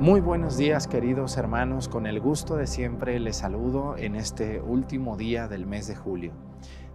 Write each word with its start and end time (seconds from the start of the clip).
Muy 0.00 0.20
buenos 0.20 0.56
días 0.56 0.86
queridos 0.86 1.36
hermanos, 1.38 1.88
con 1.88 2.06
el 2.06 2.20
gusto 2.20 2.54
de 2.54 2.68
siempre 2.68 3.18
les 3.18 3.38
saludo 3.38 3.96
en 3.96 4.14
este 4.14 4.60
último 4.60 5.16
día 5.16 5.48
del 5.48 5.66
mes 5.66 5.88
de 5.88 5.96
julio, 5.96 6.32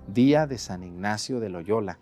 día 0.08 0.48
de 0.48 0.58
San 0.58 0.84
Ignacio 0.84 1.42
de 1.42 1.50
Loyola. 1.50 2.00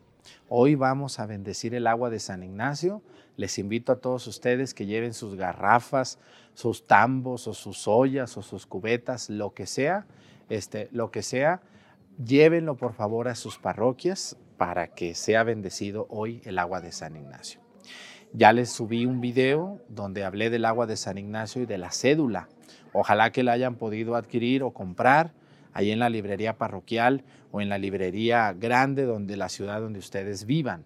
Hoy 0.48 0.76
vamos 0.76 1.20
a 1.20 1.26
bendecir 1.26 1.74
el 1.74 1.88
agua 1.88 2.12
de 2.12 2.20
San 2.20 2.44
Ignacio. 2.44 3.02
Les 3.36 3.58
invito 3.58 3.92
a 3.92 4.00
todos 4.00 4.28
ustedes 4.28 4.76
que 4.76 4.86
lleven 4.86 5.16
sus 5.16 5.34
garrafas, 5.34 6.20
sus 6.54 6.86
tambos 6.86 7.48
o 7.48 7.56
sus 7.56 7.88
ollas 7.88 8.38
o 8.38 8.44
sus 8.44 8.68
cubetas, 8.68 9.32
lo 9.32 9.56
que 9.56 9.66
sea, 9.66 10.06
este, 10.50 10.88
lo 10.92 11.10
que 11.10 11.24
sea, 11.24 11.64
llévenlo 12.24 12.78
por 12.78 12.94
favor 12.94 13.28
a 13.28 13.34
sus 13.34 13.58
parroquias 13.58 14.38
para 14.58 14.90
que 14.90 15.16
sea 15.16 15.44
bendecido 15.44 16.06
hoy 16.12 16.44
el 16.46 16.60
agua 16.60 16.80
de 16.80 16.92
San 16.92 17.16
Ignacio. 17.16 17.61
Ya 18.34 18.54
les 18.54 18.72
subí 18.72 19.06
un 19.06 19.20
video 19.20 19.82
donde 19.90 20.24
hablé 20.24 20.50
del 20.50 20.64
agua 20.64 20.88
de 20.88 20.96
San 20.96 21.18
Ignacio 21.18 21.64
y 21.64 21.66
de 21.66 21.78
la 21.78 21.92
cédula. 21.92 22.48
Ojalá 22.94 23.32
que 23.32 23.44
la 23.44 23.52
hayan 23.52 23.76
podido 23.76 24.16
adquirir 24.16 24.64
o 24.64 24.72
comprar 24.72 25.34
ahí 25.74 25.92
en 25.92 26.00
la 26.00 26.10
librería 26.10 26.58
parroquial 26.58 27.24
o 27.52 27.60
en 27.60 27.68
la 27.68 27.78
librería 27.78 28.54
grande 28.54 29.04
donde 29.04 29.36
la 29.36 29.50
ciudad 29.50 29.82
donde 29.82 30.00
ustedes 30.00 30.46
vivan. 30.46 30.86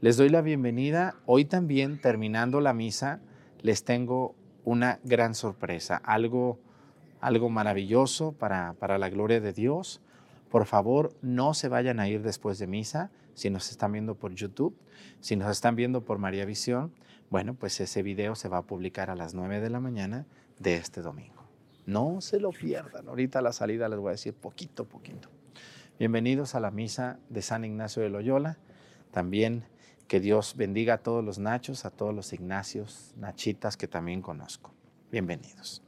Les 0.00 0.16
doy 0.16 0.30
la 0.30 0.42
bienvenida. 0.42 1.14
Hoy 1.26 1.44
también 1.44 2.00
terminando 2.00 2.60
la 2.60 2.74
misa 2.74 3.20
les 3.62 3.84
tengo 3.84 4.34
una 4.64 4.98
gran 5.04 5.34
sorpresa, 5.34 5.96
algo 5.96 6.58
algo 7.20 7.50
maravilloso 7.50 8.32
para, 8.32 8.72
para 8.74 8.98
la 8.98 9.10
gloria 9.10 9.40
de 9.40 9.52
Dios. 9.52 10.00
Por 10.50 10.66
favor, 10.66 11.12
no 11.22 11.54
se 11.54 11.68
vayan 11.68 12.00
a 12.00 12.08
ir 12.08 12.22
después 12.22 12.58
de 12.58 12.66
misa 12.66 13.10
si 13.40 13.48
nos 13.48 13.70
están 13.70 13.92
viendo 13.92 14.16
por 14.16 14.34
YouTube, 14.34 14.76
si 15.20 15.34
nos 15.34 15.50
están 15.50 15.74
viendo 15.74 16.04
por 16.04 16.18
María 16.18 16.44
Visión, 16.44 16.92
bueno, 17.30 17.54
pues 17.54 17.80
ese 17.80 18.02
video 18.02 18.34
se 18.34 18.50
va 18.50 18.58
a 18.58 18.62
publicar 18.66 19.08
a 19.08 19.16
las 19.16 19.32
9 19.32 19.60
de 19.60 19.70
la 19.70 19.80
mañana 19.80 20.26
de 20.58 20.76
este 20.76 21.00
domingo. 21.00 21.42
No 21.86 22.20
se 22.20 22.38
lo 22.38 22.50
pierdan. 22.50 23.08
Ahorita 23.08 23.40
la 23.40 23.54
salida 23.54 23.88
les 23.88 23.98
voy 23.98 24.08
a 24.08 24.12
decir 24.12 24.34
poquito, 24.34 24.84
poquito. 24.84 25.30
Bienvenidos 25.98 26.54
a 26.54 26.60
la 26.60 26.70
misa 26.70 27.18
de 27.30 27.40
San 27.40 27.64
Ignacio 27.64 28.02
de 28.02 28.10
Loyola. 28.10 28.58
También 29.10 29.64
que 30.06 30.20
Dios 30.20 30.54
bendiga 30.54 30.94
a 30.94 30.98
todos 30.98 31.24
los 31.24 31.38
Nachos, 31.38 31.86
a 31.86 31.90
todos 31.90 32.14
los 32.14 32.34
Ignacios, 32.34 33.14
Nachitas 33.16 33.78
que 33.78 33.88
también 33.88 34.20
conozco. 34.20 34.74
Bienvenidos. 35.10 35.82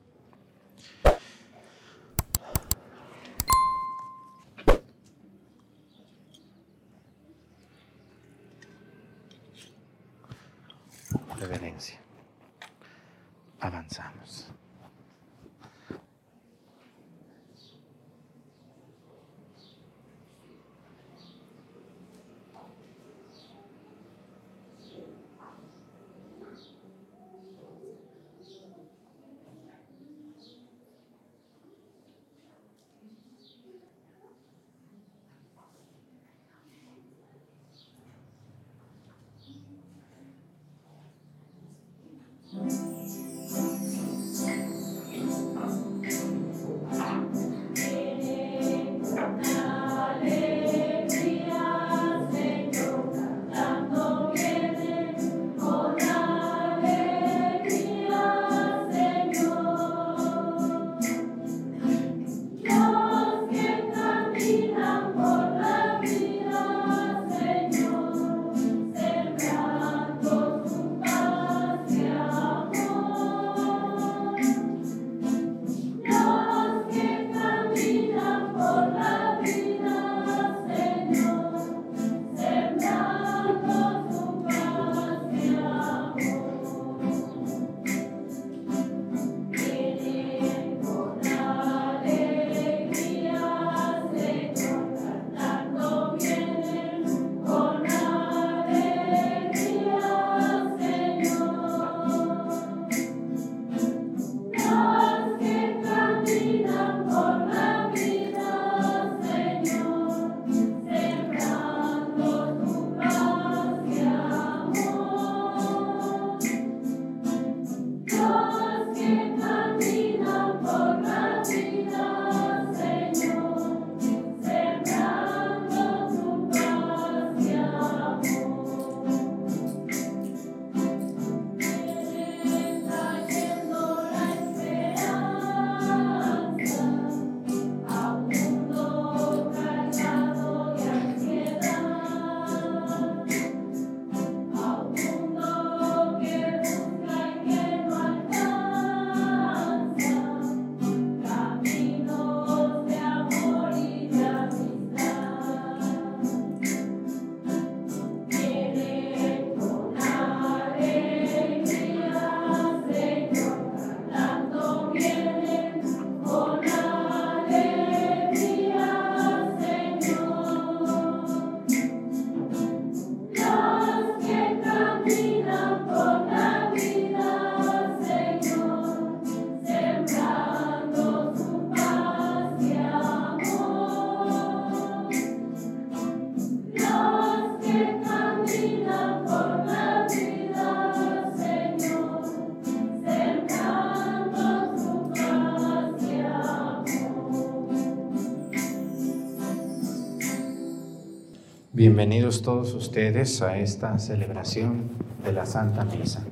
Bienvenidos 201.95 202.41
todos 202.41 202.73
ustedes 202.73 203.43
a 203.43 203.59
esta 203.59 203.99
celebración 203.99 204.93
de 205.23 205.31
la 205.31 205.45
Santa 205.45 205.85
Misa. 205.85 206.25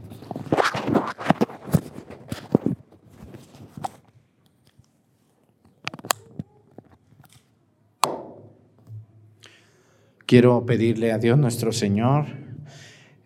Quiero 10.24 10.64
pedirle 10.64 11.12
a 11.12 11.18
Dios 11.18 11.36
nuestro 11.36 11.72
Señor 11.72 12.24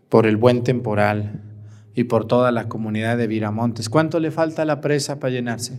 por 0.09 0.27
el 0.27 0.37
buen 0.37 0.65
temporal, 0.65 1.41
y 1.95 2.03
por 2.03 2.27
toda 2.27 2.51
la 2.51 2.69
comunidad 2.69 3.17
de 3.17 3.29
Viramontes. 3.29 3.89
¿Cuánto 3.89 4.19
le 4.19 4.33
falta 4.33 4.65
la 4.65 4.81
presa 4.81 5.21
para 5.21 5.31
llenarse? 5.31 5.79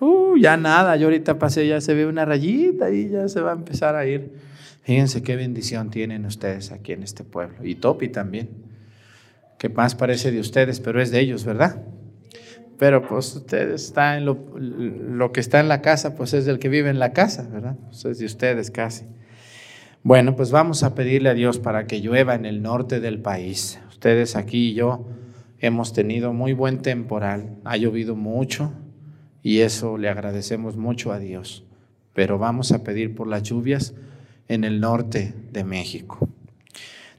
Uh, 0.00 0.36
ya 0.36 0.58
nada, 0.58 0.96
yo 0.96 1.06
ahorita 1.06 1.38
pasé, 1.38 1.66
ya 1.66 1.80
se 1.80 1.94
ve 1.94 2.04
una 2.04 2.26
rayita 2.26 2.90
y 2.90 3.08
ya 3.08 3.26
se 3.26 3.40
va 3.40 3.52
a 3.52 3.54
empezar 3.54 3.96
a 3.96 4.04
ir. 4.04 4.53
Fíjense 4.84 5.22
qué 5.22 5.34
bendición 5.34 5.90
tienen 5.90 6.26
ustedes 6.26 6.70
aquí 6.70 6.92
en 6.92 7.02
este 7.02 7.24
pueblo. 7.24 7.64
Y 7.64 7.74
Topi 7.74 8.10
también, 8.10 8.50
que 9.58 9.70
más 9.70 9.94
parece 9.94 10.30
de 10.30 10.40
ustedes, 10.40 10.78
pero 10.80 11.00
es 11.00 11.10
de 11.10 11.20
ellos, 11.20 11.44
¿verdad? 11.44 11.82
Pero 12.78 13.06
pues 13.06 13.34
ustedes 13.34 13.82
están 13.82 14.18
en 14.18 14.24
lo, 14.26 14.38
lo 14.58 15.32
que 15.32 15.40
está 15.40 15.60
en 15.60 15.68
la 15.68 15.80
casa, 15.80 16.14
pues 16.14 16.34
es 16.34 16.44
del 16.44 16.58
que 16.58 16.68
vive 16.68 16.90
en 16.90 16.98
la 16.98 17.14
casa, 17.14 17.48
¿verdad? 17.50 17.76
Pues 17.86 18.04
es 18.04 18.18
de 18.18 18.26
ustedes 18.26 18.70
casi. 18.70 19.06
Bueno, 20.02 20.36
pues 20.36 20.50
vamos 20.50 20.82
a 20.82 20.94
pedirle 20.94 21.30
a 21.30 21.34
Dios 21.34 21.58
para 21.58 21.86
que 21.86 22.02
llueva 22.02 22.34
en 22.34 22.44
el 22.44 22.60
norte 22.60 23.00
del 23.00 23.20
país. 23.22 23.80
Ustedes 23.88 24.36
aquí 24.36 24.72
y 24.72 24.74
yo 24.74 25.06
hemos 25.60 25.94
tenido 25.94 26.34
muy 26.34 26.52
buen 26.52 26.82
temporal, 26.82 27.56
ha 27.64 27.78
llovido 27.78 28.16
mucho 28.16 28.74
y 29.42 29.60
eso 29.60 29.96
le 29.96 30.10
agradecemos 30.10 30.76
mucho 30.76 31.10
a 31.10 31.18
Dios. 31.18 31.64
Pero 32.12 32.36
vamos 32.38 32.70
a 32.72 32.84
pedir 32.84 33.14
por 33.14 33.28
las 33.28 33.44
lluvias 33.44 33.94
en 34.48 34.64
el 34.64 34.80
norte 34.80 35.34
de 35.52 35.64
México. 35.64 36.28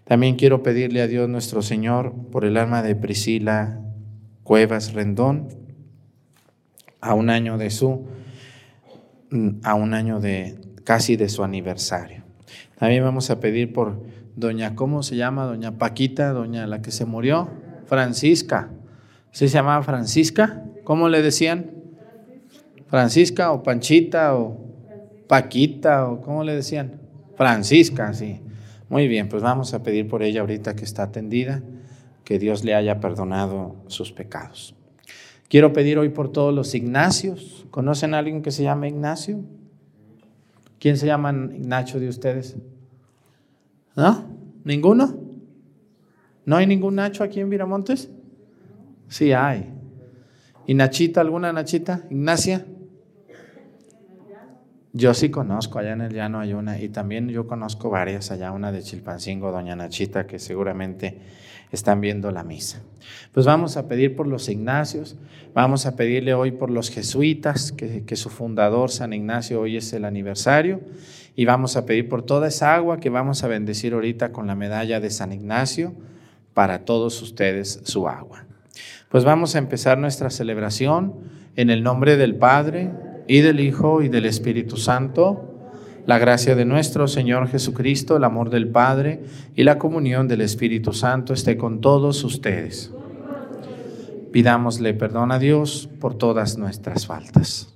También 0.06 0.36
quiero 0.36 0.62
pedirle 0.62 1.01
a 1.01 1.07
Dios 1.07 1.27
nuestro 1.27 1.62
Señor 1.62 2.13
por 2.31 2.45
el 2.45 2.57
alma 2.57 2.83
de 2.83 2.95
Priscila 2.95 3.81
Cuevas 4.44 4.94
Rendón, 4.94 5.50
a 7.01 7.13
un 7.13 7.30
año 7.30 7.57
de 7.57 7.69
su, 7.69 8.06
a 9.63 9.74
un 9.74 9.94
año 9.94 10.19
de 10.19 10.60
casi 10.83 11.16
de 11.16 11.30
su 11.30 11.44
aniversario. 11.44 12.24
También 12.77 13.04
vamos 13.04 13.30
a 13.30 13.39
pedir 13.39 13.74
por 13.74 14.04
doña, 14.36 14.75
¿cómo 14.75 15.01
se 15.04 15.16
llama? 15.16 15.45
Doña 15.45 15.77
Paquita, 15.77 16.33
doña 16.33 16.68
la 16.68 16.81
que 16.81 16.92
se 16.92 17.06
murió, 17.06 17.50
Francisca. 17.88 18.69
¿Sí 19.31 19.48
se 19.48 19.56
llamaba 19.56 19.83
Francisca? 19.83 20.63
¿Cómo 20.83 21.10
le 21.10 21.22
decían? 21.22 21.72
Francisca 22.88 23.51
o 23.51 23.63
Panchita 23.63 24.36
o 24.36 24.57
Paquita 25.27 26.07
o 26.07 26.22
¿cómo 26.22 26.44
le 26.44 26.56
decían? 26.56 27.05
Francisca, 27.36 28.14
sí. 28.14 28.42
Muy 28.90 29.08
bien, 29.08 29.30
pues 29.30 29.42
vamos 29.42 29.74
a 29.74 29.84
pedir 29.84 30.08
por 30.08 30.24
ella 30.24 30.42
ahorita 30.42 30.76
que 30.76 30.84
está 30.84 31.04
atendida, 31.04 31.64
que 32.24 32.40
Dios 32.40 32.64
le 32.64 32.76
haya 32.76 33.00
perdonado 33.00 33.76
sus 33.88 34.12
pecados. 34.12 34.76
Quiero 35.48 35.74
pedir 35.74 35.98
hoy 35.98 36.10
por 36.10 36.32
todos 36.32 36.54
los 36.54 36.74
Ignacios. 36.76 37.66
¿Conocen 37.72 38.14
a 38.14 38.20
alguien 38.20 38.42
que 38.42 38.52
se 38.52 38.64
llama 38.64 38.88
Ignacio? 38.88 39.44
¿Quién 40.80 40.98
se 40.98 41.08
llama 41.08 41.32
Ignacio 41.32 42.00
de 42.00 42.10
ustedes? 42.10 42.58
¿No? 43.96 44.26
¿Ninguno? 44.64 45.20
¿No 46.46 46.58
hay 46.58 46.68
ningún 46.68 46.96
Nacho 46.96 47.24
aquí 47.24 47.40
en 47.40 47.50
Viramontes? 47.50 48.10
Sí 49.08 49.34
hay. 49.34 49.74
¿Y 50.68 50.74
Nachita, 50.74 51.22
alguna 51.22 51.54
Nachita? 51.54 52.04
¿Ignacia? 52.10 52.66
Yo 54.98 55.14
sí 55.14 55.30
conozco, 55.30 55.78
allá 55.78 55.92
en 55.92 56.00
el 56.00 56.14
llano 56.14 56.40
hay 56.40 56.54
una, 56.54 56.80
y 56.80 56.88
también 56.88 57.28
yo 57.28 57.48
conozco 57.48 57.90
varias, 57.90 58.32
allá 58.32 58.54
una 58.54 58.72
de 58.72 58.82
Chilpancingo, 58.82 59.52
doña 59.52 59.76
Nachita, 59.76 60.26
que 60.26 60.40
seguramente 60.40 61.18
están 61.70 62.00
viendo 62.00 62.32
la 62.32 62.46
misa. 62.46 62.82
Pues 63.34 63.46
vamos 63.46 63.76
a 63.76 63.90
pedir 63.90 64.16
por 64.16 64.26
los 64.26 64.48
Ignacios, 64.48 65.18
vamos 65.54 65.86
a 65.86 65.98
pedirle 65.98 66.34
hoy 66.34 66.52
por 66.52 66.70
los 66.70 66.90
jesuitas, 66.90 67.74
que, 67.74 68.16
su 68.16 68.30
fundador, 68.30 68.90
San 68.90 69.12
Ignacio, 69.12 69.60
hoy 69.60 69.76
es 69.76 69.92
el 69.92 70.06
aniversario, 70.06 70.80
y 71.36 71.44
vamos 71.44 71.76
a 71.76 71.86
pedir 71.86 72.08
por 72.08 72.22
toda 72.22 72.48
esa 72.48 72.74
agua 72.74 73.02
que 73.02 73.10
vamos 73.10 73.44
a 73.44 73.50
bendecir 73.50 73.96
ahorita 73.96 74.32
con 74.32 74.48
la 74.48 74.56
medalla 74.56 75.02
de 75.02 75.10
San 75.10 75.34
Ignacio, 75.34 75.94
para 76.54 76.86
todos 76.86 77.22
ustedes 77.22 77.82
su 77.84 78.08
agua. 78.08 78.46
Pues 79.10 79.26
vamos 79.26 79.56
a 79.56 79.58
empezar 79.58 79.98
nuestra 79.98 80.30
celebración 80.30 81.16
en 81.58 81.70
el 81.70 81.84
nombre 81.84 82.16
del 82.16 82.36
Padre, 82.36 82.92
y 83.27 83.42
del 83.42 83.60
Hijo 83.60 84.01
y 84.01 84.10
del 84.10 84.25
Espíritu 84.25 84.77
Santo, 84.77 85.51
la 86.06 86.19
gracia 86.19 86.56
de 86.56 86.66
nuestro 86.66 87.07
Señor 87.07 87.48
Jesucristo, 87.48 88.18
el 88.18 88.24
amor 88.24 88.50
del 88.50 88.68
Padre 88.68 89.24
y 89.56 89.63
la 89.63 89.80
comunión 89.80 90.27
del 90.27 90.42
Espíritu 90.42 90.94
Santo 90.94 91.33
esté 91.33 91.57
con 91.57 91.81
todos 91.81 92.24
ustedes. 92.24 92.92
Pidámosle 94.31 94.94
perdón 94.94 95.31
a 95.31 95.39
Dios 95.39 95.89
por 96.00 96.16
todas 96.16 96.57
nuestras 96.57 97.07
faltas. 97.07 97.74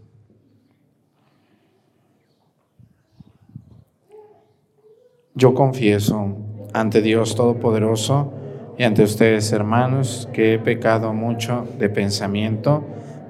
Yo 5.34 5.54
confieso 5.54 6.36
ante 6.74 7.02
Dios 7.02 7.36
Todopoderoso 7.36 8.34
y 8.78 8.84
ante 8.84 9.04
ustedes, 9.04 9.52
hermanos, 9.52 10.30
que 10.34 10.54
he 10.54 10.60
pecado 10.60 11.14
mucho 11.14 11.66
de 11.80 11.90
pensamiento, 11.90 12.84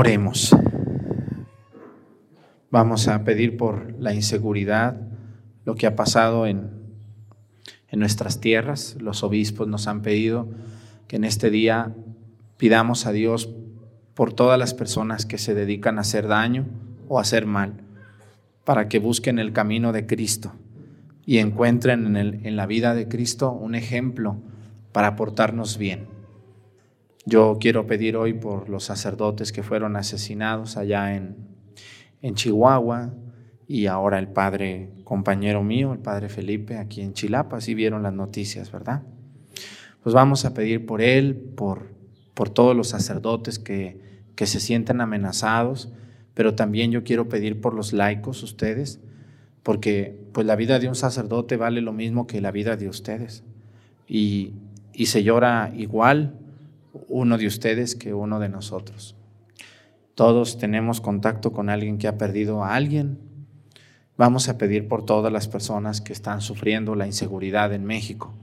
Oremos. 0.00 0.56
Vamos 2.70 3.06
a 3.06 3.22
pedir 3.22 3.58
por 3.58 3.92
la 4.00 4.14
inseguridad, 4.14 4.96
lo 5.66 5.74
que 5.74 5.86
ha 5.86 5.94
pasado 5.94 6.46
en, 6.46 6.70
en 7.90 8.00
nuestras 8.00 8.40
tierras. 8.40 8.96
Los 8.98 9.22
obispos 9.22 9.68
nos 9.68 9.88
han 9.88 10.00
pedido 10.00 10.48
que 11.06 11.16
en 11.16 11.24
este 11.24 11.50
día 11.50 11.94
pidamos 12.56 13.04
a 13.04 13.12
Dios 13.12 13.50
por 14.14 14.32
todas 14.32 14.58
las 14.58 14.72
personas 14.72 15.26
que 15.26 15.36
se 15.36 15.52
dedican 15.52 15.98
a 15.98 16.00
hacer 16.00 16.28
daño 16.28 16.64
o 17.08 17.18
a 17.18 17.20
hacer 17.20 17.44
mal, 17.44 17.74
para 18.64 18.88
que 18.88 19.00
busquen 19.00 19.38
el 19.38 19.52
camino 19.52 19.92
de 19.92 20.06
Cristo 20.06 20.54
y 21.26 21.40
encuentren 21.40 22.06
en, 22.06 22.16
el, 22.16 22.46
en 22.46 22.56
la 22.56 22.64
vida 22.64 22.94
de 22.94 23.06
Cristo 23.06 23.52
un 23.52 23.74
ejemplo 23.74 24.38
para 24.92 25.14
portarnos 25.14 25.76
bien. 25.76 26.19
Yo 27.30 27.58
quiero 27.60 27.86
pedir 27.86 28.16
hoy 28.16 28.32
por 28.32 28.68
los 28.68 28.82
sacerdotes 28.82 29.52
que 29.52 29.62
fueron 29.62 29.94
asesinados 29.94 30.76
allá 30.76 31.14
en, 31.14 31.36
en 32.22 32.34
Chihuahua 32.34 33.14
y 33.68 33.86
ahora 33.86 34.18
el 34.18 34.26
padre 34.26 34.90
compañero 35.04 35.62
mío, 35.62 35.92
el 35.92 36.00
padre 36.00 36.28
Felipe, 36.28 36.76
aquí 36.76 37.02
en 37.02 37.12
Chilapa, 37.12 37.60
si 37.60 37.74
vieron 37.74 38.02
las 38.02 38.12
noticias, 38.12 38.72
¿verdad? 38.72 39.04
Pues 40.02 40.12
vamos 40.12 40.44
a 40.44 40.54
pedir 40.54 40.86
por 40.86 41.00
él, 41.00 41.36
por, 41.36 41.94
por 42.34 42.50
todos 42.50 42.74
los 42.74 42.88
sacerdotes 42.88 43.60
que, 43.60 44.00
que 44.34 44.46
se 44.46 44.58
sienten 44.58 45.00
amenazados, 45.00 45.92
pero 46.34 46.56
también 46.56 46.90
yo 46.90 47.04
quiero 47.04 47.28
pedir 47.28 47.60
por 47.60 47.74
los 47.74 47.92
laicos, 47.92 48.42
ustedes, 48.42 48.98
porque 49.62 50.20
pues 50.32 50.48
la 50.48 50.56
vida 50.56 50.80
de 50.80 50.88
un 50.88 50.96
sacerdote 50.96 51.56
vale 51.56 51.80
lo 51.80 51.92
mismo 51.92 52.26
que 52.26 52.40
la 52.40 52.50
vida 52.50 52.76
de 52.76 52.88
ustedes. 52.88 53.44
Y, 54.08 54.54
y 54.92 55.06
se 55.06 55.22
llora 55.22 55.72
igual 55.76 56.39
uno 57.08 57.38
de 57.38 57.46
ustedes 57.46 57.94
que 57.94 58.14
uno 58.14 58.40
de 58.40 58.48
nosotros. 58.48 59.16
Todos 60.14 60.58
tenemos 60.58 61.00
contacto 61.00 61.52
con 61.52 61.70
alguien 61.70 61.98
que 61.98 62.08
ha 62.08 62.18
perdido 62.18 62.62
a 62.62 62.74
alguien. 62.74 63.18
Vamos 64.16 64.48
a 64.48 64.58
pedir 64.58 64.86
por 64.86 65.04
todas 65.04 65.32
las 65.32 65.48
personas 65.48 66.00
que 66.00 66.12
están 66.12 66.40
sufriendo 66.42 66.94
la 66.94 67.06
inseguridad 67.06 67.72
en 67.72 67.84
México, 67.84 68.34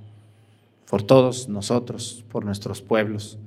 por 0.89 1.03
todos 1.03 1.49
nosotros, 1.49 2.25
por 2.31 2.45
nuestros 2.45 2.81
pueblos. 2.81 3.37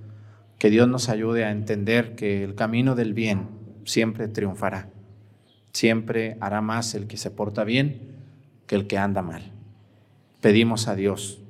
Que 0.58 0.70
Dios 0.70 0.86
nos 0.86 1.08
ayude 1.08 1.44
a 1.44 1.50
entender 1.50 2.14
que 2.14 2.44
el 2.44 2.54
camino 2.54 2.94
del 2.94 3.14
bien 3.14 3.48
siempre 3.84 4.28
triunfará. 4.28 4.90
Siempre 5.72 6.36
hará 6.40 6.60
más 6.60 6.94
el 6.94 7.06
que 7.06 7.16
se 7.16 7.30
porta 7.30 7.64
bien 7.64 8.10
que 8.66 8.76
el 8.76 8.86
que 8.86 8.98
anda 8.98 9.22
mal. 9.22 9.52
Pedimos 10.40 10.86
a 10.86 10.94
Dios 10.94 11.40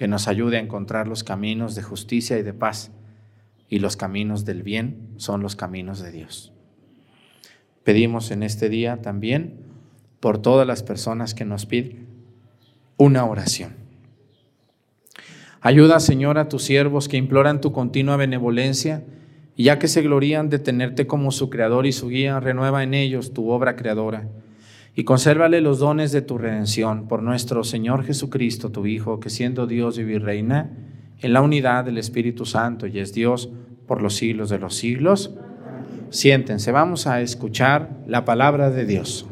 que 0.00 0.08
nos 0.08 0.28
ayude 0.28 0.56
a 0.56 0.60
encontrar 0.60 1.06
los 1.08 1.24
caminos 1.24 1.74
de 1.74 1.82
justicia 1.82 2.38
y 2.38 2.42
de 2.42 2.54
paz. 2.54 2.90
Y 3.68 3.80
los 3.80 3.98
caminos 3.98 4.46
del 4.46 4.62
bien 4.62 5.10
son 5.18 5.42
los 5.42 5.56
caminos 5.56 6.00
de 6.00 6.10
Dios. 6.10 6.54
Pedimos 7.84 8.30
en 8.30 8.42
este 8.42 8.70
día 8.70 9.02
también 9.02 9.60
por 10.18 10.38
todas 10.38 10.66
las 10.66 10.82
personas 10.82 11.34
que 11.34 11.44
nos 11.44 11.66
piden 11.66 12.06
una 12.96 13.26
oración. 13.26 13.74
Ayuda, 15.60 16.00
Señor, 16.00 16.38
a 16.38 16.48
tus 16.48 16.62
siervos 16.62 17.06
que 17.06 17.18
imploran 17.18 17.60
tu 17.60 17.70
continua 17.70 18.16
benevolencia, 18.16 19.04
y 19.54 19.64
ya 19.64 19.78
que 19.78 19.86
se 19.86 20.00
glorían 20.00 20.48
de 20.48 20.60
tenerte 20.60 21.06
como 21.06 21.30
su 21.30 21.50
creador 21.50 21.84
y 21.84 21.92
su 21.92 22.08
guía, 22.08 22.40
renueva 22.40 22.82
en 22.82 22.94
ellos 22.94 23.34
tu 23.34 23.50
obra 23.50 23.76
creadora 23.76 24.30
y 25.00 25.04
consérvale 25.04 25.62
los 25.62 25.78
dones 25.78 26.12
de 26.12 26.20
tu 26.20 26.36
redención 26.36 27.08
por 27.08 27.22
nuestro 27.22 27.64
Señor 27.64 28.04
Jesucristo, 28.04 28.70
tu 28.70 28.84
Hijo, 28.84 29.18
que 29.18 29.30
siendo 29.30 29.66
Dios 29.66 29.96
y 29.96 30.18
reina 30.18 30.72
en 31.20 31.32
la 31.32 31.40
unidad 31.40 31.86
del 31.86 31.96
Espíritu 31.96 32.44
Santo 32.44 32.86
y 32.86 32.98
es 32.98 33.14
Dios 33.14 33.48
por 33.86 34.02
los 34.02 34.16
siglos 34.16 34.50
de 34.50 34.58
los 34.58 34.74
siglos. 34.76 35.34
Siéntense, 36.10 36.70
vamos 36.70 37.06
a 37.06 37.22
escuchar 37.22 38.02
la 38.06 38.26
palabra 38.26 38.68
de 38.68 38.84
Dios. 38.84 39.26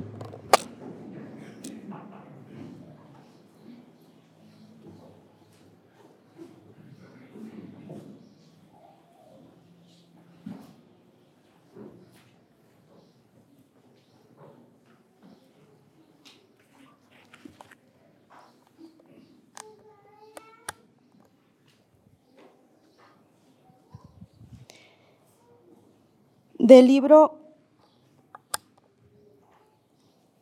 Del 26.68 26.87
libro 26.87 27.38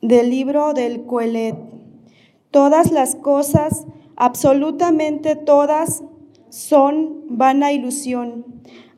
del 0.02 0.28
libro 0.28 0.75
del 0.75 1.04
Coelet. 1.04 1.54
Todas 2.50 2.90
las 2.90 3.14
cosas, 3.14 3.87
absolutamente 4.16 5.37
todas, 5.37 6.02
son 6.49 7.23
vana 7.28 7.71
ilusión. 7.71 8.45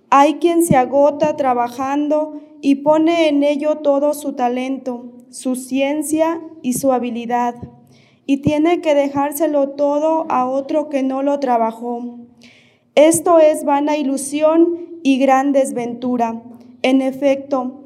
Hay 0.09 0.37
quien 0.37 0.65
se 0.65 0.77
agota 0.79 1.37
trabajando 1.37 2.41
y 2.63 2.77
pone 2.77 3.29
en 3.29 3.43
ello 3.43 3.81
todo 3.81 4.15
su 4.15 4.33
talento, 4.33 5.13
su 5.29 5.55
ciencia 5.55 6.41
y 6.63 6.73
su 6.73 6.93
habilidad, 6.93 7.57
y 8.25 8.39
tiene 8.39 8.81
que 8.81 8.95
dejárselo 8.95 9.71
todo 9.73 10.25
a 10.31 10.49
otro 10.49 10.89
que 10.89 11.03
no 11.03 11.23
lo 11.23 11.39
trabajó. 11.41 12.21
Esto 12.95 13.39
es 13.39 13.67
vana 13.67 13.99
ilusión 13.99 15.01
y 15.03 15.19
gran 15.19 15.53
desventura 15.53 16.43
en 16.83 17.03
efecto, 17.03 17.85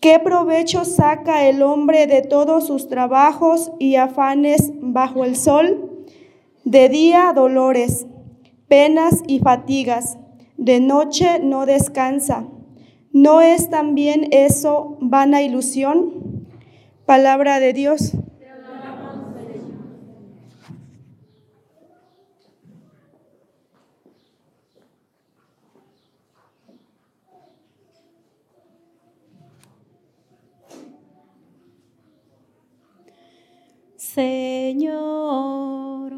¿qué 0.00 0.18
provecho 0.18 0.84
saca 0.84 1.46
el 1.46 1.62
hombre 1.62 2.06
de 2.06 2.22
todos 2.22 2.66
sus 2.66 2.88
trabajos 2.88 3.72
y 3.78 3.96
afanes 3.96 4.72
bajo 4.80 5.24
el 5.24 5.36
sol? 5.36 6.06
De 6.64 6.88
día 6.88 7.32
dolores, 7.34 8.06
penas 8.68 9.22
y 9.26 9.40
fatigas, 9.40 10.18
de 10.56 10.80
noche 10.80 11.40
no 11.42 11.66
descansa. 11.66 12.46
¿No 13.12 13.40
es 13.40 13.70
también 13.70 14.28
eso 14.32 14.96
vana 15.00 15.42
ilusión? 15.42 16.48
Palabra 17.06 17.60
de 17.60 17.72
Dios. 17.72 18.12
Señor, 34.14 36.10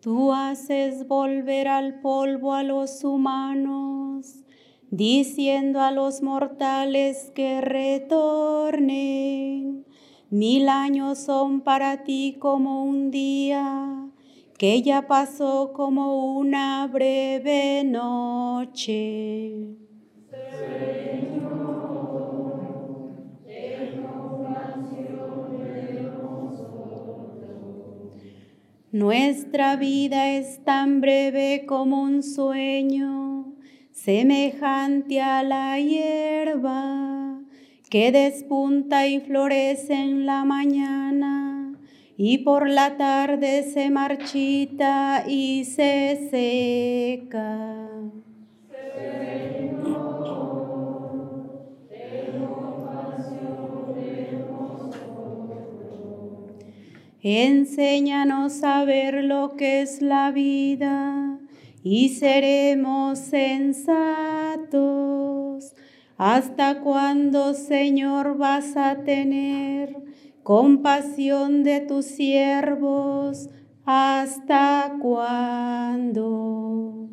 Tú 0.00 0.32
haces 0.32 1.06
volver 1.06 1.68
al 1.68 2.00
polvo 2.00 2.54
a 2.54 2.64
los 2.64 3.04
humanos, 3.04 4.44
diciendo 4.90 5.80
a 5.80 5.92
los 5.92 6.22
mortales 6.22 7.30
que 7.34 7.60
retornen. 7.60 9.40
Mil 10.30 10.68
años 10.68 11.18
son 11.18 11.60
para 11.60 12.04
ti 12.04 12.36
como 12.38 12.84
un 12.84 13.10
día 13.10 14.06
que 14.56 14.80
ya 14.80 15.08
pasó 15.08 15.72
como 15.72 16.36
una 16.38 16.86
breve 16.86 17.82
noche. 17.82 19.74
Nuestra 28.92 29.74
vida 29.74 30.30
es 30.30 30.62
tan 30.62 31.00
breve 31.00 31.64
como 31.66 32.02
un 32.02 32.22
sueño, 32.22 33.56
semejante 33.90 35.20
a 35.20 35.42
la 35.42 35.80
hierba 35.80 37.29
que 37.90 38.12
despunta 38.12 39.08
y 39.08 39.20
florece 39.20 39.94
en 39.94 40.24
la 40.24 40.44
mañana 40.44 41.76
y 42.16 42.38
por 42.38 42.68
la 42.68 42.96
tarde 42.96 43.64
se 43.64 43.90
marchita 43.90 45.24
y 45.26 45.64
se 45.64 46.28
seca. 46.30 47.88
Enséñanos 57.22 58.62
a 58.62 58.84
ver 58.84 59.24
lo 59.24 59.56
que 59.56 59.82
es 59.82 60.00
la 60.00 60.30
vida 60.30 61.38
y 61.82 62.10
seremos 62.10 63.18
sensatos. 63.18 63.90
¿Hasta 66.22 66.82
cuándo, 66.82 67.54
Señor, 67.54 68.36
vas 68.36 68.76
a 68.76 69.04
tener 69.04 69.96
compasión 70.42 71.62
de 71.64 71.80
tus 71.80 72.04
siervos? 72.04 73.48
¿Hasta 73.86 74.98
cuándo? 75.00 77.08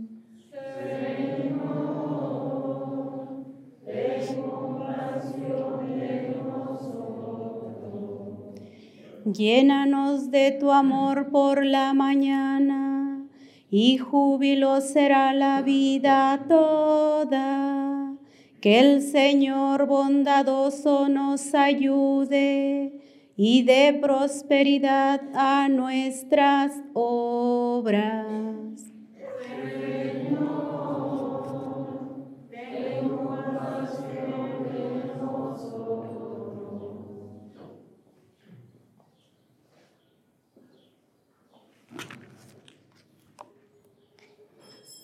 Llénanos 9.26 10.32
de 10.32 10.54
tu 10.54 10.72
amor 10.72 11.30
por 11.30 11.64
la 11.64 11.94
mañana 11.94 13.28
y 13.70 14.00
júbilo 14.00 14.82
será 14.82 15.34
la 15.34 15.62
vida 15.62 16.46
toda. 16.48 17.97
Que 18.68 18.82
el 18.82 19.02
Señor 19.02 19.86
bondadoso 19.86 21.08
nos 21.08 21.56
ayude 21.56 22.92
y 23.38 23.64
dé 23.64 23.98
prosperidad 24.02 25.22
a 25.34 25.70
nuestras 25.70 26.74
obras. 26.94 28.28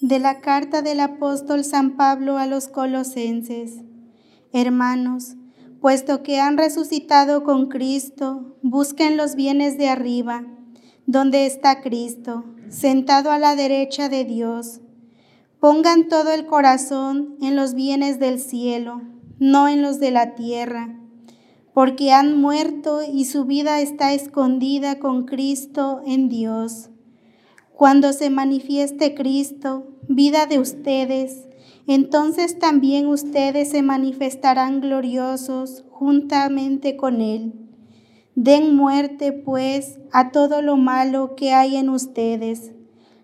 De 0.04 0.20
la 0.20 0.42
carta 0.42 0.82
del 0.82 1.00
apóstol 1.00 1.64
San 1.64 1.96
Pablo 1.96 2.38
a 2.38 2.46
los 2.46 2.68
colosenses. 2.68 3.84
Hermanos, 4.52 5.38
puesto 5.80 6.24
que 6.24 6.42
han 6.42 6.58
resucitado 6.58 7.46
con 7.46 7.70
Cristo, 7.70 8.58
busquen 8.62 9.16
los 9.16 9.36
bienes 9.36 9.78
de 9.78 9.88
arriba, 9.88 10.44
donde 11.06 11.46
está 11.46 11.80
Cristo, 11.80 12.44
sentado 12.68 13.32
a 13.32 13.40
la 13.40 13.56
derecha 13.56 14.10
de 14.10 14.26
Dios. 14.26 14.82
Pongan 15.62 16.10
todo 16.10 16.34
el 16.34 16.48
corazón 16.48 17.38
en 17.42 17.56
los 17.56 17.74
bienes 17.74 18.20
del 18.20 18.42
cielo, 18.42 19.04
no 19.40 19.70
en 19.70 19.82
los 19.82 20.02
de 20.02 20.12
la 20.12 20.36
tierra, 20.36 21.00
porque 21.74 22.12
han 22.12 22.42
muerto 22.42 23.00
y 23.10 23.24
su 23.24 23.46
vida 23.46 23.80
está 23.80 24.12
escondida 24.12 25.00
con 25.00 25.24
Cristo 25.24 26.02
en 26.06 26.28
Dios. 26.28 26.90
Cuando 27.76 28.14
se 28.14 28.30
manifieste 28.30 29.16
Cristo, 29.16 29.88
vida 30.08 30.46
de 30.46 30.60
ustedes, 30.60 31.48
entonces 31.88 32.60
también 32.60 33.08
ustedes 33.08 33.72
se 33.72 33.82
manifestarán 33.82 34.80
gloriosos 34.80 35.84
juntamente 35.90 36.96
con 36.96 37.20
Él. 37.20 37.54
Den 38.36 38.76
muerte, 38.76 39.32
pues, 39.32 40.00
a 40.12 40.32
todo 40.32 40.62
lo 40.62 40.78
malo 40.78 41.36
que 41.36 41.54
hay 41.54 41.76
en 41.76 41.90
ustedes, 41.90 42.72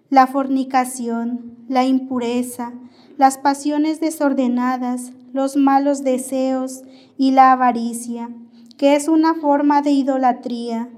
la 0.10 0.28
fornicación, 0.28 1.58
la 1.68 1.86
impureza, 1.86 2.74
las 3.18 3.38
pasiones 3.38 4.00
desordenadas, 4.00 5.14
los 5.32 5.56
malos 5.56 6.04
deseos 6.04 6.82
y 7.18 7.32
la 7.32 7.52
avaricia, 7.52 8.30
que 8.78 8.96
es 8.96 9.08
una 9.08 9.36
forma 9.36 9.82
de 9.82 9.92
idolatría. 9.92 10.90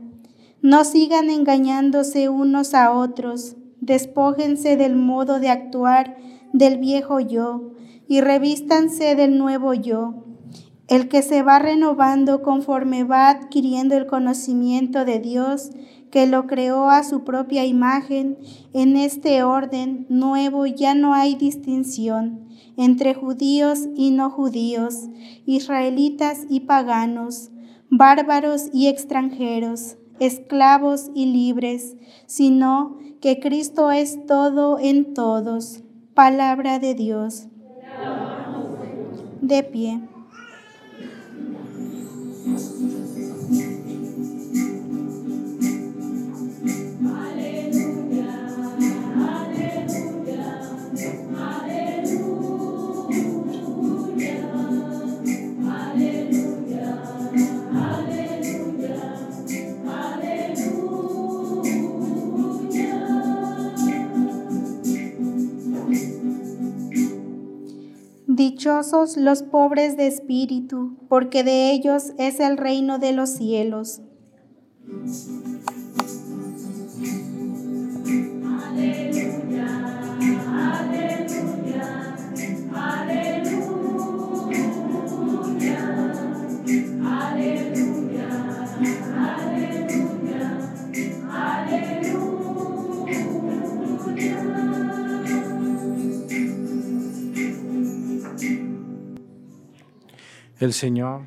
No 0.62 0.84
sigan 0.86 1.30
engañándose 1.30 2.30
unos 2.30 2.74
a 2.74 2.92
otros 2.92 3.56
despójense 3.82 4.78
del 4.78 4.96
modo 4.96 5.40
de 5.40 5.50
actuar 5.50 6.16
del 6.54 6.78
viejo 6.78 7.20
yo 7.20 7.74
y 8.08 8.22
revístanse 8.22 9.16
del 9.16 9.38
nuevo 9.38 9.74
yo, 9.74 10.24
el 10.88 11.08
que 11.10 11.22
se 11.22 11.42
va 11.42 11.60
renovando 11.60 12.42
conforme 12.42 13.04
va 13.04 13.30
adquiriendo 13.30 13.96
el 13.96 14.06
conocimiento 14.06 15.04
de 15.04 15.20
Dios 15.20 15.72
que 16.12 16.28
lo 16.28 16.46
creó 16.46 16.90
a 16.90 17.04
su 17.04 17.24
propia 17.24 17.66
imagen. 17.66 18.38
En 18.74 18.98
este 18.98 19.44
orden 19.44 20.06
nuevo 20.10 20.66
ya 20.66 20.94
no 20.94 21.14
hay 21.14 21.36
distinción 21.36 22.48
entre 22.78 23.14
judíos 23.14 23.88
y 23.96 24.12
no 24.12 24.30
judíos, 24.30 25.08
israelitas 25.46 26.46
y 26.50 26.62
paganos, 26.62 27.52
bárbaros 27.90 28.68
y 28.74 28.88
extranjeros, 28.88 29.98
esclavos 30.22 31.10
y 31.16 31.26
libres, 31.26 31.98
sino 32.28 33.00
que 33.22 33.40
Cristo 33.40 33.90
es 33.90 34.26
todo 34.28 34.78
en 34.78 35.16
todos. 35.16 35.82
Palabra 36.14 36.78
de 36.78 36.94
Dios. 36.94 37.48
De 39.42 39.64
pie. 39.64 40.00
Los 69.18 69.44
pobres 69.44 69.96
de 69.96 70.08
espíritu, 70.08 70.98
porque 71.08 71.44
de 71.44 71.72
ellos 71.72 72.14
es 72.18 72.40
el 72.40 72.58
reino 72.58 72.98
de 73.00 73.12
los 73.12 73.30
cielos. 73.30 74.02
El 100.62 100.74
Señor, 100.74 101.22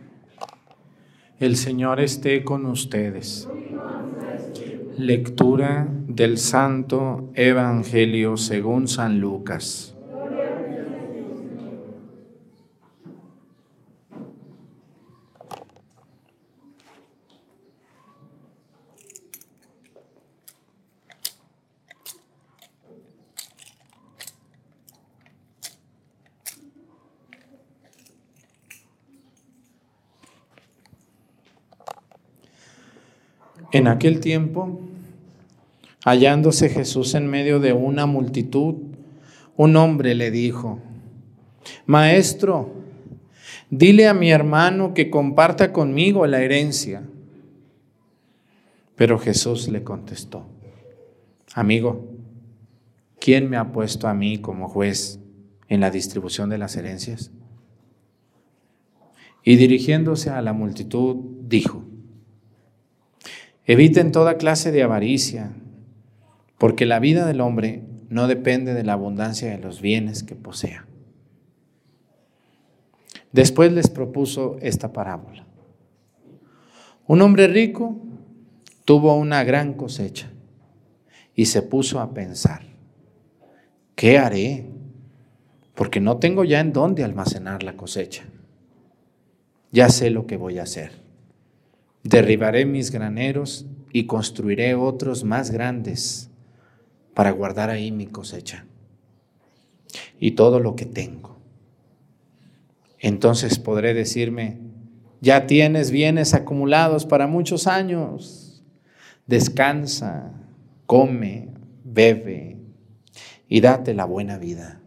el 1.40 1.56
Señor 1.56 1.98
esté 1.98 2.44
con 2.44 2.66
ustedes. 2.66 3.48
Lectura 4.96 5.88
del 5.90 6.38
Santo 6.38 7.32
Evangelio 7.34 8.36
según 8.36 8.86
San 8.86 9.18
Lucas. 9.18 9.93
En 33.74 33.88
aquel 33.88 34.20
tiempo 34.20 34.80
Hallándose 36.04 36.68
Jesús 36.68 37.14
en 37.14 37.26
medio 37.26 37.60
de 37.60 37.72
una 37.72 38.04
multitud, 38.04 38.74
un 39.56 39.76
hombre 39.76 40.14
le 40.14 40.30
dijo, 40.30 40.78
Maestro, 41.86 42.74
dile 43.70 44.06
a 44.06 44.12
mi 44.12 44.30
hermano 44.30 44.92
que 44.92 45.08
comparta 45.08 45.72
conmigo 45.72 46.26
la 46.26 46.42
herencia. 46.42 47.02
Pero 48.96 49.18
Jesús 49.18 49.68
le 49.68 49.82
contestó, 49.82 50.46
Amigo, 51.54 52.06
¿quién 53.18 53.48
me 53.48 53.56
ha 53.56 53.72
puesto 53.72 54.06
a 54.06 54.12
mí 54.12 54.38
como 54.38 54.68
juez 54.68 55.20
en 55.68 55.80
la 55.80 55.90
distribución 55.90 56.50
de 56.50 56.58
las 56.58 56.76
herencias? 56.76 57.30
Y 59.42 59.56
dirigiéndose 59.56 60.28
a 60.28 60.42
la 60.42 60.52
multitud, 60.52 61.16
dijo, 61.48 61.82
Eviten 63.66 64.12
toda 64.12 64.36
clase 64.36 64.72
de 64.72 64.82
avaricia, 64.82 65.52
porque 66.58 66.84
la 66.84 66.98
vida 66.98 67.26
del 67.26 67.40
hombre 67.40 67.82
no 68.10 68.28
depende 68.28 68.74
de 68.74 68.84
la 68.84 68.92
abundancia 68.92 69.50
de 69.50 69.58
los 69.58 69.80
bienes 69.80 70.22
que 70.22 70.34
posea. 70.34 70.86
Después 73.32 73.72
les 73.72 73.88
propuso 73.88 74.58
esta 74.60 74.92
parábola. 74.92 75.46
Un 77.06 77.22
hombre 77.22 77.48
rico 77.48 77.96
tuvo 78.84 79.16
una 79.16 79.44
gran 79.44 79.74
cosecha 79.74 80.30
y 81.34 81.46
se 81.46 81.62
puso 81.62 82.00
a 82.00 82.14
pensar, 82.14 82.62
¿qué 83.94 84.18
haré? 84.18 84.66
Porque 85.74 86.00
no 86.00 86.18
tengo 86.18 86.44
ya 86.44 86.60
en 86.60 86.72
dónde 86.72 87.02
almacenar 87.02 87.62
la 87.62 87.76
cosecha. 87.76 88.24
Ya 89.72 89.88
sé 89.88 90.10
lo 90.10 90.26
que 90.26 90.36
voy 90.36 90.58
a 90.58 90.62
hacer. 90.62 91.03
Derribaré 92.04 92.66
mis 92.66 92.90
graneros 92.90 93.66
y 93.92 94.04
construiré 94.04 94.74
otros 94.74 95.24
más 95.24 95.50
grandes 95.50 96.30
para 97.14 97.30
guardar 97.30 97.70
ahí 97.70 97.90
mi 97.90 98.06
cosecha 98.06 98.66
y 100.20 100.32
todo 100.32 100.60
lo 100.60 100.76
que 100.76 100.84
tengo. 100.84 101.38
Entonces 102.98 103.58
podré 103.58 103.94
decirme, 103.94 104.58
ya 105.20 105.46
tienes 105.46 105.90
bienes 105.90 106.34
acumulados 106.34 107.06
para 107.06 107.26
muchos 107.26 107.66
años. 107.66 108.62
Descansa, 109.26 110.32
come, 110.86 111.48
bebe 111.84 112.58
y 113.48 113.60
date 113.60 113.94
la 113.94 114.04
buena 114.04 114.36
vida. 114.36 114.80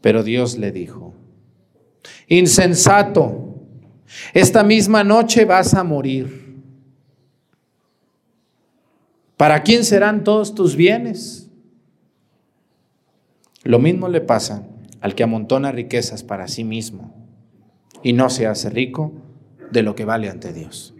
Pero 0.00 0.22
Dios 0.22 0.56
le 0.56 0.72
dijo, 0.72 1.14
insensato, 2.28 3.45
esta 4.32 4.62
misma 4.62 5.04
noche 5.04 5.44
vas 5.44 5.74
a 5.74 5.84
morir. 5.84 6.46
¿Para 9.36 9.62
quién 9.62 9.84
serán 9.84 10.24
todos 10.24 10.54
tus 10.54 10.76
bienes? 10.76 11.50
Lo 13.64 13.78
mismo 13.78 14.08
le 14.08 14.20
pasa 14.20 14.66
al 15.00 15.14
que 15.14 15.24
amontona 15.24 15.72
riquezas 15.72 16.22
para 16.22 16.48
sí 16.48 16.64
mismo 16.64 17.14
y 18.02 18.12
no 18.12 18.30
se 18.30 18.46
hace 18.46 18.70
rico 18.70 19.12
de 19.70 19.82
lo 19.82 19.94
que 19.94 20.04
vale 20.04 20.30
ante 20.30 20.52
Dios. 20.52 20.94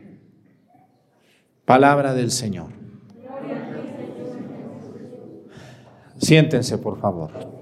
Palabra 1.65 2.15
del 2.15 2.31
Señor. 2.31 2.71
Siéntense, 6.19 6.79
por 6.79 7.01
favor. 7.01 7.56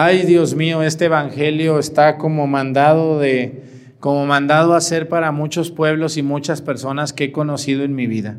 Ay, 0.00 0.22
Dios 0.22 0.54
mío, 0.54 0.84
este 0.84 1.06
evangelio 1.06 1.80
está 1.80 2.18
como 2.18 2.46
mandado 2.46 3.18
de 3.18 3.64
como 3.98 4.26
mandado 4.26 4.74
a 4.74 4.76
hacer 4.76 5.08
para 5.08 5.32
muchos 5.32 5.72
pueblos 5.72 6.16
y 6.16 6.22
muchas 6.22 6.62
personas 6.62 7.12
que 7.12 7.24
he 7.24 7.32
conocido 7.32 7.82
en 7.82 7.96
mi 7.96 8.06
vida. 8.06 8.38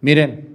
Miren, 0.00 0.48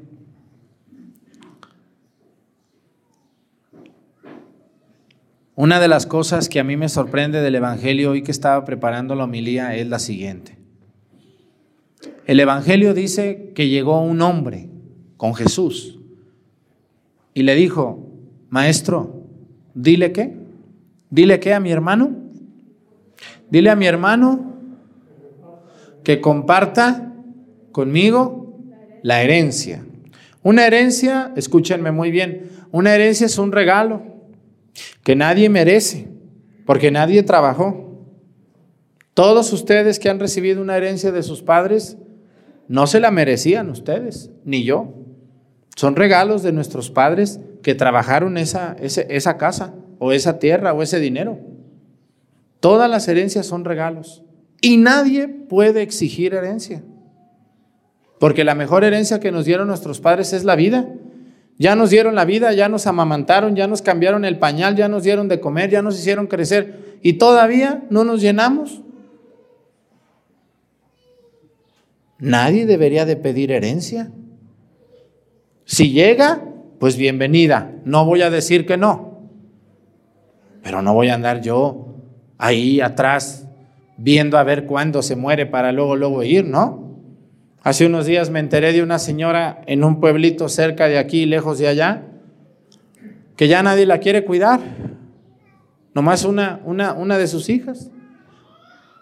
una 5.56 5.80
de 5.80 5.88
las 5.88 6.06
cosas 6.06 6.50
que 6.50 6.60
a 6.60 6.66
mí 6.66 6.76
me 6.76 6.90
sorprende 6.90 7.40
del 7.40 7.56
Evangelio 7.56 8.12
hoy 8.12 8.22
que 8.22 8.32
estaba 8.32 8.66
preparando 8.66 9.16
la 9.16 9.24
homilía 9.24 9.74
es 9.78 9.88
la 9.88 10.00
siguiente. 10.00 10.58
El 12.26 12.42
Evangelio 12.42 12.94
dice 12.94 13.54
que 13.56 13.70
llegó 13.70 14.02
un 14.02 14.22
hombre 14.22 14.68
con 15.16 15.34
Jesús 15.34 15.98
y 17.34 17.44
le 17.44 17.56
dijo, 17.56 18.06
maestro, 18.50 19.19
dile 19.82 20.12
qué, 20.12 20.36
dile 21.10 21.40
qué 21.40 21.54
a 21.54 21.60
mi 21.60 21.72
hermano. 21.72 22.12
Dile 23.50 23.70
a 23.70 23.76
mi 23.76 23.88
hermano 23.88 24.54
que 26.04 26.22
comparta 26.22 27.14
conmigo 27.72 28.58
la 29.02 29.22
herencia. 29.22 29.84
Una 30.44 30.68
herencia, 30.68 31.34
escúchenme 31.36 31.92
muy 31.92 32.12
bien, 32.12 32.50
una 32.72 32.94
herencia 32.94 33.26
es 33.26 33.38
un 33.38 33.52
regalo 33.52 34.04
que 35.04 35.16
nadie 35.16 35.50
merece, 35.50 36.08
porque 36.66 36.92
nadie 36.92 37.24
trabajó. 37.24 38.06
Todos 39.14 39.52
ustedes 39.52 40.00
que 40.00 40.10
han 40.10 40.20
recibido 40.20 40.62
una 40.62 40.78
herencia 40.78 41.12
de 41.12 41.24
sus 41.24 41.42
padres, 41.42 41.98
no 42.68 42.86
se 42.86 43.00
la 43.00 43.12
merecían 43.12 43.70
ustedes, 43.70 44.30
ni 44.46 44.64
yo. 44.64 44.94
Son 45.76 45.96
regalos 45.96 46.44
de 46.44 46.52
nuestros 46.52 46.90
padres 46.90 47.40
que 47.62 47.76
trabajaron 47.76 48.38
esa, 48.38 48.76
esa 48.80 49.38
casa, 49.38 49.74
o 50.00 50.12
esa 50.14 50.40
tierra, 50.40 50.74
o 50.74 50.82
ese 50.82 51.00
dinero. 51.00 51.40
Todas 52.60 52.90
las 52.90 53.08
herencias 53.08 53.46
son 53.46 53.66
regalos. 53.66 54.24
Y 54.62 54.78
nadie 54.78 55.28
puede 55.28 55.82
exigir 55.82 56.34
herencia. 56.34 56.84
Porque 58.20 58.44
la 58.44 58.56
mejor 58.56 58.84
herencia 58.84 59.20
que 59.20 59.32
nos 59.32 59.46
dieron 59.46 59.68
nuestros 59.68 60.00
padres 60.00 60.34
es 60.34 60.44
la 60.44 60.56
vida. 60.56 60.90
Ya 61.58 61.76
nos 61.76 61.90
dieron 61.90 62.16
la 62.16 62.26
vida, 62.26 62.54
ya 62.54 62.70
nos 62.70 62.88
amamantaron, 62.88 63.56
ya 63.56 63.68
nos 63.68 63.82
cambiaron 63.82 64.24
el 64.24 64.40
pañal, 64.40 64.76
ya 64.76 64.88
nos 64.88 65.04
dieron 65.04 65.28
de 65.28 65.40
comer, 65.40 65.70
ya 65.70 65.82
nos 65.82 66.00
hicieron 66.00 66.28
crecer. 66.28 66.98
Y 67.02 67.14
todavía 67.14 67.84
no 67.90 68.04
nos 68.04 68.22
llenamos. 68.22 68.82
Nadie 72.18 72.66
debería 72.66 73.06
de 73.06 73.16
pedir 73.16 73.52
herencia. 73.52 74.12
Si 75.66 75.92
llega, 75.92 76.44
pues 76.80 76.96
bienvenida. 76.96 77.72
No 77.84 78.06
voy 78.06 78.22
a 78.22 78.30
decir 78.30 78.66
que 78.66 78.78
no. 78.78 79.20
Pero 80.64 80.82
no 80.82 80.94
voy 80.94 81.10
a 81.10 81.16
andar 81.16 81.42
yo 81.42 81.96
ahí 82.38 82.80
atrás 82.80 83.48
viendo 83.98 84.38
a 84.38 84.44
ver 84.44 84.66
cuándo 84.66 85.02
se 85.02 85.18
muere 85.18 85.46
para 85.46 85.74
luego, 85.74 85.98
luego 85.98 86.24
ir, 86.24 86.46
¿no? 86.46 86.98
Hace 87.62 87.86
unos 87.86 88.06
días 88.06 88.30
me 88.30 88.40
enteré 88.40 88.72
de 88.72 88.82
una 88.82 88.98
señora 88.98 89.62
en 89.68 89.84
un 89.84 90.00
pueblito 90.00 90.48
cerca 90.48 90.88
de 90.88 90.98
aquí, 90.98 91.26
lejos 91.26 91.60
de 91.60 91.68
allá, 91.68 92.04
que 93.36 93.50
ya 93.50 93.62
nadie 93.62 93.86
la 93.86 94.00
quiere 94.00 94.24
cuidar, 94.24 94.62
nomás 95.94 96.24
una, 96.24 96.62
una, 96.64 96.94
una 96.94 97.18
de 97.18 97.28
sus 97.28 97.50
hijas. 97.50 97.92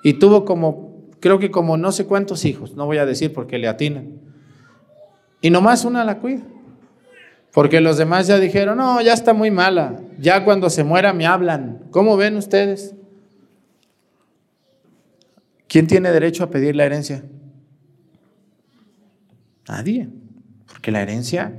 Y 0.04 0.14
tuvo 0.14 0.46
como, 0.46 1.10
creo 1.20 1.38
que 1.38 1.52
como 1.52 1.78
no 1.78 1.92
sé 1.92 2.08
cuántos 2.08 2.46
hijos, 2.46 2.76
no 2.76 2.88
voy 2.88 2.98
a 2.98 3.06
decir 3.06 3.34
porque 3.34 3.60
le 3.60 3.68
atinan. 3.68 4.20
Y 5.42 5.52
nomás 5.52 5.86
una 5.86 6.04
la 6.04 6.18
cuida. 6.18 6.42
Porque 7.58 7.82
los 7.82 7.98
demás 7.98 8.28
ya 8.28 8.38
dijeron, 8.38 8.78
no, 8.78 9.02
ya 9.02 9.14
está 9.14 9.34
muy 9.34 9.50
mala, 9.50 10.00
ya 10.20 10.46
cuando 10.46 10.70
se 10.70 10.84
muera 10.84 11.12
me 11.12 11.26
hablan. 11.26 11.80
¿Cómo 11.90 12.16
ven 12.16 12.38
ustedes? 12.38 12.94
¿Quién 15.68 15.88
tiene 15.88 16.12
derecho 16.12 16.44
a 16.44 16.52
pedir 16.52 16.76
la 16.76 16.86
herencia? 16.86 17.24
Nadie, 19.68 20.08
porque 20.68 20.92
la 20.92 21.02
herencia 21.02 21.52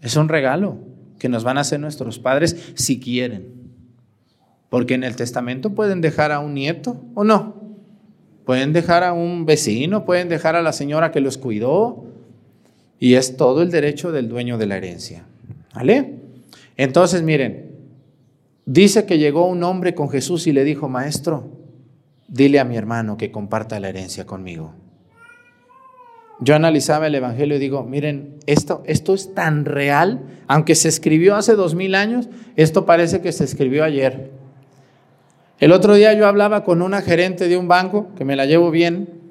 es 0.00 0.16
un 0.16 0.28
regalo 0.28 0.78
que 1.20 1.28
nos 1.28 1.44
van 1.44 1.58
a 1.58 1.60
hacer 1.60 1.78
nuestros 1.78 2.18
padres 2.18 2.72
si 2.74 2.98
quieren. 2.98 3.52
Porque 4.68 4.94
en 4.94 5.04
el 5.04 5.14
testamento 5.14 5.76
pueden 5.76 6.00
dejar 6.00 6.32
a 6.32 6.40
un 6.40 6.54
nieto 6.54 7.00
o 7.14 7.22
no. 7.22 7.54
Pueden 8.44 8.72
dejar 8.72 9.04
a 9.04 9.12
un 9.12 9.46
vecino, 9.46 10.04
pueden 10.04 10.28
dejar 10.28 10.56
a 10.56 10.62
la 10.62 10.72
señora 10.72 11.12
que 11.12 11.20
los 11.20 11.38
cuidó. 11.38 12.11
Y 13.02 13.16
es 13.16 13.36
todo 13.36 13.62
el 13.62 13.72
derecho 13.72 14.12
del 14.12 14.28
dueño 14.28 14.58
de 14.58 14.66
la 14.66 14.76
herencia. 14.76 15.24
¿Vale? 15.74 16.20
Entonces, 16.76 17.24
miren, 17.24 17.72
dice 18.64 19.06
que 19.06 19.18
llegó 19.18 19.48
un 19.48 19.64
hombre 19.64 19.92
con 19.92 20.08
Jesús 20.08 20.46
y 20.46 20.52
le 20.52 20.62
dijo, 20.62 20.88
maestro, 20.88 21.50
dile 22.28 22.60
a 22.60 22.64
mi 22.64 22.76
hermano 22.76 23.16
que 23.16 23.32
comparta 23.32 23.80
la 23.80 23.88
herencia 23.88 24.24
conmigo. 24.24 24.74
Yo 26.38 26.54
analizaba 26.54 27.08
el 27.08 27.16
Evangelio 27.16 27.56
y 27.56 27.58
digo, 27.58 27.82
miren, 27.82 28.36
esto, 28.46 28.84
esto 28.86 29.14
es 29.14 29.34
tan 29.34 29.64
real, 29.64 30.20
aunque 30.46 30.76
se 30.76 30.88
escribió 30.88 31.34
hace 31.34 31.56
dos 31.56 31.74
mil 31.74 31.96
años, 31.96 32.28
esto 32.54 32.86
parece 32.86 33.20
que 33.20 33.32
se 33.32 33.42
escribió 33.42 33.82
ayer. 33.82 34.30
El 35.58 35.72
otro 35.72 35.94
día 35.94 36.14
yo 36.14 36.28
hablaba 36.28 36.62
con 36.62 36.82
una 36.82 37.02
gerente 37.02 37.48
de 37.48 37.56
un 37.56 37.66
banco, 37.66 38.14
que 38.14 38.24
me 38.24 38.36
la 38.36 38.46
llevo 38.46 38.70
bien, 38.70 39.21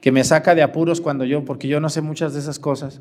que 0.00 0.12
me 0.12 0.24
saca 0.24 0.54
de 0.54 0.62
apuros 0.62 1.00
cuando 1.00 1.24
yo, 1.24 1.44
porque 1.44 1.68
yo 1.68 1.80
no 1.80 1.88
sé 1.88 2.00
muchas 2.00 2.32
de 2.32 2.40
esas 2.40 2.58
cosas. 2.58 3.00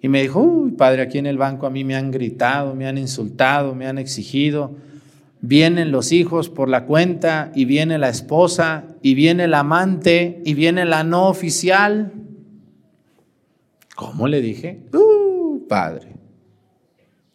Y 0.00 0.08
me 0.08 0.22
dijo, 0.22 0.40
uy, 0.40 0.72
padre, 0.72 1.02
aquí 1.02 1.18
en 1.18 1.26
el 1.26 1.38
banco 1.38 1.66
a 1.66 1.70
mí 1.70 1.84
me 1.84 1.96
han 1.96 2.10
gritado, 2.10 2.74
me 2.74 2.86
han 2.86 2.98
insultado, 2.98 3.74
me 3.74 3.86
han 3.86 3.98
exigido, 3.98 4.76
vienen 5.40 5.90
los 5.90 6.12
hijos 6.12 6.50
por 6.50 6.68
la 6.68 6.84
cuenta 6.84 7.50
y 7.54 7.64
viene 7.64 7.98
la 7.98 8.08
esposa 8.08 8.84
y 9.00 9.14
viene 9.14 9.44
el 9.44 9.54
amante 9.54 10.42
y 10.44 10.54
viene 10.54 10.84
la 10.84 11.02
no 11.02 11.28
oficial. 11.28 12.12
¿Cómo 13.94 14.28
le 14.28 14.42
dije? 14.42 14.82
Uh, 14.92 15.66
padre. 15.66 16.16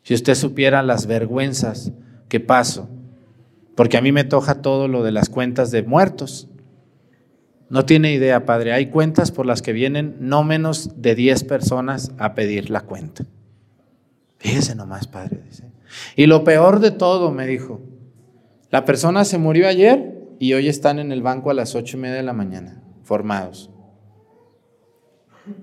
Si 0.04 0.14
usted 0.14 0.36
supiera 0.36 0.84
las 0.84 1.08
vergüenzas 1.08 1.92
que 2.30 2.40
paso, 2.40 2.90
porque 3.76 3.98
a 3.98 4.02
mí 4.02 4.12
me 4.12 4.24
toja 4.24 4.62
todo 4.62 4.88
lo 4.88 5.04
de 5.04 5.12
las 5.12 5.30
cuentas 5.30 5.72
de 5.72 5.84
muertos. 5.84 6.48
No 7.72 7.86
tiene 7.86 8.12
idea, 8.12 8.46
padre. 8.46 8.74
Hay 8.74 8.88
cuentas 8.88 9.32
por 9.32 9.46
las 9.46 9.62
que 9.62 9.72
vienen 9.72 10.18
no 10.20 10.44
menos 10.44 11.02
de 11.02 11.16
10 11.16 11.46
personas 11.46 12.12
a 12.18 12.36
pedir 12.36 12.70
la 12.70 12.82
cuenta. 12.82 13.24
Fíjese 14.40 14.76
nomás, 14.76 15.08
padre. 15.08 15.40
Y 16.18 16.26
lo 16.26 16.44
peor 16.44 16.82
de 16.82 16.92
todo, 16.92 17.32
me 17.32 17.48
dijo, 17.48 17.80
la 18.72 18.84
persona 18.84 19.24
se 19.24 19.38
murió 19.38 19.70
ayer 19.70 20.20
y 20.38 20.52
hoy 20.52 20.68
están 20.68 21.00
en 21.00 21.14
el 21.14 21.22
banco 21.22 21.50
a 21.50 21.54
las 21.54 21.74
ocho 21.74 21.96
y 21.96 22.02
media 22.02 22.18
de 22.18 22.24
la 22.24 22.34
mañana, 22.34 22.84
formados. 23.04 23.70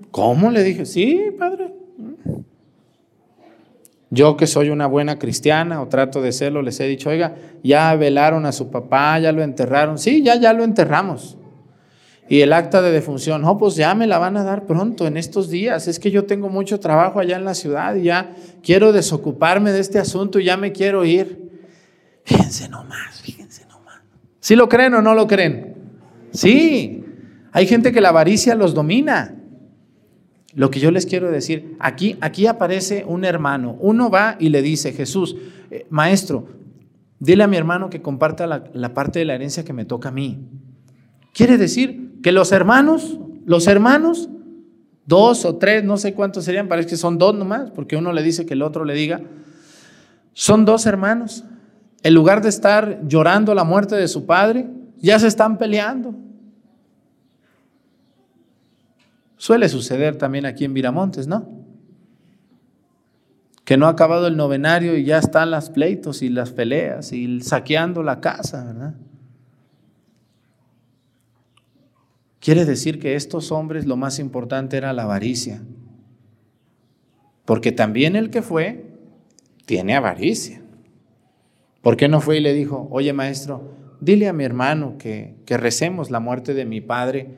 ¿Cómo? 0.09 0.49
Le 0.49 0.63
dije, 0.63 0.87
sí, 0.87 1.29
padre. 1.37 1.75
Yo 4.09 4.35
que 4.35 4.47
soy 4.47 4.71
una 4.71 4.87
buena 4.87 5.19
cristiana 5.19 5.79
o 5.79 5.87
trato 5.89 6.23
de 6.23 6.31
serlo, 6.31 6.63
les 6.63 6.79
he 6.79 6.87
dicho, 6.87 7.11
oiga, 7.11 7.35
ya 7.63 7.93
velaron 7.93 8.47
a 8.47 8.51
su 8.51 8.71
papá, 8.71 9.19
ya 9.19 9.31
lo 9.31 9.43
enterraron. 9.43 9.99
Sí, 9.99 10.23
ya, 10.23 10.37
ya 10.37 10.53
lo 10.53 10.63
enterramos. 10.63 11.37
Y 12.29 12.41
el 12.41 12.53
acta 12.53 12.83
de 12.83 12.91
defunción, 12.91 13.41
no, 13.41 13.57
pues 13.57 13.75
ya 13.75 13.95
me 13.95 14.05
la 14.05 14.19
van 14.19 14.37
a 14.37 14.43
dar 14.43 14.67
pronto, 14.67 15.07
en 15.07 15.17
estos 15.17 15.49
días. 15.49 15.87
Es 15.87 15.99
que 15.99 16.11
yo 16.11 16.25
tengo 16.25 16.47
mucho 16.47 16.79
trabajo 16.79 17.19
allá 17.19 17.35
en 17.35 17.43
la 17.43 17.55
ciudad 17.55 17.95
y 17.95 18.03
ya 18.03 18.35
quiero 18.61 18.93
desocuparme 18.93 19.71
de 19.71 19.79
este 19.79 19.97
asunto 19.97 20.39
y 20.39 20.45
ya 20.45 20.55
me 20.55 20.71
quiero 20.71 21.03
ir. 21.03 21.49
Fíjense 22.23 22.69
nomás, 22.69 23.19
fíjense 23.21 23.65
nomás. 23.65 24.01
¿Sí 24.39 24.55
lo 24.55 24.69
creen 24.69 24.93
o 24.93 25.01
no 25.01 25.15
lo 25.15 25.25
creen? 25.25 25.73
Sí. 26.31 27.03
Hay 27.51 27.65
gente 27.65 27.91
que 27.91 27.99
la 27.99 28.09
avaricia 28.09 28.53
los 28.53 28.75
domina. 28.75 29.35
Lo 30.53 30.69
que 30.69 30.79
yo 30.79 30.91
les 30.91 31.07
quiero 31.07 31.31
decir, 31.31 31.77
aquí, 31.79 32.15
aquí 32.21 32.45
aparece 32.45 33.05
un 33.07 33.25
hermano. 33.25 33.75
Uno 33.79 34.11
va 34.11 34.35
y 34.39 34.49
le 34.49 34.61
dice, 34.61 34.93
Jesús, 34.93 35.35
eh, 35.71 35.87
maestro, 35.89 36.47
dile 37.17 37.43
a 37.43 37.47
mi 37.47 37.57
hermano 37.57 37.89
que 37.89 38.03
comparta 38.03 38.45
la, 38.45 38.65
la 38.71 38.93
parte 38.93 39.17
de 39.17 39.25
la 39.25 39.33
herencia 39.33 39.65
que 39.65 39.73
me 39.73 39.85
toca 39.85 40.09
a 40.09 40.11
mí. 40.11 40.47
Quiere 41.33 41.57
decir 41.57 42.08
que 42.21 42.31
los 42.31 42.51
hermanos, 42.51 43.17
los 43.45 43.67
hermanos, 43.67 44.29
dos 45.05 45.45
o 45.45 45.57
tres, 45.57 45.83
no 45.83 45.97
sé 45.97 46.13
cuántos 46.13 46.45
serían, 46.45 46.67
parece 46.67 46.89
que 46.89 46.97
son 46.97 47.17
dos 47.17 47.33
nomás, 47.33 47.71
porque 47.71 47.97
uno 47.97 48.13
le 48.13 48.21
dice 48.21 48.45
que 48.45 48.53
el 48.53 48.61
otro 48.61 48.85
le 48.85 48.93
diga, 48.93 49.21
son 50.33 50.65
dos 50.65 50.85
hermanos. 50.85 51.43
En 52.03 52.13
lugar 52.13 52.41
de 52.41 52.49
estar 52.49 53.01
llorando 53.07 53.53
la 53.53 53.63
muerte 53.63 53.95
de 53.95 54.07
su 54.07 54.25
padre, 54.25 54.69
ya 54.97 55.19
se 55.19 55.27
están 55.27 55.57
peleando. 55.57 56.15
Suele 59.37 59.67
suceder 59.69 60.17
también 60.17 60.45
aquí 60.45 60.65
en 60.65 60.73
Viramontes, 60.73 61.27
¿no? 61.27 61.49
Que 63.63 63.77
no 63.77 63.87
ha 63.87 63.89
acabado 63.89 64.27
el 64.27 64.37
novenario 64.37 64.97
y 64.97 65.05
ya 65.05 65.17
están 65.17 65.51
las 65.51 65.69
pleitos 65.69 66.21
y 66.21 66.29
las 66.29 66.51
peleas 66.51 67.13
y 67.13 67.41
saqueando 67.41 68.03
la 68.03 68.19
casa, 68.19 68.63
¿verdad? 68.63 68.95
Quiere 72.39 72.65
decir 72.65 72.99
que 72.99 73.15
estos 73.15 73.51
hombres 73.51 73.85
lo 73.85 73.97
más 73.97 74.19
importante 74.19 74.77
era 74.77 74.93
la 74.93 75.03
avaricia. 75.03 75.61
Porque 77.45 77.71
también 77.71 78.15
el 78.15 78.29
que 78.29 78.41
fue 78.41 78.85
tiene 79.65 79.95
avaricia. 79.95 80.61
¿Por 81.81 81.97
qué 81.97 82.07
no 82.07 82.21
fue 82.21 82.37
y 82.37 82.41
le 82.41 82.53
dijo, 82.53 82.87
oye 82.91 83.13
maestro, 83.13 83.73
dile 83.99 84.27
a 84.27 84.33
mi 84.33 84.43
hermano 84.43 84.97
que, 84.97 85.35
que 85.45 85.57
recemos 85.57 86.11
la 86.11 86.19
muerte 86.19 86.53
de 86.53 86.65
mi 86.65 86.81
padre? 86.81 87.29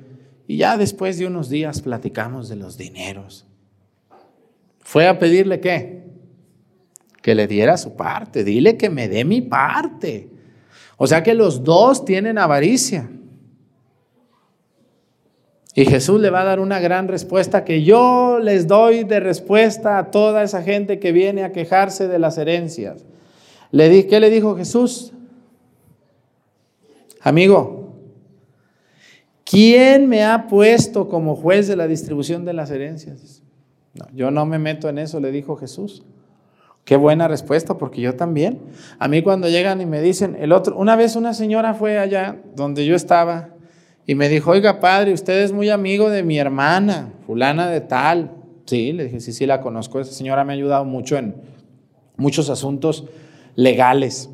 Y 0.48 0.58
ya 0.58 0.78
después 0.78 1.18
de 1.18 1.28
unos 1.28 1.50
días 1.50 1.82
platicamos 1.82 2.50
de 2.50 2.58
los 2.58 2.78
dineros. 2.78 3.48
Fue 4.80 5.08
a 5.08 5.18
pedirle 5.18 5.60
qué? 5.60 6.04
Que 7.22 7.34
le 7.34 7.48
diera 7.48 7.78
su 7.78 7.96
parte. 7.96 8.44
Dile 8.44 8.78
que 8.78 8.90
me 8.90 9.08
dé 9.08 9.24
mi 9.24 9.42
parte. 9.42 10.30
O 10.98 11.08
sea 11.08 11.24
que 11.24 11.34
los 11.34 11.64
dos 11.64 12.04
tienen 12.04 12.38
avaricia. 12.38 13.10
Y 15.74 15.86
Jesús 15.86 16.20
le 16.20 16.30
va 16.30 16.42
a 16.42 16.46
dar 16.46 16.60
una 16.60 16.80
gran 16.80 17.08
respuesta 17.08 17.64
que 17.64 17.84
yo 17.84 18.40
les 18.40 18.68
doy 18.68 19.04
de 19.04 19.20
respuesta 19.20 19.98
a 19.98 20.12
toda 20.12 20.44
esa 20.44 20.62
gente 20.64 21.00
que 21.00 21.12
viene 21.12 21.44
a 21.44 21.52
quejarse 21.52 22.08
de 22.08 22.20
las 22.20 22.38
herencias. 22.38 23.06
Le 23.72 23.88
di, 23.90 24.04
¿Qué 24.04 24.20
le 24.20 24.30
dijo 24.30 24.58
Jesús? 24.58 25.14
Amigo, 27.22 27.82
¿Quién 29.52 30.08
me 30.08 30.24
ha 30.24 30.48
puesto 30.48 31.10
como 31.10 31.36
juez 31.36 31.68
de 31.68 31.76
la 31.76 31.86
distribución 31.86 32.46
de 32.46 32.54
las 32.54 32.72
herencias? 32.72 33.44
yo 34.14 34.32
no 34.32 34.46
me 34.46 34.58
meto 34.58 34.88
en 34.88 34.98
eso, 34.98 35.20
le 35.20 35.30
dijo 35.32 35.58
Jesús. 35.58 36.06
Qué 36.86 36.96
buena 36.96 37.28
respuesta, 37.28 37.78
porque 37.78 38.00
yo 38.00 38.16
también. 38.16 38.62
A 38.98 39.10
mí 39.10 39.22
cuando 39.22 39.50
llegan 39.50 39.82
y 39.82 39.86
me 39.86 40.02
dicen, 40.02 40.38
el 40.40 40.54
otro, 40.54 40.78
una 40.78 40.96
vez 40.96 41.18
una 41.18 41.34
señora 41.34 41.74
fue 41.74 42.00
allá 42.00 42.42
donde 42.56 42.86
yo 42.86 42.96
estaba 42.96 43.50
y 44.12 44.16
me 44.16 44.28
dijo, 44.28 44.52
oiga 44.52 44.82
padre, 44.82 45.14
usted 45.14 45.42
es 45.42 45.54
muy 45.54 45.70
amigo 45.70 46.10
de 46.10 46.22
mi 46.22 46.38
hermana, 46.38 47.14
fulana 47.26 47.70
de 47.70 47.80
tal. 47.80 48.32
Sí, 48.66 48.92
le 48.92 49.06
dije, 49.06 49.22
sí, 49.22 49.32
sí, 49.32 49.46
la 49.46 49.62
conozco. 49.62 50.02
Esa 50.02 50.12
señora 50.12 50.44
me 50.44 50.52
ha 50.52 50.56
ayudado 50.58 50.84
mucho 50.84 51.16
en 51.16 51.34
muchos 52.18 52.50
asuntos 52.50 53.06
legales. 53.56 54.30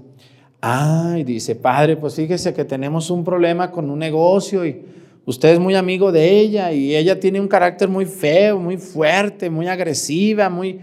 Ay, 0.62 1.24
dice, 1.24 1.54
padre, 1.54 1.96
pues 1.96 2.16
fíjese 2.16 2.56
que 2.56 2.66
tenemos 2.66 3.12
un 3.12 3.24
problema 3.24 3.70
con 3.70 3.92
un 3.92 4.00
negocio 4.00 4.66
y 4.66 4.82
Usted 5.26 5.50
es 5.50 5.60
muy 5.60 5.76
amigo 5.76 6.12
de 6.12 6.40
ella 6.40 6.72
y 6.72 6.96
ella 6.96 7.20
tiene 7.20 7.40
un 7.40 7.48
carácter 7.48 7.88
muy 7.88 8.06
feo, 8.06 8.60
muy 8.60 8.78
fuerte, 8.78 9.52
muy 9.52 9.68
agresiva, 9.68 10.50
muy... 10.50 10.80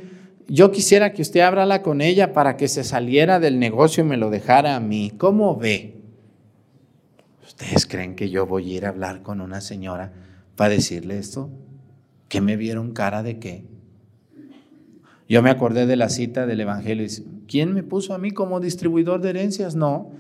Yo 0.47 0.71
quisiera 0.71 1.13
que 1.13 1.23
usted 1.23 1.41
hablara 1.41 1.83
con 1.83 2.01
ella 2.01 2.33
para 2.33 2.57
que 2.57 2.69
se 2.69 2.85
saliera 2.85 3.41
del 3.41 3.59
negocio 3.59 4.05
y 4.05 4.07
me 4.07 4.19
lo 4.19 4.31
dejara 4.31 4.77
a 4.77 4.81
mí. 4.81 5.13
¿Cómo 5.17 5.57
ve? 5.57 6.04
¿Ustedes 7.47 7.87
creen 7.87 8.15
que 8.15 8.31
yo 8.31 8.47
voy 8.47 8.73
a 8.73 8.77
ir 8.77 8.87
a 8.87 8.89
hablar 8.89 9.23
con 9.23 9.43
una 9.43 9.61
señora 9.61 10.13
para 10.57 10.71
decirle 10.71 11.19
esto? 11.19 11.51
¿Que 12.29 12.41
me 12.41 12.57
vieron 12.57 12.93
cara 12.93 13.23
de 13.23 13.39
qué? 13.39 13.67
Yo 15.29 15.43
me 15.43 15.51
acordé 15.51 15.87
de 15.87 15.97
la 15.97 16.09
cita 16.09 16.47
del 16.47 16.61
Evangelio. 16.61 17.07
¿Quién 17.47 17.75
me 17.75 17.83
puso 17.83 18.15
a 18.15 18.19
mí 18.19 18.31
como 18.31 18.61
distribuidor 18.61 19.21
de 19.21 19.31
herencias? 19.31 19.75
No, 19.75 20.11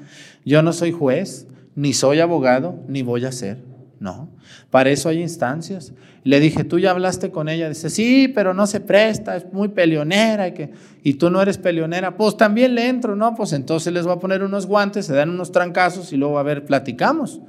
yo 0.44 0.62
no 0.62 0.74
soy 0.74 0.92
juez, 0.92 1.46
ni 1.74 1.94
soy 1.94 2.20
abogado, 2.20 2.78
ni 2.88 3.02
voy 3.02 3.24
a 3.24 3.32
ser. 3.32 3.58
No, 4.00 4.28
para 4.70 4.90
eso 4.90 5.08
hay 5.08 5.20
instancias. 5.20 5.92
Le 6.24 6.40
dije, 6.40 6.64
tú 6.64 6.78
ya 6.78 6.90
hablaste 6.90 7.30
con 7.30 7.48
ella. 7.48 7.68
Dice, 7.68 7.90
sí, 7.90 8.28
pero 8.28 8.54
no 8.54 8.66
se 8.66 8.80
presta, 8.80 9.36
es 9.36 9.52
muy 9.52 9.68
peleonera. 9.68 10.48
Y, 10.48 10.52
que, 10.52 10.72
y 11.02 11.14
tú 11.14 11.30
no 11.30 11.40
eres 11.40 11.58
peleonera. 11.58 12.16
Pues 12.16 12.36
también 12.36 12.74
le 12.74 12.88
entro, 12.88 13.14
¿no? 13.14 13.34
Pues 13.34 13.52
entonces 13.52 13.92
les 13.92 14.04
voy 14.04 14.14
a 14.14 14.18
poner 14.18 14.42
unos 14.42 14.66
guantes, 14.66 15.06
se 15.06 15.14
dan 15.14 15.30
unos 15.30 15.52
trancazos 15.52 16.12
y 16.12 16.16
luego 16.16 16.38
a 16.38 16.42
ver, 16.42 16.64
platicamos. 16.64 17.40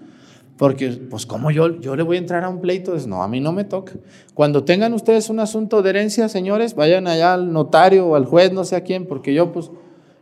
Porque, 0.57 0.89
pues, 0.89 1.25
¿cómo 1.25 1.51
yo, 1.51 1.79
yo 1.81 1.95
le 1.95 2.03
voy 2.03 2.15
a 2.15 2.19
entrar 2.19 2.43
a 2.45 2.49
un 2.49 2.61
pleito? 2.61 2.93
Dice, 2.93 3.07
no, 3.07 3.21
a 3.21 3.27
mí 3.27 3.41
no 3.41 3.51
me 3.51 3.65
toca. 3.65 3.93
Cuando 4.33 4.63
tengan 4.63 4.93
ustedes 4.93 5.29
un 5.29 5.39
asunto 5.41 5.81
de 5.81 5.89
herencia, 5.89 6.29
señores, 6.29 6.75
vayan 6.75 7.07
allá 7.07 7.33
al 7.33 7.51
notario 7.51 8.07
o 8.07 8.15
al 8.15 8.25
juez, 8.25 8.53
no 8.53 8.63
sé 8.63 8.77
a 8.77 8.81
quién, 8.81 9.05
porque 9.05 9.33
yo, 9.33 9.51
pues, 9.51 9.69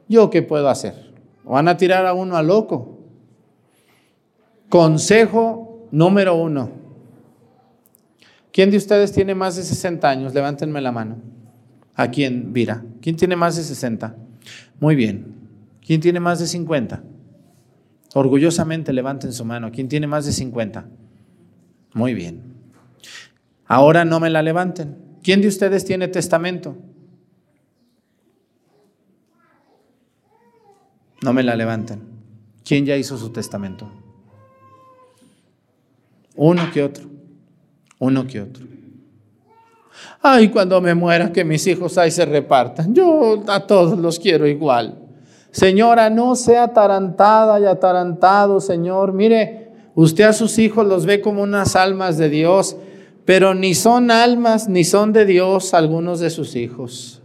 ¿yo 0.07 0.31
qué 0.31 0.41
puedo 0.41 0.69
hacer? 0.69 1.13
Van 1.43 1.67
a 1.67 1.77
tirar 1.77 2.07
a 2.07 2.13
uno 2.13 2.36
a 2.36 2.41
loco. 2.41 2.99
Consejo 4.69 5.72
Número 5.93 6.34
uno. 6.34 6.71
¿Quién 8.51 8.71
de 8.71 8.77
ustedes 8.77 9.12
tiene 9.12 9.36
más 9.36 9.58
de 9.58 9.62
60 9.62 10.10
años? 10.10 10.34
Levántenme 10.34 10.82
la 10.82 10.91
mano. 10.91 11.17
¿A 11.93 12.10
quién, 12.10 12.51
Vira? 12.51 12.84
¿Quién 12.99 13.15
tiene 13.15 13.36
más 13.36 13.58
de 13.58 13.62
60? 13.62 14.15
Muy 14.79 14.95
bien. 14.95 15.36
¿Quién 15.86 16.01
tiene 16.01 16.19
más 16.19 16.39
de 16.39 16.47
50? 16.47 17.03
Orgullosamente 18.15 18.91
levanten 18.91 19.32
su 19.34 19.45
mano. 19.45 19.71
¿Quién 19.71 19.88
tiene 19.88 20.08
más 20.08 20.25
de 20.25 20.32
50? 20.32 20.88
Muy 21.93 22.15
bien. 22.15 22.41
Ahora 23.67 24.03
no 24.03 24.19
me 24.19 24.32
la 24.32 24.41
levanten. 24.41 24.97
¿Quién 25.21 25.41
de 25.41 25.47
ustedes 25.47 25.86
tiene 25.86 26.08
testamento? 26.08 26.75
No 31.21 31.34
me 31.34 31.43
la 31.43 31.56
levanten. 31.56 32.01
¿Quién 32.65 32.84
ya 32.84 32.97
hizo 32.97 33.15
su 33.15 33.29
testamento? 33.29 34.03
Uno 36.36 36.63
que 36.74 36.84
otro, 36.84 37.06
uno 38.00 38.26
que 38.26 38.41
otro. 38.41 38.65
Ay, 40.22 40.50
cuando 40.50 40.80
me 40.82 40.96
muera, 40.96 41.32
que 41.32 41.43
mis 41.43 41.65
hijos 41.67 41.98
ahí 41.98 42.10
se 42.10 42.26
repartan. 42.26 42.93
Yo 42.93 43.43
a 43.48 43.67
todos 43.67 43.98
los 43.98 44.19
quiero 44.19 44.48
igual. 44.48 45.00
Señora, 45.52 46.10
no 46.10 46.36
sea 46.36 46.63
atarantada 46.63 47.60
y 47.60 47.65
atarantado, 47.65 48.60
Señor. 48.60 49.13
Mire, 49.13 49.72
usted 49.93 50.24
a 50.24 50.34
sus 50.34 50.58
hijos 50.58 50.88
los 50.88 51.06
ve 51.06 51.22
como 51.22 51.43
unas 51.43 51.76
almas 51.76 52.17
de 52.17 52.30
Dios, 52.30 52.76
pero 53.26 53.54
ni 53.54 53.76
son 53.76 54.10
almas 54.10 54.67
ni 54.67 54.84
son 54.84 55.13
de 55.13 55.26
Dios 55.26 55.74
algunos 55.74 56.19
de 56.19 56.30
sus 56.30 56.56
hijos. 56.56 57.22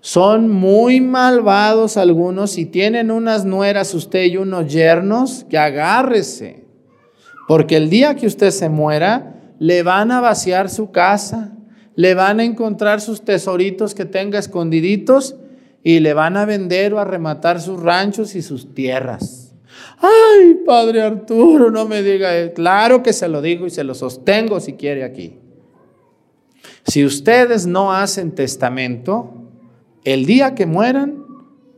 Son 0.00 0.48
muy 0.48 1.00
malvados 1.00 1.96
algunos 1.96 2.56
y 2.58 2.66
tienen 2.66 3.10
unas 3.10 3.44
nueras 3.44 3.94
usted 3.94 4.24
y 4.24 4.36
unos 4.36 4.72
yernos 4.72 5.44
que 5.48 5.58
agárrese. 5.58 6.67
Porque 7.48 7.78
el 7.78 7.88
día 7.88 8.14
que 8.14 8.26
usted 8.26 8.50
se 8.50 8.68
muera, 8.68 9.34
le 9.58 9.82
van 9.82 10.12
a 10.12 10.20
vaciar 10.20 10.68
su 10.68 10.90
casa, 10.90 11.56
le 11.96 12.12
van 12.12 12.40
a 12.40 12.44
encontrar 12.44 13.00
sus 13.00 13.24
tesoritos 13.24 13.94
que 13.94 14.04
tenga 14.04 14.38
escondiditos 14.38 15.34
y 15.82 16.00
le 16.00 16.12
van 16.12 16.36
a 16.36 16.44
vender 16.44 16.92
o 16.92 17.00
a 17.00 17.06
rematar 17.06 17.58
sus 17.62 17.80
ranchos 17.80 18.34
y 18.34 18.42
sus 18.42 18.74
tierras. 18.74 19.54
Ay, 19.98 20.58
padre 20.66 21.00
Arturo, 21.00 21.70
no 21.70 21.88
me 21.88 22.02
diga, 22.02 22.36
eso. 22.36 22.52
claro 22.52 23.02
que 23.02 23.14
se 23.14 23.28
lo 23.28 23.40
digo 23.40 23.66
y 23.66 23.70
se 23.70 23.82
lo 23.82 23.94
sostengo 23.94 24.60
si 24.60 24.74
quiere 24.74 25.02
aquí. 25.02 25.38
Si 26.86 27.02
ustedes 27.02 27.66
no 27.66 27.94
hacen 27.94 28.34
testamento, 28.34 29.32
el 30.04 30.26
día 30.26 30.54
que 30.54 30.66
mueran, 30.66 31.24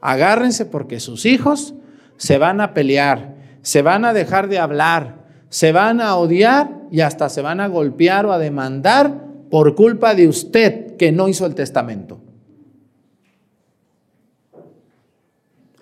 agárrense 0.00 0.66
porque 0.66 0.98
sus 0.98 1.26
hijos 1.26 1.74
se 2.16 2.38
van 2.38 2.60
a 2.60 2.74
pelear, 2.74 3.36
se 3.62 3.82
van 3.82 4.04
a 4.04 4.12
dejar 4.12 4.48
de 4.48 4.58
hablar, 4.58 5.19
se 5.50 5.72
van 5.72 6.00
a 6.00 6.16
odiar 6.16 6.86
y 6.90 7.00
hasta 7.00 7.28
se 7.28 7.42
van 7.42 7.60
a 7.60 7.66
golpear 7.66 8.24
o 8.24 8.32
a 8.32 8.38
demandar 8.38 9.26
por 9.50 9.74
culpa 9.74 10.14
de 10.14 10.28
usted 10.28 10.96
que 10.96 11.12
no 11.12 11.28
hizo 11.28 11.44
el 11.44 11.54
testamento. 11.54 12.20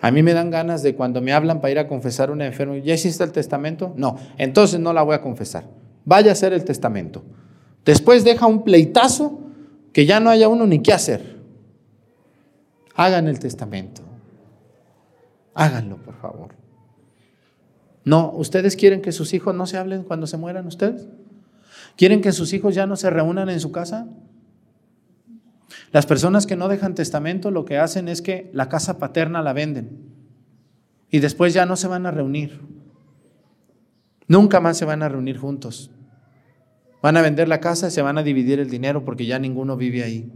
A 0.01 0.11
mí 0.11 0.23
me 0.23 0.33
dan 0.33 0.49
ganas 0.49 0.81
de 0.81 0.95
cuando 0.95 1.21
me 1.21 1.33
hablan 1.33 1.61
para 1.61 1.71
ir 1.71 1.79
a 1.79 1.87
confesar 1.87 2.29
a 2.29 2.31
un 2.31 2.41
enfermo, 2.41 2.75
¿ya 2.77 2.95
hiciste 2.95 3.23
el 3.23 3.31
testamento? 3.31 3.93
No, 3.95 4.17
entonces 4.37 4.79
no 4.79 4.91
la 4.91 5.03
voy 5.03 5.13
a 5.13 5.21
confesar. 5.21 5.65
Vaya 6.03 6.31
a 6.31 6.33
hacer 6.33 6.51
el 6.53 6.63
testamento. 6.63 7.23
Después 7.85 8.23
deja 8.23 8.47
un 8.47 8.63
pleitazo 8.63 9.39
que 9.93 10.05
ya 10.05 10.19
no 10.19 10.31
haya 10.31 10.47
uno 10.47 10.65
ni 10.65 10.79
qué 10.79 10.93
hacer. 10.93 11.37
Hagan 12.95 13.27
el 13.27 13.39
testamento. 13.39 14.01
Háganlo, 15.53 15.97
por 15.97 16.15
favor. 16.15 16.68
No, 18.05 18.31
¿ustedes 18.31 18.75
quieren 18.75 19.01
que 19.01 19.11
sus 19.11 19.33
hijos 19.33 19.53
no 19.55 19.65
se 19.65 19.77
hablen 19.77 20.03
cuando 20.03 20.27
se 20.27 20.37
mueran 20.37 20.67
ustedes? 20.67 21.07
¿Quieren 21.95 22.21
que 22.21 22.31
sus 22.31 22.53
hijos 22.53 22.75
ya 22.75 22.87
no 22.87 22.95
se 22.95 23.09
reúnan 23.09 23.49
en 23.49 23.59
su 23.59 23.71
casa? 23.71 24.07
Las 25.91 26.05
personas 26.05 26.45
que 26.45 26.55
no 26.55 26.67
dejan 26.67 26.95
testamento 26.95 27.51
lo 27.51 27.65
que 27.65 27.77
hacen 27.77 28.07
es 28.07 28.21
que 28.21 28.49
la 28.53 28.69
casa 28.69 28.99
paterna 28.99 29.41
la 29.41 29.53
venden 29.53 30.09
y 31.11 31.19
después 31.19 31.53
ya 31.53 31.65
no 31.65 31.75
se 31.75 31.87
van 31.87 32.05
a 32.05 32.11
reunir. 32.11 32.61
Nunca 34.27 34.59
más 34.59 34.77
se 34.77 34.85
van 34.85 35.01
a 35.01 35.09
reunir 35.09 35.37
juntos. 35.37 35.91
Van 37.01 37.17
a 37.17 37.21
vender 37.21 37.47
la 37.47 37.59
casa 37.59 37.87
y 37.87 37.91
se 37.91 38.01
van 38.01 38.17
a 38.17 38.23
dividir 38.23 38.59
el 38.59 38.69
dinero 38.69 39.03
porque 39.03 39.25
ya 39.25 39.39
ninguno 39.39 39.75
vive 39.75 40.03
ahí. 40.03 40.31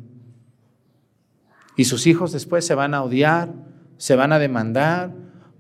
Y 1.75 1.85
sus 1.85 2.07
hijos 2.07 2.31
después 2.31 2.65
se 2.65 2.75
van 2.75 2.93
a 2.93 3.03
odiar, 3.03 3.53
se 3.97 4.15
van 4.15 4.31
a 4.31 4.39
demandar, 4.39 5.11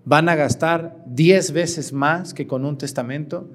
van 0.05 0.29
a 0.29 0.35
gastar 0.35 1.03
diez 1.05 1.51
veces 1.51 1.93
más 1.93 2.33
que 2.33 2.47
con 2.47 2.65
un 2.65 2.77
testamento 2.77 3.49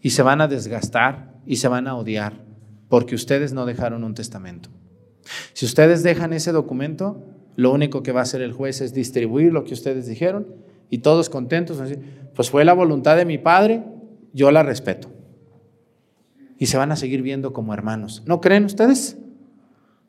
y 0.00 0.10
se 0.10 0.22
van 0.22 0.40
a 0.40 0.48
desgastar 0.48 1.34
y 1.46 1.56
se 1.56 1.68
van 1.68 1.88
a 1.88 1.96
odiar 1.96 2.44
porque 2.88 3.14
ustedes 3.14 3.52
no 3.52 3.66
dejaron 3.66 4.04
un 4.04 4.14
testamento. 4.14 4.68
Si 5.52 5.66
ustedes 5.66 6.02
dejan 6.02 6.32
ese 6.32 6.52
documento, 6.52 7.24
lo 7.56 7.72
único 7.72 8.02
que 8.02 8.12
va 8.12 8.20
a 8.20 8.22
hacer 8.22 8.42
el 8.42 8.52
juez 8.52 8.80
es 8.80 8.94
distribuir 8.94 9.52
lo 9.52 9.64
que 9.64 9.74
ustedes 9.74 10.06
dijeron 10.06 10.46
y 10.88 10.98
todos 10.98 11.28
contentos, 11.28 11.82
pues 12.34 12.50
fue 12.50 12.64
la 12.64 12.74
voluntad 12.74 13.16
de 13.16 13.24
mi 13.24 13.38
padre, 13.38 13.82
yo 14.32 14.50
la 14.50 14.62
respeto. 14.62 15.08
Y 16.58 16.66
se 16.66 16.76
van 16.76 16.92
a 16.92 16.96
seguir 16.96 17.22
viendo 17.22 17.52
como 17.52 17.74
hermanos. 17.74 18.22
¿No 18.24 18.40
creen 18.40 18.64
ustedes? 18.64 19.18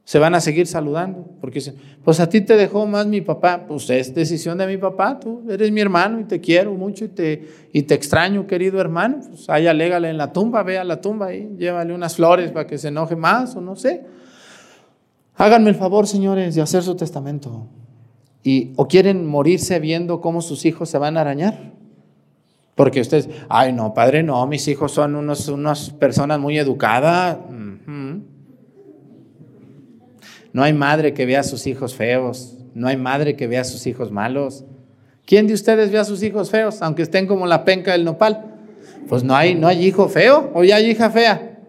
Se 0.08 0.20
van 0.20 0.34
a 0.36 0.40
seguir 0.40 0.68
saludando, 0.68 1.26
porque 1.42 1.56
dicen, 1.56 1.76
pues 2.02 2.22
a 2.22 2.30
ti 2.30 2.40
te 2.40 2.56
dejó 2.56 2.88
más 2.88 3.06
mi 3.08 3.20
papá, 3.20 3.66
pues 3.68 3.90
es 3.90 4.16
decisión 4.16 4.58
de 4.58 4.66
mi 4.66 4.78
papá, 4.78 5.20
tú 5.20 5.44
eres 5.50 5.70
mi 5.70 5.82
hermano 5.82 6.22
y 6.22 6.24
te 6.24 6.40
quiero 6.40 6.74
mucho 6.76 7.04
y 7.04 7.08
te, 7.10 7.46
y 7.74 7.82
te 7.82 7.96
extraño, 7.96 8.48
querido 8.48 8.80
hermano, 8.80 9.20
pues 9.28 9.50
ahí 9.50 9.68
alégale 9.68 10.10
en 10.10 10.18
la 10.18 10.32
tumba, 10.32 10.64
ve 10.64 10.78
a 10.78 10.86
la 10.86 11.02
tumba 11.02 11.34
y 11.34 11.58
llévale 11.58 11.94
unas 11.94 12.16
flores 12.16 12.52
para 12.52 12.66
que 12.66 12.78
se 12.78 12.88
enoje 12.88 13.18
más 13.18 13.58
o 13.58 13.60
no 13.60 13.76
sé. 13.76 14.06
Háganme 15.36 15.72
el 15.72 15.76
favor, 15.76 16.08
señores, 16.08 16.56
de 16.56 16.62
hacer 16.62 16.84
su 16.84 16.96
testamento. 16.96 17.68
Y, 18.44 18.72
¿O 18.78 18.88
quieren 18.88 19.28
morirse 19.28 19.78
viendo 19.82 20.22
cómo 20.22 20.42
sus 20.42 20.66
hijos 20.66 20.90
se 20.90 20.98
van 20.98 21.18
a 21.18 21.22
arañar? 21.22 21.74
Porque 22.76 23.02
ustedes, 23.02 23.28
ay 23.50 23.74
no, 23.74 23.94
padre, 23.94 24.24
no, 24.24 24.48
mis 24.48 24.70
hijos 24.70 24.94
son 24.94 25.18
unos, 25.18 25.50
unas 25.50 25.90
personas 25.90 26.40
muy 26.40 26.58
educadas. 26.58 27.40
No 30.58 30.64
hay 30.64 30.74
madre 30.74 31.14
que 31.14 31.28
vea 31.28 31.42
a 31.42 31.44
sus 31.44 31.68
hijos 31.68 31.94
feos, 31.94 32.58
no 32.74 32.88
hay 32.88 32.98
madre 32.98 33.36
que 33.36 33.46
vea 33.46 33.62
a 33.62 33.64
sus 33.64 33.86
hijos 33.86 34.12
malos. 34.12 34.66
¿Quién 35.24 35.46
de 35.46 35.54
ustedes 35.54 35.92
ve 35.92 36.00
a 36.00 36.04
sus 36.04 36.24
hijos 36.24 36.50
feos, 36.50 36.82
aunque 36.82 37.04
estén 37.04 37.28
como 37.28 37.46
la 37.46 37.64
penca 37.64 37.92
del 37.92 38.04
nopal? 38.04 38.56
Pues 39.08 39.24
no 39.24 39.36
hay, 39.36 39.54
no 39.54 39.68
hay 39.68 39.86
hijo 39.86 40.10
feo 40.10 40.50
o 40.56 40.64
ya 40.64 40.78
hay 40.78 40.90
hija 40.90 41.12
fea. 41.12 41.60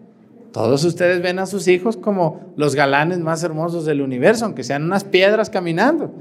Todos 0.51 0.83
ustedes 0.85 1.21
ven 1.21 1.37
a 1.37 1.45
sus 1.45 1.67
hijos 1.67 1.97
como 1.97 2.51
los 2.55 2.73
galanes 2.73 3.19
más 3.19 3.43
hermosos 3.43 3.85
del 3.85 4.01
universo, 4.01 4.45
aunque 4.45 4.63
sean 4.63 4.85
unas 4.85 5.03
piedras 5.03 5.51
caminando. 5.51 6.11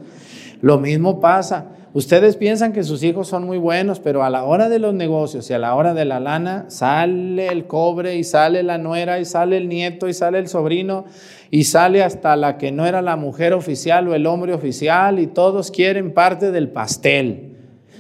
Lo 0.61 0.79
mismo 0.79 1.23
pasa. 1.23 1.69
Ustedes 1.99 2.37
piensan 2.37 2.73
que 2.73 2.85
sus 2.85 3.03
hijos 3.03 3.27
son 3.27 3.45
muy 3.45 3.59
buenos, 3.59 3.99
pero 3.99 4.23
a 4.23 4.31
la 4.31 4.45
hora 4.45 4.69
de 4.69 4.79
los 4.79 4.95
negocios 4.95 5.51
y 5.51 5.53
a 5.53 5.59
la 5.59 5.75
hora 5.75 5.95
de 5.95 6.05
la 6.05 6.21
lana 6.21 6.67
sale 6.69 7.49
el 7.49 7.67
cobre 7.67 8.15
y 8.15 8.23
sale 8.23 8.63
la 8.63 8.79
nuera 8.79 9.19
y 9.19 9.25
sale 9.25 9.57
el 9.57 9.69
nieto 9.69 10.07
y 10.07 10.15
sale 10.15 10.39
el 10.39 10.47
sobrino 10.47 11.07
y 11.51 11.65
sale 11.65 12.05
hasta 12.05 12.37
la 12.37 12.57
que 12.57 12.71
no 12.71 12.87
era 12.87 13.03
la 13.03 13.17
mujer 13.17 13.53
oficial 13.53 14.07
o 14.07 14.15
el 14.15 14.27
hombre 14.27 14.53
oficial 14.55 15.19
y 15.19 15.27
todos 15.27 15.73
quieren 15.73 16.15
parte 16.15 16.53
del 16.53 16.69
pastel. 16.69 17.57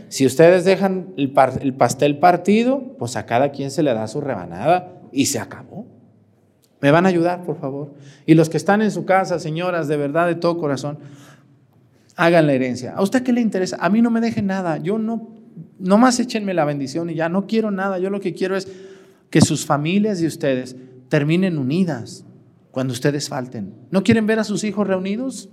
Si 0.06 0.24
ustedes 0.24 0.64
dejan 0.64 1.08
el, 1.16 1.32
pastel 1.32 2.18
partido, 2.20 2.94
pues 3.00 3.16
a 3.16 3.26
cada 3.26 3.50
quien 3.50 3.72
se 3.72 3.82
le 3.82 3.92
da 3.94 4.06
su 4.06 4.20
rebanada 4.20 4.92
y 5.10 5.26
se 5.26 5.40
acabó. 5.40 5.86
¿Me 6.80 6.92
van 6.92 7.04
a 7.04 7.08
ayudar, 7.08 7.42
por 7.42 7.58
favor? 7.58 7.94
Y 8.26 8.34
los 8.34 8.48
que 8.48 8.58
están 8.58 8.80
en 8.80 8.92
su 8.92 9.04
casa, 9.04 9.40
señoras, 9.40 9.88
de 9.88 9.96
verdad, 9.96 10.28
de 10.28 10.36
todo 10.36 10.56
corazón, 10.56 10.98
hagan 12.18 12.48
la 12.48 12.52
herencia. 12.52 12.94
¿A 12.94 13.02
usted 13.02 13.22
qué 13.22 13.32
le 13.32 13.40
interesa? 13.40 13.78
A 13.80 13.88
mí 13.88 14.02
no 14.02 14.10
me 14.10 14.20
dejen 14.20 14.46
nada. 14.46 14.76
Yo 14.78 14.98
no, 14.98 15.36
no 15.78 15.98
más 15.98 16.18
échenme 16.18 16.52
la 16.52 16.64
bendición 16.64 17.08
y 17.10 17.14
ya 17.14 17.28
no 17.28 17.46
quiero 17.46 17.70
nada. 17.70 18.00
Yo 18.00 18.10
lo 18.10 18.20
que 18.20 18.34
quiero 18.34 18.56
es 18.56 18.66
que 19.30 19.40
sus 19.40 19.64
familias 19.64 20.20
y 20.20 20.26
ustedes 20.26 20.74
terminen 21.08 21.58
unidas 21.58 22.24
cuando 22.72 22.92
ustedes 22.92 23.28
falten. 23.28 23.72
¿No 23.92 24.02
quieren 24.02 24.26
ver 24.26 24.40
a 24.40 24.44
sus 24.44 24.64
hijos 24.64 24.88
reunidos? 24.88 25.48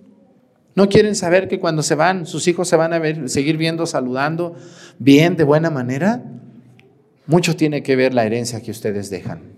¿No 0.74 0.90
quieren 0.90 1.16
saber 1.16 1.48
que 1.48 1.60
cuando 1.60 1.84
se 1.84 1.94
van, 1.94 2.26
sus 2.26 2.48
hijos 2.48 2.68
se 2.68 2.76
van 2.76 2.94
a 2.94 3.00
ver, 3.00 3.30
seguir 3.30 3.58
viendo, 3.58 3.86
saludando 3.86 4.56
bien, 4.98 5.38
de 5.38 5.44
buena 5.44 5.70
manera? 5.70 6.24
Mucho 7.28 7.56
tiene 7.56 7.84
que 7.84 7.96
ver 7.96 8.16
la 8.16 8.26
herencia 8.26 8.62
que 8.62 8.72
ustedes 8.72 9.12
dejan. 9.12 9.54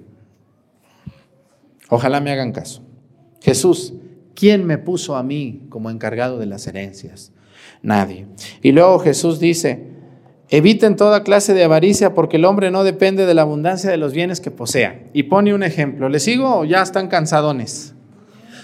Ojalá 1.87 2.19
me 2.19 2.31
hagan 2.31 2.51
caso. 2.51 2.83
Jesús, 3.41 3.93
¿quién 4.37 4.65
me 4.65 4.77
puso 4.77 5.15
a 5.15 5.23
mí 5.23 5.63
como 5.69 5.89
encargado 5.89 6.37
de 6.37 6.45
las 6.45 6.67
herencias? 6.67 7.31
Nadie. 7.81 8.27
Y 8.61 8.71
luego 8.71 8.99
Jesús 8.99 9.39
dice, 9.39 9.87
eviten 10.49 10.95
toda 10.95 11.23
clase 11.23 11.55
de 11.55 11.63
avaricia 11.63 12.13
porque 12.13 12.37
el 12.37 12.45
hombre 12.45 12.69
no 12.69 12.83
depende 12.83 13.25
de 13.25 13.33
la 13.33 13.41
abundancia 13.41 13.89
de 13.89 13.97
los 13.97 14.13
bienes 14.13 14.39
que 14.39 14.51
posea. 14.51 15.07
Y 15.11 15.23
pone 15.23 15.55
un 15.55 15.63
ejemplo. 15.63 16.07
¿Le 16.07 16.19
sigo 16.19 16.59
o 16.59 16.65
ya 16.65 16.83
están 16.83 17.07
cansadones? 17.07 17.95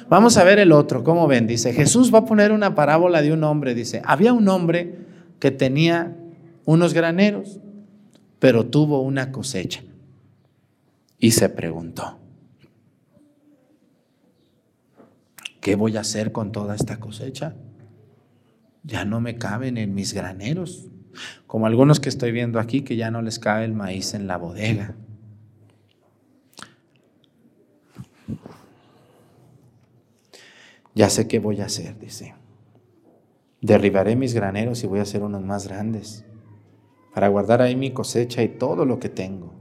Vamos 0.09 0.37
a 0.37 0.43
ver 0.43 0.59
el 0.59 0.71
otro, 0.73 1.03
¿cómo 1.03 1.25
ven? 1.25 1.47
Dice, 1.47 1.73
Jesús 1.73 2.13
va 2.13 2.19
a 2.19 2.25
poner 2.25 2.51
una 2.51 2.75
parábola 2.75 3.23
de 3.23 3.33
un 3.33 3.43
hombre. 3.43 3.73
Dice, 3.73 4.03
había 4.05 4.31
un 4.31 4.47
hombre 4.49 4.99
que 5.39 5.49
tenía 5.49 6.15
unos 6.65 6.93
graneros, 6.93 7.59
pero 8.37 8.67
tuvo 8.67 9.01
una 9.01 9.31
cosecha. 9.31 9.81
Y 11.17 11.31
se 11.31 11.49
preguntó, 11.49 12.19
¿qué 15.63 15.75
voy 15.75 15.97
a 15.97 16.01
hacer 16.01 16.31
con 16.31 16.51
toda 16.51 16.75
esta 16.75 16.99
cosecha? 16.99 17.55
Ya 18.83 19.05
no 19.05 19.21
me 19.21 19.37
caben 19.37 19.77
en 19.77 19.95
mis 19.95 20.13
graneros, 20.13 20.89
como 21.47 21.65
algunos 21.65 22.01
que 22.01 22.09
estoy 22.09 22.31
viendo 22.31 22.59
aquí 22.59 22.81
que 22.81 22.97
ya 22.97 23.09
no 23.09 23.21
les 23.21 23.39
cabe 23.39 23.63
el 23.63 23.73
maíz 23.73 24.13
en 24.13 24.27
la 24.27 24.37
bodega. 24.37 24.95
Ya 30.93 31.09
sé 31.09 31.27
qué 31.27 31.39
voy 31.39 31.61
a 31.61 31.65
hacer, 31.65 31.97
dice. 31.97 32.35
Derribaré 33.61 34.17
mis 34.17 34.33
graneros 34.33 34.83
y 34.83 34.87
voy 34.87 34.99
a 34.99 35.03
hacer 35.03 35.23
unos 35.23 35.41
más 35.41 35.67
grandes 35.67 36.25
para 37.13 37.29
guardar 37.29 37.61
ahí 37.61 37.75
mi 37.75 37.91
cosecha 37.91 38.43
y 38.43 38.49
todo 38.49 38.85
lo 38.85 38.99
que 38.99 39.07
tengo. 39.07 39.53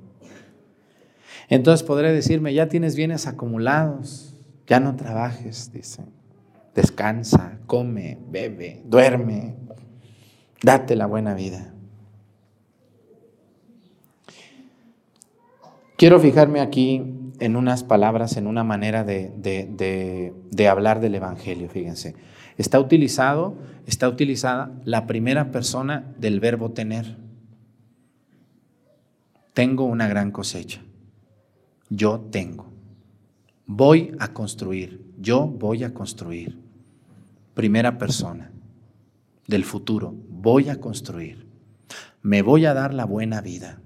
Entonces 1.48 1.86
podré 1.86 2.12
decirme, 2.12 2.52
ya 2.54 2.68
tienes 2.68 2.96
bienes 2.96 3.26
acumulados, 3.26 4.31
ya 4.66 4.80
no 4.80 4.96
trabajes, 4.96 5.72
dice. 5.72 6.04
Descansa, 6.74 7.58
come, 7.66 8.18
bebe, 8.30 8.82
duerme. 8.84 9.56
Date 10.62 10.96
la 10.96 11.06
buena 11.06 11.34
vida. 11.34 11.74
Quiero 15.96 16.18
fijarme 16.18 16.60
aquí 16.60 17.02
en 17.38 17.56
unas 17.56 17.84
palabras, 17.84 18.36
en 18.36 18.46
una 18.46 18.64
manera 18.64 19.04
de, 19.04 19.30
de, 19.36 20.68
hablar 20.68 21.00
del 21.00 21.14
Evangelio, 21.14 21.68
fíjense. 21.68 22.14
Está 22.56 22.80
utilizado, 22.80 23.56
está 23.86 24.08
utilizada 24.08 24.72
la 24.84 25.06
primera 25.06 25.50
persona 25.50 26.12
del 26.18 26.40
verbo 26.40 26.70
tener. 26.70 27.18
Tengo 29.54 29.84
una 29.84 30.08
gran 30.08 30.30
cosecha. 30.30 30.80
Yo 31.88 32.20
tengo 32.30 32.71
Voy 33.74 34.14
a 34.18 34.34
construir, 34.34 35.02
yo 35.18 35.46
voy 35.46 35.82
a 35.82 35.94
construir. 35.94 36.58
Primera 37.54 37.96
persona 37.96 38.52
del 39.46 39.64
futuro, 39.64 40.14
voy 40.28 40.68
a 40.68 40.78
construir. 40.78 41.46
Me 42.20 42.42
voy 42.42 42.66
a 42.66 42.74
dar 42.74 42.92
la 42.92 43.06
buena 43.06 43.40
vida. 43.40 43.80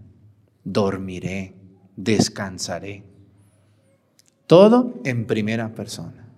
Dormiré, 0.65 1.55
descansaré. 1.95 3.05
Todo 4.49 4.95
en 5.05 5.25
primera 5.25 5.73
persona. 5.73 6.33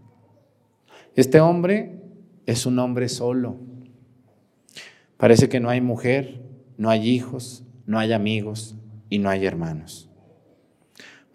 Este 1.15 1.41
hombre 1.41 2.03
es 2.45 2.67
un 2.67 2.79
hombre 2.79 3.09
solo. 3.09 3.57
Parece 5.17 5.49
que 5.49 5.59
no 5.59 5.71
hay 5.71 5.81
mujer, 5.81 6.43
no 6.77 6.91
hay 6.91 7.09
hijos, 7.09 7.65
no 7.87 7.99
hay 7.99 8.13
amigos 8.13 8.77
y 9.09 9.21
no 9.21 9.31
hay 9.31 9.47
hermanos. 9.47 10.08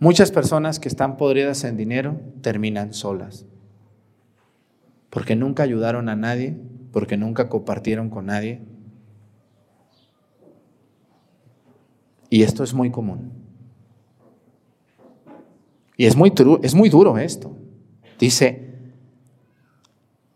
Muchas 0.04 0.32
personas 0.32 0.82
que 0.82 0.90
están 0.90 1.16
podridas 1.16 1.64
en 1.64 1.78
dinero 1.78 2.20
terminan 2.42 2.94
solas, 2.94 3.46
porque 5.10 5.38
nunca 5.38 5.64
ayudaron 5.64 6.10
a 6.10 6.18
nadie, 6.18 6.58
porque 6.92 7.16
nunca 7.16 7.48
compartieron 7.48 8.10
con 8.10 8.26
nadie. 8.26 8.60
Y 12.30 12.44
esto 12.44 12.66
es 12.66 12.74
muy 12.74 12.92
común. 12.92 13.32
Y 15.96 16.06
es 16.06 16.18
muy, 16.18 16.34
es 16.64 16.76
muy 16.76 16.90
duro 16.90 17.18
esto. 17.18 17.56
Dice, 18.20 18.74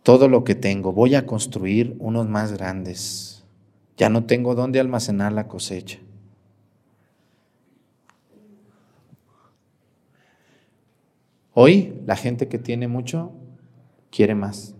todo 0.02 0.30
lo 0.30 0.46
que 0.46 0.56
tengo, 0.56 0.94
voy 0.94 1.16
a 1.16 1.26
construir 1.26 1.98
unos 2.00 2.26
más 2.30 2.54
grandes. 2.54 3.44
Ya 3.98 4.08
no 4.08 4.24
tengo 4.24 4.56
dónde 4.56 4.80
almacenar 4.80 5.34
la 5.34 5.50
cosecha. 5.50 6.00
Hoy 11.60 11.96
la 12.06 12.16
gente 12.16 12.48
que 12.48 12.60
tiene 12.60 12.88
mucho 12.88 13.32
quiere 14.12 14.36
más 14.36 14.76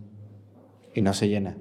y 0.94 1.02
no 1.02 1.12
se 1.16 1.28
llena. 1.28 1.58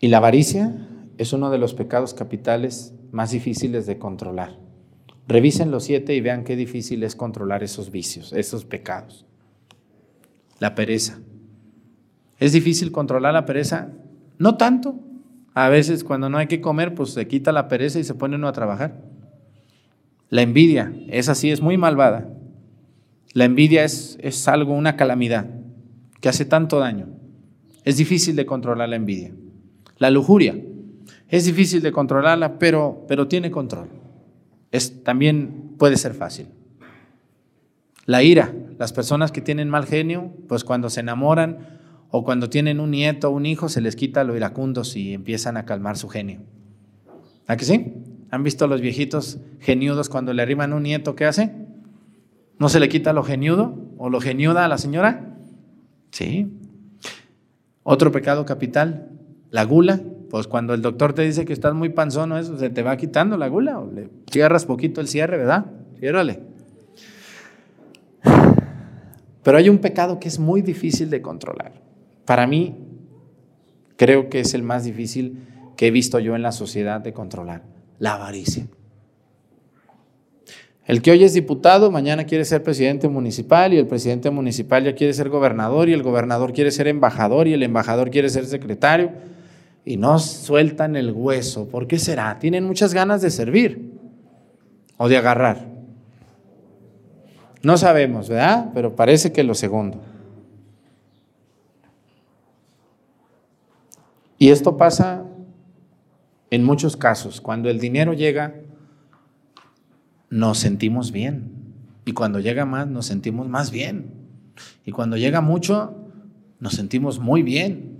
Y 0.00 0.08
la 0.08 0.16
avaricia 0.16 0.88
es 1.16 1.32
uno 1.32 1.50
de 1.50 1.58
los 1.58 1.74
pecados 1.74 2.12
capitales 2.12 2.92
más 3.12 3.30
difíciles 3.30 3.86
de 3.86 3.98
controlar. 3.98 4.58
Revisen 5.28 5.70
los 5.70 5.84
siete 5.84 6.16
y 6.16 6.20
vean 6.20 6.42
qué 6.42 6.56
difícil 6.56 7.04
es 7.04 7.14
controlar 7.14 7.62
esos 7.62 7.92
vicios, 7.92 8.32
esos 8.32 8.64
pecados. 8.64 9.26
La 10.58 10.74
pereza. 10.74 11.20
¿Es 12.40 12.50
difícil 12.50 12.90
controlar 12.90 13.32
la 13.32 13.46
pereza? 13.46 13.92
No 14.38 14.56
tanto. 14.56 14.98
A 15.54 15.68
veces 15.68 16.02
cuando 16.02 16.28
no 16.28 16.38
hay 16.38 16.48
que 16.48 16.60
comer, 16.60 16.96
pues 16.96 17.10
se 17.10 17.28
quita 17.28 17.52
la 17.52 17.68
pereza 17.68 18.00
y 18.00 18.04
se 18.04 18.14
pone 18.14 18.34
uno 18.34 18.48
a 18.48 18.52
trabajar. 18.52 19.04
La 20.30 20.42
envidia, 20.42 20.92
es 21.06 21.28
así, 21.28 21.52
es 21.52 21.60
muy 21.60 21.76
malvada. 21.76 22.38
La 23.32 23.44
envidia 23.44 23.84
es, 23.84 24.18
es 24.20 24.48
algo, 24.48 24.74
una 24.74 24.96
calamidad 24.96 25.46
que 26.20 26.28
hace 26.28 26.44
tanto 26.44 26.78
daño. 26.78 27.08
Es 27.84 27.96
difícil 27.96 28.36
de 28.36 28.46
controlar 28.46 28.88
la 28.88 28.96
envidia. 28.96 29.32
La 29.98 30.10
lujuria, 30.10 30.56
es 31.28 31.44
difícil 31.44 31.80
de 31.80 31.92
controlarla, 31.92 32.58
pero, 32.58 33.04
pero 33.06 33.28
tiene 33.28 33.50
control. 33.50 33.88
Es, 34.72 35.04
también 35.04 35.74
puede 35.78 35.96
ser 35.96 36.14
fácil. 36.14 36.48
La 38.04 38.22
ira, 38.24 38.52
las 38.78 38.92
personas 38.92 39.30
que 39.30 39.40
tienen 39.40 39.68
mal 39.68 39.86
genio, 39.86 40.32
pues 40.48 40.64
cuando 40.64 40.90
se 40.90 41.00
enamoran 41.00 41.78
o 42.10 42.24
cuando 42.24 42.50
tienen 42.50 42.80
un 42.80 42.90
nieto 42.90 43.28
o 43.28 43.32
un 43.32 43.46
hijo, 43.46 43.68
se 43.68 43.80
les 43.80 43.94
quita 43.94 44.24
lo 44.24 44.36
iracundos 44.36 44.96
y 44.96 45.14
empiezan 45.14 45.56
a 45.56 45.64
calmar 45.64 45.96
su 45.96 46.08
genio. 46.08 46.40
¿A 47.46 47.56
que 47.56 47.64
sí? 47.64 47.94
¿Han 48.30 48.42
visto 48.42 48.66
los 48.66 48.80
viejitos 48.80 49.38
geniudos 49.60 50.08
cuando 50.08 50.32
le 50.32 50.42
arriman 50.42 50.72
un 50.72 50.82
nieto? 50.82 51.14
¿Qué 51.14 51.26
hace? 51.26 51.52
¿No 52.60 52.68
se 52.68 52.78
le 52.78 52.90
quita 52.90 53.14
lo 53.14 53.24
geniudo 53.24 53.74
o 53.96 54.10
lo 54.10 54.20
geniuda 54.20 54.66
a 54.66 54.68
la 54.68 54.76
señora? 54.76 55.34
Sí. 56.10 56.46
Otro 57.82 58.12
pecado 58.12 58.44
capital, 58.44 59.08
la 59.48 59.64
gula. 59.64 59.98
Pues 60.28 60.46
cuando 60.46 60.74
el 60.74 60.82
doctor 60.82 61.14
te 61.14 61.22
dice 61.22 61.46
que 61.46 61.54
estás 61.54 61.72
muy 61.72 61.88
panzón, 61.88 62.36
eso 62.36 62.58
se 62.58 62.68
te 62.68 62.82
va 62.82 62.98
quitando 62.98 63.38
la 63.38 63.48
gula 63.48 63.78
o 63.80 63.90
le 63.90 64.10
cierras 64.30 64.66
poquito 64.66 65.00
el 65.00 65.08
cierre, 65.08 65.38
¿verdad? 65.38 65.64
Ciérrale. 65.98 66.40
Pero 69.42 69.56
hay 69.56 69.70
un 69.70 69.78
pecado 69.78 70.20
que 70.20 70.28
es 70.28 70.38
muy 70.38 70.60
difícil 70.60 71.08
de 71.08 71.22
controlar. 71.22 71.72
Para 72.26 72.46
mí, 72.46 72.76
creo 73.96 74.28
que 74.28 74.40
es 74.40 74.52
el 74.52 74.62
más 74.62 74.84
difícil 74.84 75.46
que 75.78 75.86
he 75.86 75.90
visto 75.90 76.18
yo 76.18 76.36
en 76.36 76.42
la 76.42 76.52
sociedad 76.52 77.00
de 77.00 77.14
controlar, 77.14 77.62
la 77.98 78.16
avaricia. 78.16 78.66
El 80.86 81.02
que 81.02 81.10
hoy 81.10 81.22
es 81.24 81.34
diputado, 81.34 81.90
mañana 81.90 82.24
quiere 82.24 82.44
ser 82.44 82.62
presidente 82.62 83.08
municipal 83.08 83.72
y 83.72 83.78
el 83.78 83.86
presidente 83.86 84.30
municipal 84.30 84.84
ya 84.84 84.94
quiere 84.94 85.12
ser 85.12 85.28
gobernador 85.28 85.88
y 85.88 85.92
el 85.92 86.02
gobernador 86.02 86.52
quiere 86.52 86.70
ser 86.70 86.88
embajador 86.88 87.46
y 87.46 87.52
el 87.52 87.62
embajador 87.62 88.10
quiere 88.10 88.28
ser 88.28 88.46
secretario 88.46 89.12
y 89.84 89.96
no 89.96 90.18
sueltan 90.18 90.96
el 90.96 91.12
hueso. 91.12 91.68
¿Por 91.68 91.86
qué 91.86 91.98
será? 91.98 92.38
Tienen 92.38 92.64
muchas 92.64 92.94
ganas 92.94 93.22
de 93.22 93.30
servir 93.30 93.92
o 94.96 95.08
de 95.08 95.16
agarrar. 95.16 95.66
No 97.62 97.76
sabemos, 97.76 98.28
¿verdad? 98.28 98.70
Pero 98.74 98.96
parece 98.96 99.32
que 99.32 99.44
lo 99.44 99.54
segundo. 99.54 100.00
Y 104.38 104.48
esto 104.48 104.78
pasa 104.78 105.24
en 106.50 106.64
muchos 106.64 106.96
casos. 106.96 107.42
Cuando 107.42 107.68
el 107.68 107.78
dinero 107.78 108.14
llega, 108.14 108.54
nos 110.30 110.58
sentimos 110.58 111.12
bien. 111.12 111.50
Y 112.04 112.12
cuando 112.12 112.40
llega 112.40 112.64
más, 112.64 112.86
nos 112.86 113.06
sentimos 113.06 113.48
más 113.48 113.70
bien. 113.70 114.12
Y 114.86 114.92
cuando 114.92 115.16
llega 115.16 115.40
mucho, 115.40 115.96
nos 116.60 116.74
sentimos 116.74 117.18
muy 117.18 117.42
bien. 117.42 117.98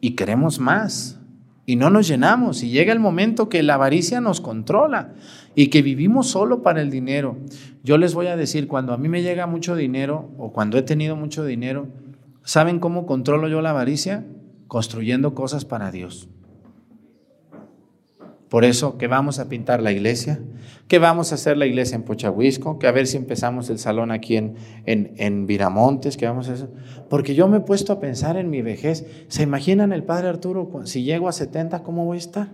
Y 0.00 0.12
queremos 0.12 0.58
más. 0.58 1.18
Y 1.64 1.76
no 1.76 1.88
nos 1.88 2.08
llenamos. 2.08 2.62
Y 2.62 2.70
llega 2.70 2.92
el 2.92 2.98
momento 2.98 3.48
que 3.48 3.62
la 3.62 3.74
avaricia 3.74 4.20
nos 4.20 4.40
controla 4.40 5.14
y 5.54 5.68
que 5.68 5.82
vivimos 5.82 6.28
solo 6.28 6.62
para 6.62 6.82
el 6.82 6.90
dinero. 6.90 7.38
Yo 7.82 7.96
les 7.96 8.14
voy 8.14 8.26
a 8.26 8.36
decir, 8.36 8.66
cuando 8.66 8.92
a 8.92 8.98
mí 8.98 9.08
me 9.08 9.22
llega 9.22 9.46
mucho 9.46 9.76
dinero 9.76 10.30
o 10.38 10.52
cuando 10.52 10.76
he 10.76 10.82
tenido 10.82 11.16
mucho 11.16 11.44
dinero, 11.44 11.88
¿saben 12.42 12.80
cómo 12.80 13.06
controlo 13.06 13.48
yo 13.48 13.62
la 13.62 13.70
avaricia? 13.70 14.26
Construyendo 14.66 15.34
cosas 15.34 15.64
para 15.64 15.90
Dios. 15.90 16.28
Por 18.50 18.64
eso 18.64 18.98
que 18.98 19.06
vamos 19.06 19.38
a 19.38 19.48
pintar 19.48 19.80
la 19.80 19.92
iglesia, 19.92 20.40
que 20.88 20.98
vamos 20.98 21.30
a 21.30 21.36
hacer 21.36 21.56
la 21.56 21.66
iglesia 21.66 21.94
en 21.94 22.02
Pochahuisco, 22.02 22.80
que 22.80 22.88
a 22.88 22.90
ver 22.90 23.06
si 23.06 23.16
empezamos 23.16 23.70
el 23.70 23.78
salón 23.78 24.10
aquí 24.10 24.36
en, 24.36 24.56
en, 24.86 25.46
Viramontes, 25.46 26.16
que 26.16 26.26
vamos 26.26 26.48
a 26.48 26.54
hacer. 26.54 26.68
Porque 27.08 27.36
yo 27.36 27.46
me 27.46 27.58
he 27.58 27.60
puesto 27.60 27.92
a 27.92 28.00
pensar 28.00 28.36
en 28.36 28.50
mi 28.50 28.60
vejez. 28.60 29.06
¿Se 29.28 29.44
imaginan 29.44 29.92
el 29.92 30.02
padre 30.02 30.26
Arturo, 30.26 30.68
si 30.84 31.04
llego 31.04 31.28
a 31.28 31.32
70, 31.32 31.84
cómo 31.84 32.04
voy 32.04 32.16
a 32.16 32.18
estar? 32.18 32.48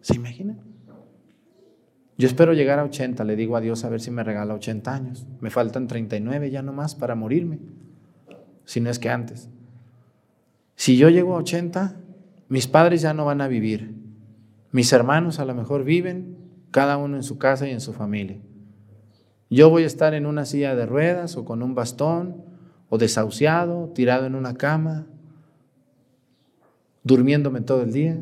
¿Se 0.00 0.16
imaginan? 0.16 0.58
Yo 2.16 2.26
espero 2.26 2.52
llegar 2.52 2.80
a 2.80 2.84
80, 2.84 3.22
le 3.22 3.36
digo 3.36 3.56
a 3.56 3.60
Dios 3.60 3.84
a 3.84 3.88
ver 3.90 4.00
si 4.00 4.10
me 4.10 4.24
regala 4.24 4.54
80 4.54 4.92
años. 4.92 5.24
Me 5.40 5.50
faltan 5.50 5.86
39 5.86 6.50
ya 6.50 6.62
nomás 6.62 6.96
para 6.96 7.14
morirme, 7.14 7.60
si 8.64 8.80
no 8.80 8.90
es 8.90 8.98
que 8.98 9.08
antes. 9.08 9.48
Si 10.74 10.96
yo 10.96 11.10
llego 11.10 11.36
a 11.36 11.38
80, 11.38 11.94
mis 12.48 12.66
padres 12.66 13.02
ya 13.02 13.14
no 13.14 13.24
van 13.24 13.40
a 13.40 13.46
vivir 13.46 13.97
mis 14.72 14.92
hermanos 14.92 15.38
a 15.38 15.44
lo 15.44 15.54
mejor 15.54 15.84
viven, 15.84 16.36
cada 16.70 16.96
uno 16.96 17.16
en 17.16 17.22
su 17.22 17.38
casa 17.38 17.66
y 17.66 17.70
en 17.70 17.80
su 17.80 17.92
familia. 17.92 18.38
Yo 19.50 19.70
voy 19.70 19.84
a 19.84 19.86
estar 19.86 20.12
en 20.14 20.26
una 20.26 20.44
silla 20.44 20.74
de 20.74 20.84
ruedas 20.84 21.36
o 21.36 21.44
con 21.44 21.62
un 21.62 21.74
bastón 21.74 22.44
o 22.90 22.98
desahuciado, 22.98 23.90
tirado 23.94 24.26
en 24.26 24.34
una 24.34 24.54
cama, 24.54 25.06
durmiéndome 27.02 27.62
todo 27.62 27.82
el 27.82 27.92
día. 27.92 28.18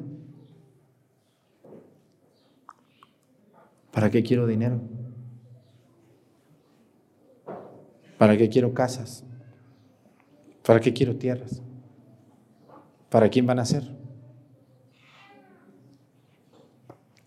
¿Para 3.91 4.11
qué 4.11 4.23
quiero 4.23 4.47
dinero? 4.47 4.81
¿Para 8.19 8.37
qué 8.37 8.49
quiero 8.49 8.73
casas? 8.73 9.25
¿Para 10.65 10.81
qué 10.81 10.93
quiero 10.93 11.17
tierras? 11.17 11.63
¿Para 13.09 13.29
quién 13.29 13.47
van 13.47 13.59
a 13.59 13.65
ser? 13.65 13.96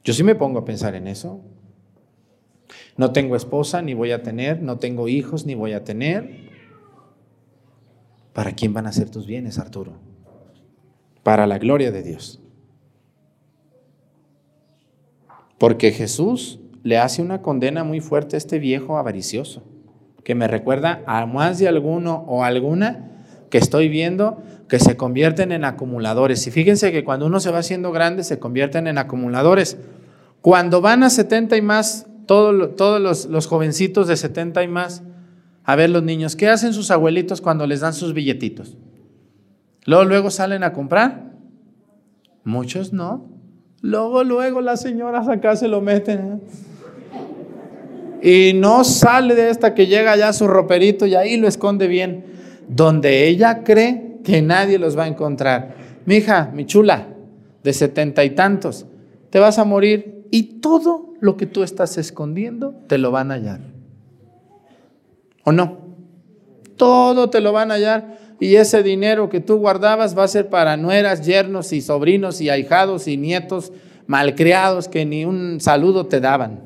Yo 0.10 0.14
sí 0.14 0.24
me 0.24 0.34
pongo 0.34 0.58
a 0.58 0.66
pensar 0.66 0.96
en 0.96 1.06
eso. 1.06 1.40
No 2.98 3.12
tengo 3.12 3.36
esposa, 3.36 3.84
ni 3.84 3.94
voy 3.94 4.12
a 4.12 4.24
tener, 4.24 4.60
no 4.60 4.80
tengo 4.80 5.08
hijos, 5.08 5.46
ni 5.46 5.54
voy 5.54 5.74
a 5.74 5.84
tener. 5.84 6.50
¿Para 8.34 8.54
quién 8.54 8.74
van 8.74 8.88
a 8.88 8.92
ser 8.92 9.12
tus 9.12 9.28
bienes, 9.28 9.60
Arturo? 9.60 10.00
Para 11.22 11.46
la 11.46 11.60
gloria 11.60 11.92
de 11.92 12.02
Dios. 12.02 12.42
Porque 15.60 15.92
Jesús 15.92 16.60
le 16.82 16.98
hace 16.98 17.22
una 17.22 17.44
condena 17.44 17.84
muy 17.84 18.00
fuerte 18.00 18.36
a 18.36 18.40
este 18.40 18.58
viejo 18.58 18.98
avaricioso, 18.98 19.62
que 20.24 20.34
me 20.34 20.48
recuerda 20.48 21.04
a 21.06 21.28
más 21.28 21.60
de 21.60 21.68
alguno 21.68 22.26
o 22.28 22.44
alguna 22.44 23.26
que 23.52 23.60
estoy 23.60 23.90
viendo 23.90 24.42
que 24.68 24.80
se 24.80 24.98
convierten 24.98 25.52
en 25.52 25.66
acumuladores. 25.66 26.48
Y 26.48 26.50
fíjense 26.50 26.92
que 26.92 27.04
cuando 27.04 27.28
uno 27.28 27.40
se 27.40 27.52
va 27.52 27.60
haciendo 27.60 27.92
grande, 27.92 28.24
se 28.24 28.40
convierten 28.40 28.88
en 28.88 28.98
acumuladores. 28.98 29.78
Cuando 30.42 30.82
van 30.82 31.04
a 31.04 31.10
70 31.10 31.58
y 31.58 31.62
más, 31.62 32.08
todos, 32.26 33.28
los 33.28 33.48
jovencitos 33.48 34.08
de 34.08 34.16
70 34.16 34.64
y 34.64 34.68
más, 34.68 35.04
A 35.66 35.76
ver 35.76 35.92
los 35.92 36.02
niños, 36.02 36.36
¿qué 36.36 36.48
hacen 36.48 36.74
sus 36.74 36.90
abuelitos 36.90 37.42
cuando 37.42 37.68
les 37.68 37.82
dan 37.82 37.94
sus 37.94 38.14
billetitos? 38.14 38.76
Luego, 39.86 40.06
luego 40.06 40.32
salen 40.32 40.64
a 40.64 40.74
comprar. 40.74 41.34
Muchos 42.44 42.92
no. 42.92 43.28
Luego, 43.82 44.24
luego 44.24 44.62
las 44.62 44.82
señoras 44.82 45.28
acá 45.28 45.56
se 45.56 45.68
lo 45.68 45.80
meten. 45.82 46.42
¿eh? 48.24 48.50
Y 48.52 48.54
no 48.54 48.84
sale 48.84 49.36
de 49.36 49.50
esta 49.50 49.76
que 49.76 49.86
llega 49.88 50.16
ya 50.16 50.34
su 50.34 50.48
roperito 50.48 51.06
y 51.06 51.16
ahí 51.16 51.38
lo 51.38 51.48
esconde 51.48 51.88
bien. 51.88 52.26
Donde 52.68 53.28
ella 53.28 53.64
cree 53.64 54.20
que 54.24 54.42
nadie 54.42 54.80
los 54.80 54.98
va 54.98 55.04
a 55.04 55.08
encontrar. 55.08 55.76
Mi 56.06 56.16
hija, 56.16 56.52
mi 56.54 56.66
chula, 56.66 57.10
de 57.64 57.74
setenta 57.74 58.24
y 58.24 58.32
tantos, 58.32 58.86
te 59.30 59.40
vas 59.40 59.60
a 59.60 59.66
morir 59.66 60.19
y 60.32 60.60
todo 60.60 61.14
lo 61.20 61.38
que 61.38 61.46
tú 61.46 61.64
estás 61.64 61.98
escondiendo 61.98 62.76
te 62.88 62.98
lo 62.98 63.12
van 63.12 63.32
a 63.32 63.36
hallar. 63.36 63.62
¿O 65.44 65.52
no? 65.52 65.80
Todo 66.78 67.30
te 67.30 67.42
lo 67.42 67.52
van 67.52 67.72
a 67.72 67.76
hallar 67.76 68.20
y 68.40 68.56
ese 68.56 68.84
dinero 68.84 69.30
que 69.30 69.42
tú 69.42 69.58
guardabas 69.58 70.18
va 70.18 70.24
a 70.24 70.28
ser 70.28 70.50
para 70.50 70.78
nueras, 70.78 71.26
yernos 71.26 71.74
y 71.74 71.82
sobrinos 71.82 72.40
y 72.42 72.50
ahijados 72.50 73.08
y 73.08 73.18
nietos 73.18 73.74
malcriados 74.08 74.88
que 74.88 75.06
ni 75.06 75.26
un 75.26 75.60
saludo 75.60 76.08
te 76.08 76.20
daban. 76.20 76.62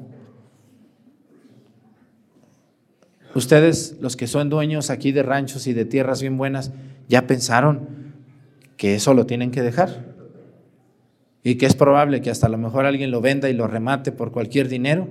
Ustedes, 3.36 3.97
los 3.99 4.16
que 4.16 4.28
son 4.28 4.49
dueños 4.49 4.91
aquí 4.91 5.11
de 5.11 5.24
ranchos 5.24 5.66
y 5.66 5.74
de 5.74 5.86
tierras 5.86 6.22
bien 6.22 6.38
buenas, 6.38 6.72
ya 7.09 7.26
pensaron 7.26 8.14
que 8.78 8.93
eso 8.95 9.16
lo 9.16 9.26
tienen 9.26 9.49
que 9.49 9.64
dejar 9.64 10.12
y 11.43 11.55
que 11.55 11.65
es 11.65 11.75
probable 11.75 12.21
que 12.21 12.29
hasta 12.29 12.47
lo 12.49 12.57
mejor 12.57 12.85
alguien 12.85 13.11
lo 13.11 13.21
venda 13.21 13.49
y 13.49 13.53
lo 13.53 13.67
remate 13.67 14.11
por 14.11 14.31
cualquier 14.31 14.69
dinero 14.69 15.09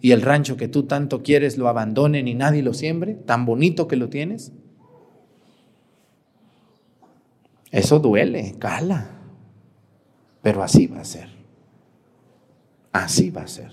y 0.00 0.12
el 0.12 0.22
rancho 0.22 0.56
que 0.56 0.68
tú 0.68 0.84
tanto 0.84 1.22
quieres 1.22 1.58
lo 1.58 1.68
abandonen 1.68 2.28
y 2.28 2.34
nadie 2.34 2.62
lo 2.62 2.74
siembre, 2.74 3.14
tan 3.14 3.46
bonito 3.46 3.88
que 3.88 3.96
lo 3.96 4.08
tienes. 4.08 4.52
Eso 7.70 7.98
duele, 7.98 8.56
cala, 8.58 9.10
pero 10.42 10.62
así 10.62 10.86
va 10.86 11.00
a 11.00 11.04
ser. 11.04 11.28
Así 12.92 13.30
va 13.30 13.42
a 13.42 13.48
ser. 13.48 13.72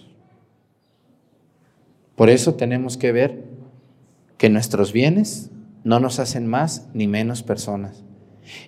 Por 2.15 2.29
eso 2.29 2.55
tenemos 2.55 2.97
que 2.97 3.11
ver 3.11 3.45
que 4.37 4.49
nuestros 4.49 4.93
bienes 4.93 5.49
no 5.83 5.99
nos 5.99 6.19
hacen 6.19 6.45
más 6.45 6.87
ni 6.93 7.07
menos 7.07 7.41
personas. 7.41 8.03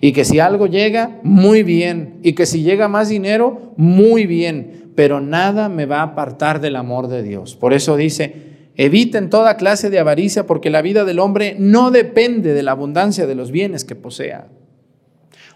Y 0.00 0.12
que 0.12 0.24
si 0.24 0.38
algo 0.38 0.66
llega, 0.66 1.18
muy 1.22 1.62
bien. 1.62 2.20
Y 2.22 2.32
que 2.34 2.46
si 2.46 2.62
llega 2.62 2.88
más 2.88 3.08
dinero, 3.08 3.74
muy 3.76 4.26
bien 4.26 4.80
pero 5.00 5.20
nada 5.20 5.70
me 5.70 5.86
va 5.86 6.00
a 6.00 6.02
apartar 6.02 6.60
del 6.60 6.76
amor 6.76 7.08
de 7.08 7.22
Dios. 7.22 7.56
Por 7.56 7.72
eso 7.72 7.96
dice, 7.96 8.34
eviten 8.76 9.30
toda 9.30 9.56
clase 9.56 9.88
de 9.88 9.98
avaricia 9.98 10.46
porque 10.46 10.68
la 10.68 10.82
vida 10.82 11.06
del 11.06 11.20
hombre 11.20 11.56
no 11.58 11.90
depende 11.90 12.52
de 12.52 12.62
la 12.62 12.72
abundancia 12.72 13.26
de 13.26 13.34
los 13.34 13.50
bienes 13.50 13.84
que 13.86 13.94
posea. 13.94 14.48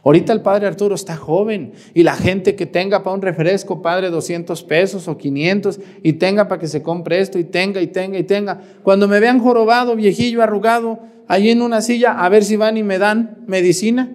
Ahorita 0.03 0.33
el 0.33 0.41
padre 0.43 0.67
Arturo 0.67 0.95
está 0.95 1.17
joven 1.17 1.73
y 1.93 2.05
la 2.05 2.15
gente 2.15 2.57
que 2.57 2.65
tenga 2.65 3.03
para 3.03 3.17
un 3.17 3.21
refresco, 3.21 3.83
padre, 3.83 4.09
200 4.09 4.63
pesos 4.65 5.09
o 5.09 5.19
500 5.19 5.79
y 6.03 6.15
tenga 6.15 6.49
para 6.49 6.59
que 6.59 6.67
se 6.67 6.83
compre 6.83 7.21
esto 7.21 7.39
y 7.39 7.45
tenga 7.45 7.83
y 7.83 7.87
tenga 7.89 8.19
y 8.19 8.25
tenga. 8.25 8.61
Cuando 8.83 9.09
me 9.09 9.21
vean 9.21 9.41
jorobado, 9.41 9.95
viejillo, 9.95 10.43
arrugado, 10.43 11.01
ahí 11.29 11.51
en 11.51 11.63
una 11.63 11.81
silla, 11.81 12.25
a 12.25 12.29
ver 12.29 12.45
si 12.45 12.57
van 12.57 12.77
y 12.77 12.83
me 12.83 12.99
dan 12.99 13.45
medicina 13.47 14.13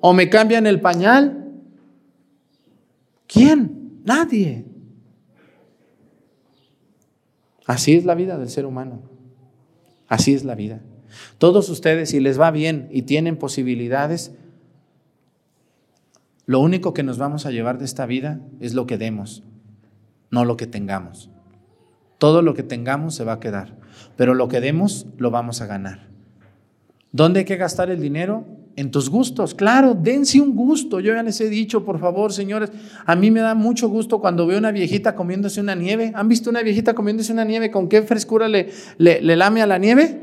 o 0.00 0.12
me 0.12 0.28
cambian 0.28 0.66
el 0.66 0.80
pañal. 0.80 1.52
¿Quién? 3.26 4.00
Nadie. 4.04 4.64
Así 7.66 7.94
es 7.94 8.04
la 8.04 8.14
vida 8.14 8.36
del 8.38 8.50
ser 8.50 8.66
humano. 8.66 9.02
Así 10.08 10.34
es 10.34 10.44
la 10.44 10.54
vida. 10.54 10.80
Todos 11.38 11.68
ustedes, 11.68 12.10
si 12.10 12.20
les 12.20 12.40
va 12.40 12.50
bien 12.50 12.88
y 12.90 13.02
tienen 13.02 13.36
posibilidades, 13.36 14.32
lo 16.44 16.60
único 16.60 16.92
que 16.92 17.02
nos 17.02 17.18
vamos 17.18 17.46
a 17.46 17.50
llevar 17.50 17.78
de 17.78 17.84
esta 17.84 18.04
vida 18.06 18.40
es 18.60 18.74
lo 18.74 18.86
que 18.86 18.98
demos, 18.98 19.42
no 20.30 20.44
lo 20.44 20.56
que 20.56 20.66
tengamos. 20.66 21.30
Todo 22.18 22.42
lo 22.42 22.54
que 22.54 22.62
tengamos 22.62 23.14
se 23.14 23.24
va 23.24 23.34
a 23.34 23.40
quedar, 23.40 23.78
pero 24.16 24.34
lo 24.34 24.48
que 24.48 24.60
demos 24.60 25.06
lo 25.16 25.30
vamos 25.30 25.60
a 25.60 25.66
ganar. 25.66 26.11
¿Dónde 27.12 27.40
hay 27.40 27.44
que 27.44 27.56
gastar 27.56 27.90
el 27.90 28.00
dinero? 28.00 28.46
en 28.76 28.90
tus 28.90 29.10
gustos. 29.10 29.54
Claro, 29.54 29.94
dense 29.94 30.40
un 30.40 30.54
gusto. 30.54 31.00
Yo 31.00 31.14
ya 31.14 31.22
les 31.22 31.40
he 31.40 31.48
dicho, 31.48 31.84
por 31.84 31.98
favor, 31.98 32.32
señores, 32.32 32.70
a 33.04 33.14
mí 33.16 33.30
me 33.30 33.40
da 33.40 33.54
mucho 33.54 33.88
gusto 33.88 34.20
cuando 34.20 34.46
veo 34.46 34.58
una 34.58 34.72
viejita 34.72 35.14
comiéndose 35.14 35.60
una 35.60 35.74
nieve. 35.74 36.12
¿Han 36.14 36.28
visto 36.28 36.50
una 36.50 36.62
viejita 36.62 36.94
comiéndose 36.94 37.32
una 37.32 37.44
nieve? 37.44 37.70
¿Con 37.70 37.88
qué 37.88 38.02
frescura 38.02 38.48
le, 38.48 38.70
le, 38.98 39.36
lame 39.36 39.62
a 39.62 39.66
la 39.66 39.78
nieve? 39.78 40.20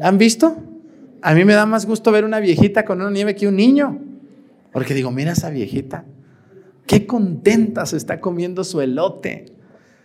¿Han 0.00 0.18
visto? 0.18 0.56
A 1.20 1.34
mí 1.34 1.44
me 1.44 1.54
da 1.54 1.66
más 1.66 1.86
gusto 1.86 2.10
ver 2.10 2.24
una 2.24 2.40
viejita 2.40 2.84
con 2.84 3.00
una 3.00 3.10
nieve 3.10 3.34
que 3.34 3.46
un 3.46 3.56
niño. 3.56 4.00
Porque 4.72 4.94
digo, 4.94 5.10
mira 5.10 5.32
esa 5.32 5.50
viejita, 5.50 6.06
qué 6.86 7.06
contenta 7.06 7.84
se 7.84 7.98
está 7.98 8.20
comiendo 8.20 8.64
su 8.64 8.80
elote 8.80 9.51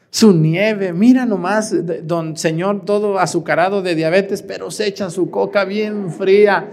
su 0.10 0.34
nieve. 0.34 0.93
Mira 0.93 1.26
nomás, 1.26 1.74
don 2.03 2.38
Señor, 2.38 2.86
todo 2.86 3.20
azucarado 3.20 3.82
de 3.82 3.95
diabetes, 3.95 4.41
pero 4.41 4.72
se 4.72 4.88
echa 4.88 5.10
su 5.10 5.30
coca 5.30 5.66
bien 5.66 6.12
fría. 6.12 6.70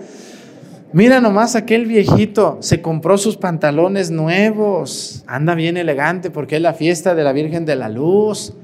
Mira 0.93 1.21
nomás 1.21 1.57
aquel 1.57 1.87
viejito, 1.87 2.59
se 2.61 2.81
compró 2.81 3.19
sus 3.19 3.37
pantalones 3.37 4.13
nuevos, 4.13 5.25
anda 5.27 5.57
bien 5.57 5.77
elegante 5.77 6.31
porque 6.31 6.55
es 6.55 6.63
la 6.63 6.73
fiesta 6.73 7.17
de 7.17 7.25
la 7.25 7.33
Virgen 7.33 7.65
de 7.65 7.75
la 7.75 7.89
Luz. 7.89 8.55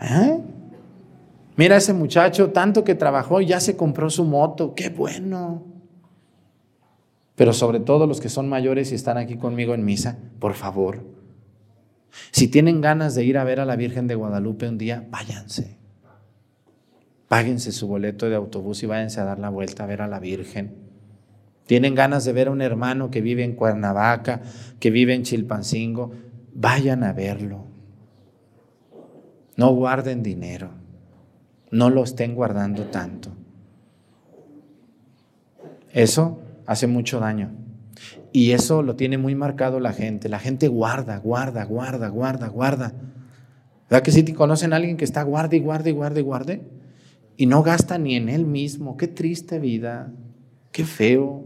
¿Eh? 0.00 0.40
Mira 1.54 1.76
ese 1.76 1.92
muchacho, 1.92 2.50
tanto 2.50 2.82
que 2.82 2.96
trabajó, 2.96 3.40
ya 3.40 3.60
se 3.60 3.76
compró 3.76 4.10
su 4.10 4.24
moto, 4.24 4.74
qué 4.74 4.88
bueno. 4.88 5.62
Pero 7.36 7.52
sobre 7.52 7.78
todo 7.78 8.08
los 8.08 8.20
que 8.20 8.28
son 8.28 8.48
mayores 8.48 8.90
y 8.90 8.96
están 8.96 9.16
aquí 9.16 9.36
conmigo 9.36 9.72
en 9.74 9.84
misa, 9.84 10.18
por 10.40 10.54
favor, 10.54 11.04
si 12.30 12.48
tienen 12.48 12.80
ganas 12.80 13.14
de 13.14 13.24
ir 13.24 13.38
a 13.38 13.44
ver 13.44 13.60
a 13.60 13.64
la 13.64 13.76
Virgen 13.76 14.06
de 14.06 14.14
Guadalupe 14.14 14.68
un 14.68 14.78
día, 14.78 15.06
váyanse. 15.10 15.78
Páguense 17.28 17.72
su 17.72 17.88
boleto 17.88 18.28
de 18.28 18.36
autobús 18.36 18.82
y 18.82 18.86
váyanse 18.86 19.20
a 19.20 19.24
dar 19.24 19.38
la 19.38 19.48
vuelta 19.48 19.84
a 19.84 19.86
ver 19.86 20.02
a 20.02 20.08
la 20.08 20.20
Virgen. 20.20 20.74
Tienen 21.66 21.94
ganas 21.94 22.24
de 22.24 22.32
ver 22.32 22.48
a 22.48 22.50
un 22.50 22.60
hermano 22.60 23.10
que 23.10 23.20
vive 23.20 23.44
en 23.44 23.54
Cuernavaca, 23.54 24.42
que 24.78 24.90
vive 24.90 25.14
en 25.14 25.22
Chilpancingo, 25.22 26.12
vayan 26.52 27.04
a 27.04 27.12
verlo. 27.12 27.64
No 29.56 29.74
guarden 29.74 30.22
dinero, 30.22 30.70
no 31.70 31.88
lo 31.88 32.04
estén 32.04 32.34
guardando 32.34 32.84
tanto. 32.86 33.30
Eso 35.92 36.40
hace 36.66 36.86
mucho 36.86 37.20
daño. 37.20 37.52
Y 38.32 38.52
eso 38.52 38.82
lo 38.82 38.96
tiene 38.96 39.18
muy 39.18 39.34
marcado 39.34 39.78
la 39.78 39.92
gente. 39.92 40.28
La 40.28 40.38
gente 40.38 40.68
guarda, 40.68 41.18
guarda, 41.18 41.64
guarda, 41.64 42.08
guarda, 42.08 42.48
guarda. 42.48 42.94
¿Verdad 43.90 44.02
que 44.02 44.10
si 44.10 44.22
te 44.22 44.34
conocen 44.34 44.72
a 44.72 44.76
alguien 44.76 44.96
que 44.96 45.04
está 45.04 45.22
guarde 45.22 45.58
y 45.58 45.60
guarde 45.60 45.90
y 45.90 45.92
guarde 45.92 46.20
y 46.20 46.22
guarde? 46.22 46.62
Y 47.36 47.46
no 47.46 47.62
gasta 47.62 47.98
ni 47.98 48.16
en 48.16 48.30
él 48.30 48.46
mismo. 48.46 48.96
Qué 48.96 49.06
triste 49.06 49.58
vida. 49.58 50.10
Qué 50.70 50.84
feo. 50.84 51.44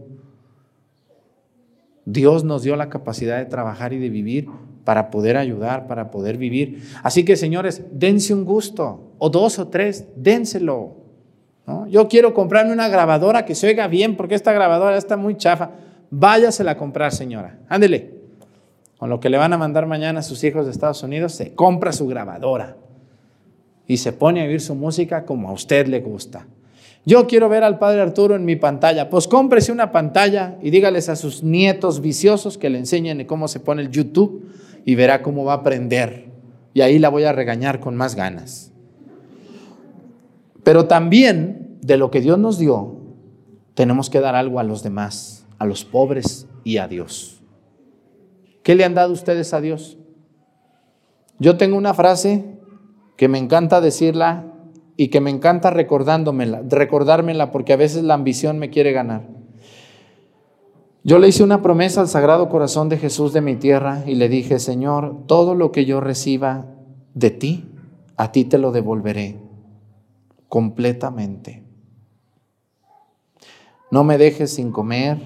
Dios 2.05 2.45
nos 2.45 2.63
dio 2.63 2.77
la 2.77 2.87
capacidad 2.87 3.37
de 3.37 3.45
trabajar 3.45 3.91
y 3.91 3.99
de 3.99 4.09
vivir 4.09 4.47
para 4.85 5.11
poder 5.11 5.35
ayudar, 5.35 5.87
para 5.87 6.09
poder 6.09 6.37
vivir. 6.37 6.83
Así 7.03 7.25
que, 7.25 7.35
señores, 7.35 7.83
dense 7.91 8.33
un 8.33 8.45
gusto, 8.45 9.11
o 9.17 9.29
dos 9.29 9.59
o 9.59 9.67
tres, 9.67 10.07
dénselo. 10.15 10.95
Yo 11.89 12.07
quiero 12.07 12.33
comprarme 12.33 12.71
una 12.71 12.87
grabadora 12.87 13.43
que 13.43 13.55
se 13.55 13.67
oiga 13.67 13.89
bien, 13.89 14.15
porque 14.15 14.35
esta 14.35 14.53
grabadora 14.53 14.95
está 14.95 15.17
muy 15.17 15.35
chafa 15.35 15.71
váyasela 16.09 16.71
a 16.71 16.77
comprar, 16.77 17.13
señora. 17.13 17.59
Ándele. 17.69 18.17
Con 18.97 19.09
lo 19.09 19.19
que 19.19 19.29
le 19.29 19.37
van 19.37 19.53
a 19.53 19.57
mandar 19.57 19.85
mañana 19.85 20.21
a 20.21 20.23
sus 20.23 20.43
hijos 20.43 20.65
de 20.65 20.71
Estados 20.71 21.03
Unidos, 21.03 21.33
se 21.33 21.53
compra 21.53 21.91
su 21.91 22.07
grabadora 22.07 22.77
y 23.85 23.97
se 23.97 24.11
pone 24.11 24.41
a 24.41 24.45
oír 24.45 24.59
su 24.59 24.73
música 24.73 25.23
como 25.23 25.49
a 25.49 25.53
usted 25.53 25.87
le 25.87 25.99
gusta. 25.99 26.47
Yo 27.05 27.27
quiero 27.27 27.47
ver 27.47 27.63
al 27.63 27.79
padre 27.79 28.01
Arturo 28.01 28.35
en 28.35 28.43
mi 28.43 28.55
pantalla. 28.55 29.09
Pues 29.09 29.27
cómprese 29.27 29.71
una 29.71 29.91
pantalla 29.91 30.57
y 30.61 30.71
dígales 30.71 31.09
a 31.09 31.15
sus 31.15 31.43
nietos 31.43 32.01
viciosos 32.01 32.57
que 32.57 32.69
le 32.69 32.79
enseñen 32.79 33.23
cómo 33.25 33.47
se 33.47 33.59
pone 33.59 33.83
el 33.83 33.91
YouTube 33.91 34.51
y 34.83 34.95
verá 34.95 35.21
cómo 35.21 35.45
va 35.45 35.53
a 35.53 35.57
aprender. 35.57 36.25
Y 36.73 36.81
ahí 36.81 36.99
la 36.99 37.09
voy 37.09 37.23
a 37.23 37.31
regañar 37.31 37.79
con 37.79 37.95
más 37.95 38.15
ganas. 38.15 38.73
Pero 40.63 40.87
también 40.87 41.77
de 41.81 41.95
lo 41.95 42.11
que 42.11 42.19
Dios 42.19 42.39
nos 42.39 42.57
dio, 42.57 42.97
tenemos 43.73 44.09
que 44.09 44.19
dar 44.19 44.35
algo 44.35 44.59
a 44.59 44.63
los 44.63 44.83
demás 44.83 45.36
a 45.59 45.65
los 45.65 45.85
pobres 45.85 46.47
y 46.63 46.77
a 46.77 46.87
Dios. 46.87 47.41
¿Qué 48.63 48.75
le 48.75 48.83
han 48.83 48.95
dado 48.95 49.13
ustedes 49.13 49.53
a 49.53 49.61
Dios? 49.61 49.97
Yo 51.39 51.57
tengo 51.57 51.77
una 51.77 51.93
frase 51.93 52.43
que 53.15 53.27
me 53.27 53.37
encanta 53.37 53.81
decirla 53.81 54.45
y 54.97 55.09
que 55.09 55.21
me 55.21 55.29
encanta 55.29 55.69
recordándomela, 55.69 56.63
recordármela 56.67 57.51
porque 57.51 57.73
a 57.73 57.77
veces 57.77 58.03
la 58.03 58.15
ambición 58.15 58.59
me 58.59 58.69
quiere 58.69 58.91
ganar. 58.91 59.27
Yo 61.03 61.19
le 61.19 61.29
hice 61.29 61.43
una 61.43 61.61
promesa 61.61 62.01
al 62.01 62.09
Sagrado 62.09 62.49
Corazón 62.49 62.89
de 62.89 62.97
Jesús 62.97 63.31
de 63.31 63.39
mi 63.39 63.55
tierra 63.55 64.03
y 64.05 64.15
le 64.15 64.27
dije, 64.27 64.59
Señor, 64.59 65.25
todo 65.27 65.55
lo 65.55 65.71
que 65.71 65.85
yo 65.85 66.01
reciba 66.01 66.65
de 67.13 67.29
ti, 67.29 67.71
a 68.17 68.31
ti 68.31 68.43
te 68.43 68.57
lo 68.57 68.71
devolveré. 68.71 69.37
completamente. 70.49 71.63
No 73.91 74.03
me 74.03 74.17
dejes 74.17 74.53
sin 74.53 74.71
comer, 74.71 75.17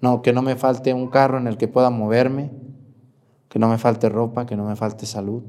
no, 0.00 0.22
que 0.22 0.32
no 0.32 0.42
me 0.42 0.56
falte 0.56 0.94
un 0.94 1.08
carro 1.08 1.38
en 1.38 1.46
el 1.46 1.56
que 1.56 1.68
pueda 1.68 1.90
moverme, 1.90 2.50
que 3.48 3.58
no 3.58 3.68
me 3.68 3.78
falte 3.78 4.08
ropa, 4.08 4.46
que 4.46 4.56
no 4.56 4.64
me 4.64 4.76
falte 4.76 5.06
salud. 5.06 5.42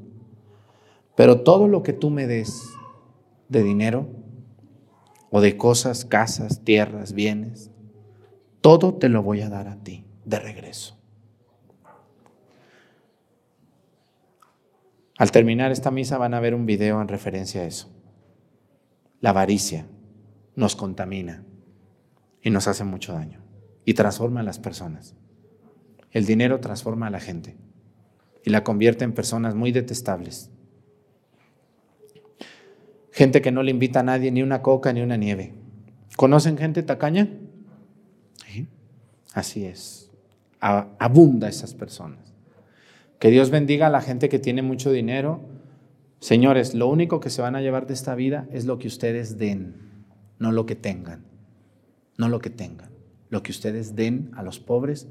Pero 1.16 1.42
todo 1.42 1.68
lo 1.68 1.84
que 1.84 1.94
tú 1.94 2.10
me 2.10 2.28
des 2.28 2.70
de 3.50 3.64
dinero 3.64 4.08
o 5.30 5.42
de 5.42 5.58
cosas, 5.58 6.06
casas, 6.06 6.64
tierras, 6.64 7.14
bienes, 7.14 7.72
todo 8.62 8.96
te 8.96 9.10
lo 9.10 9.22
voy 9.22 9.42
a 9.42 9.50
dar 9.50 9.68
a 9.68 9.76
ti 9.78 10.06
de 10.26 10.40
regreso. 10.40 10.98
Al 15.18 15.32
terminar 15.32 15.72
esta 15.72 15.92
misa 15.92 16.18
van 16.18 16.34
a 16.34 16.40
ver 16.40 16.56
un 16.56 16.66
video 16.66 17.02
en 17.02 17.10
referencia 17.10 17.62
a 17.62 17.66
eso. 17.66 17.90
La 19.20 19.32
avaricia 19.32 19.86
nos 20.56 20.78
contamina 20.78 21.44
y 22.42 22.50
nos 22.50 22.70
hace 22.70 22.86
mucho 22.86 23.12
daño 23.12 23.49
y 23.90 23.96
transforma 23.96 24.42
a 24.42 24.44
las 24.44 24.60
personas. 24.60 25.16
El 26.12 26.28
dinero 26.28 26.60
transforma 26.60 27.08
a 27.08 27.10
la 27.10 27.20
gente 27.20 27.58
y 28.46 28.52
la 28.52 28.64
convierte 28.64 29.04
en 29.04 29.14
personas 29.14 29.56
muy 29.56 29.72
detestables. 29.72 30.52
Gente 33.12 33.42
que 33.42 33.52
no 33.52 33.64
le 33.64 33.72
invita 33.72 34.02
a 34.02 34.04
nadie 34.04 34.30
ni 34.30 34.44
una 34.44 34.62
coca 34.62 34.94
ni 34.94 35.02
una 35.02 35.18
nieve. 35.18 35.56
¿Conocen 36.18 36.56
gente 36.56 36.84
tacaña? 36.84 37.30
Así 39.34 39.66
es. 39.66 40.12
Abunda 40.60 41.50
esas 41.50 41.74
personas. 41.74 42.36
Que 43.18 43.32
Dios 43.32 43.50
bendiga 43.50 43.88
a 43.88 43.90
la 43.90 44.02
gente 44.02 44.30
que 44.30 44.38
tiene 44.38 44.62
mucho 44.62 44.92
dinero. 44.92 45.42
Señores, 46.20 46.76
lo 46.76 46.88
único 46.88 47.20
que 47.20 47.32
se 47.32 47.42
van 47.42 47.56
a 47.56 47.62
llevar 47.62 47.88
de 47.88 47.96
esta 47.96 48.14
vida 48.14 48.48
es 48.52 48.66
lo 48.66 48.78
que 48.78 48.88
ustedes 48.88 49.40
den, 49.40 50.06
no 50.38 50.52
lo 50.52 50.68
que 50.68 50.76
tengan. 50.76 51.26
No 52.20 52.30
lo 52.30 52.40
que 52.40 52.52
tengan. 52.52 52.99
Lo 53.30 53.44
que 53.44 53.52
ustedes 53.52 53.96
den 53.96 54.32
a 54.36 54.44
los 54.44 54.60
pobres, 54.60 55.08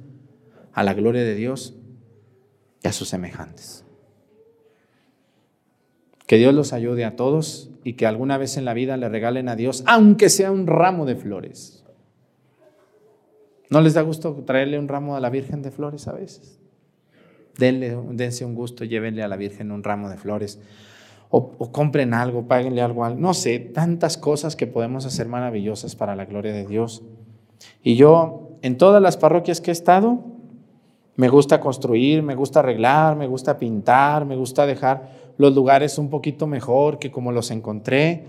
a 0.72 0.82
la 0.82 0.94
gloria 0.94 1.22
de 1.22 1.34
Dios 1.34 1.76
y 2.82 2.88
a 2.88 2.92
sus 2.92 3.08
semejantes. 3.08 3.84
Que 6.26 6.36
Dios 6.36 6.52
los 6.54 6.72
ayude 6.72 7.04
a 7.04 7.16
todos 7.16 7.70
y 7.84 7.94
que 7.94 8.06
alguna 8.06 8.36
vez 8.36 8.56
en 8.56 8.64
la 8.64 8.74
vida 8.74 8.96
le 8.96 9.08
regalen 9.08 9.48
a 9.48 9.56
Dios, 9.56 9.82
aunque 9.86 10.28
sea 10.28 10.52
un 10.52 10.66
ramo 10.66 11.06
de 11.06 11.16
flores. 11.16 11.84
¿No 13.70 13.80
les 13.80 13.94
da 13.94 14.02
gusto 14.02 14.44
traerle 14.46 14.78
un 14.78 14.88
ramo 14.88 15.16
a 15.16 15.20
la 15.20 15.30
Virgen 15.30 15.62
de 15.62 15.70
flores 15.70 16.08
a 16.08 16.12
veces? 16.12 16.58
Denle, 17.58 17.98
dense 18.12 18.44
un 18.44 18.54
gusto, 18.54 18.84
llévenle 18.84 19.22
a 19.22 19.28
la 19.28 19.36
Virgen 19.36 19.72
un 19.72 19.82
ramo 19.82 20.08
de 20.08 20.16
flores. 20.16 20.60
O, 21.30 21.70
compren 21.72 22.14
algo, 22.14 22.48
páguenle 22.48 22.80
algo, 22.80 23.08
no 23.10 23.34
sé, 23.34 23.58
tantas 23.58 24.16
cosas 24.16 24.56
que 24.56 24.66
podemos 24.66 25.04
hacer 25.04 25.28
maravillosas 25.28 25.94
para 25.94 26.16
la 26.16 26.24
gloria 26.24 26.52
de 26.52 26.66
Dios. 26.66 27.02
Y 27.82 27.96
yo, 27.96 28.58
en 28.62 28.76
todas 28.76 29.02
las 29.02 29.16
parroquias 29.16 29.60
que 29.60 29.70
he 29.70 29.72
estado, 29.72 30.18
me 31.16 31.28
gusta 31.28 31.60
construir, 31.60 32.22
me 32.22 32.34
gusta 32.34 32.60
arreglar, 32.60 33.16
me 33.16 33.26
gusta 33.26 33.58
pintar, 33.58 34.24
me 34.24 34.36
gusta 34.36 34.66
dejar 34.66 35.10
los 35.36 35.54
lugares 35.54 35.98
un 35.98 36.10
poquito 36.10 36.46
mejor 36.46 36.98
que 36.98 37.10
como 37.10 37.32
los 37.32 37.50
encontré. 37.50 38.24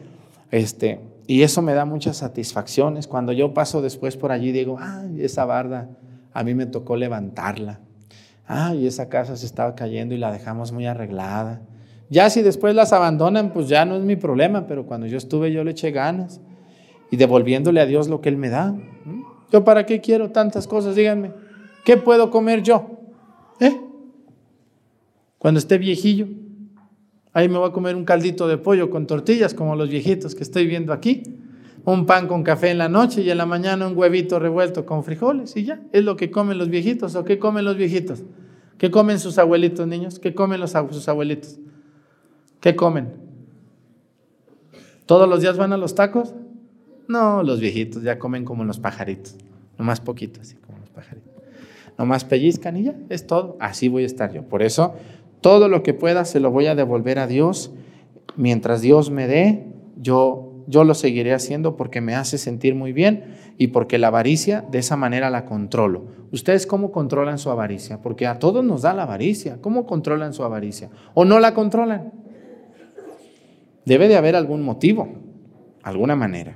Este, 0.51 0.99
y 1.27 1.43
eso 1.43 1.61
me 1.61 1.73
da 1.73 1.85
muchas 1.85 2.17
satisfacciones. 2.17 3.07
Cuando 3.07 3.31
yo 3.31 3.53
paso 3.53 3.81
después 3.81 4.17
por 4.17 4.31
allí, 4.31 4.51
digo, 4.51 4.77
ay, 4.79 5.23
esa 5.23 5.45
barda, 5.45 5.89
a 6.33 6.43
mí 6.43 6.55
me 6.55 6.65
tocó 6.65 6.95
levantarla. 6.95 7.79
Ay, 8.47 8.87
esa 8.87 9.09
casa 9.09 9.35
se 9.37 9.45
estaba 9.45 9.75
cayendo 9.75 10.15
y 10.15 10.17
la 10.17 10.31
dejamos 10.31 10.71
muy 10.71 10.87
arreglada. 10.87 11.61
Ya 12.09 12.31
si 12.31 12.41
después 12.41 12.73
las 12.73 12.93
abandonan, 12.93 13.53
pues 13.53 13.67
ya 13.67 13.85
no 13.85 13.95
es 13.95 14.03
mi 14.03 14.15
problema, 14.15 14.65
pero 14.65 14.87
cuando 14.87 15.05
yo 15.05 15.17
estuve 15.17 15.51
yo 15.51 15.63
le 15.63 15.71
eché 15.71 15.91
ganas 15.91 16.41
y 17.11 17.17
devolviéndole 17.17 17.81
a 17.81 17.85
Dios 17.85 18.07
lo 18.07 18.21
que 18.21 18.29
Él 18.29 18.37
me 18.37 18.49
da. 18.49 18.75
¿Yo 19.51 19.63
para 19.63 19.85
qué 19.85 20.01
quiero 20.01 20.31
tantas 20.31 20.67
cosas? 20.67 20.95
Díganme. 20.95 21.31
¿Qué 21.83 21.97
puedo 21.97 22.29
comer 22.29 22.61
yo? 22.61 22.99
¿Eh? 23.59 23.79
Cuando 25.37 25.59
esté 25.59 25.77
viejillo. 25.77 26.27
Ahí 27.33 27.47
me 27.47 27.57
voy 27.57 27.69
a 27.69 27.71
comer 27.71 27.95
un 27.95 28.05
caldito 28.05 28.47
de 28.47 28.57
pollo 28.57 28.89
con 28.89 29.07
tortillas, 29.07 29.53
como 29.53 29.75
los 29.75 29.89
viejitos 29.89 30.35
que 30.35 30.43
estoy 30.43 30.67
viendo 30.67 30.93
aquí. 30.93 31.23
Un 31.85 32.05
pan 32.05 32.27
con 32.27 32.43
café 32.43 32.71
en 32.71 32.77
la 32.77 32.89
noche 32.89 33.21
y 33.21 33.29
en 33.29 33.37
la 33.37 33.45
mañana 33.45 33.87
un 33.87 33.97
huevito 33.97 34.37
revuelto 34.39 34.85
con 34.85 35.03
frijoles 35.03 35.55
y 35.55 35.63
ya. 35.63 35.81
Es 35.91 36.03
lo 36.03 36.15
que 36.15 36.29
comen 36.29 36.57
los 36.57 36.69
viejitos. 36.69 37.15
¿O 37.15 37.23
qué 37.23 37.39
comen 37.39 37.65
los 37.65 37.77
viejitos? 37.77 38.23
¿Qué 38.77 38.91
comen 38.91 39.19
sus 39.19 39.37
abuelitos, 39.37 39.87
niños? 39.87 40.19
¿Qué 40.19 40.33
comen 40.33 40.59
los, 40.59 40.71
sus 40.71 41.07
abuelitos? 41.07 41.59
¿Qué 42.59 42.75
comen? 42.75 43.13
¿Todos 45.05 45.27
los 45.27 45.41
días 45.41 45.57
van 45.57 45.73
a 45.73 45.77
los 45.77 45.95
tacos? 45.95 46.33
No, 47.09 47.41
los 47.41 47.59
viejitos 47.59 48.03
ya 48.03 48.19
comen 48.19 48.45
como 48.45 48.63
los 48.63 48.79
pajaritos. 48.79 49.35
Nomás 49.79 49.99
poquito, 49.99 50.41
así 50.41 50.55
como 50.57 50.77
los 50.77 50.91
pajaritos. 50.91 51.33
Nomás 51.97 52.23
pellizcan 52.23 52.77
y 52.77 52.83
ya, 52.83 52.93
es 53.09 53.25
todo. 53.25 53.57
Así 53.59 53.87
voy 53.87 54.03
a 54.03 54.05
estar 54.05 54.31
yo. 54.31 54.43
Por 54.43 54.61
eso, 54.61 54.93
todo 55.41 55.69
lo 55.69 55.81
que 55.81 55.95
pueda 55.95 56.23
se 56.23 56.39
lo 56.39 56.51
voy 56.51 56.67
a 56.67 56.75
devolver 56.75 57.17
a 57.17 57.25
Dios. 57.25 57.71
Mientras 58.35 58.81
Dios 58.81 59.09
me 59.09 59.25
dé, 59.25 59.65
yo, 59.97 60.53
yo 60.67 60.83
lo 60.83 60.93
seguiré 60.93 61.33
haciendo 61.33 61.75
porque 61.75 61.99
me 61.99 62.13
hace 62.13 62.37
sentir 62.37 62.75
muy 62.75 62.93
bien 62.93 63.35
y 63.57 63.67
porque 63.67 63.97
la 63.97 64.09
avaricia 64.09 64.63
de 64.69 64.77
esa 64.77 64.95
manera 64.95 65.31
la 65.31 65.45
controlo. 65.45 66.05
¿Ustedes 66.31 66.67
cómo 66.67 66.91
controlan 66.91 67.39
su 67.39 67.49
avaricia? 67.49 68.03
Porque 68.03 68.27
a 68.27 68.37
todos 68.37 68.63
nos 68.63 68.83
da 68.83 68.93
la 68.93 69.03
avaricia. 69.03 69.57
¿Cómo 69.61 69.87
controlan 69.87 70.33
su 70.33 70.43
avaricia? 70.43 70.91
¿O 71.15 71.25
no 71.25 71.39
la 71.39 71.55
controlan? 71.55 72.13
Debe 73.83 74.07
de 74.07 74.15
haber 74.15 74.35
algún 74.35 74.61
motivo, 74.61 75.09
alguna 75.81 76.15
manera. 76.15 76.55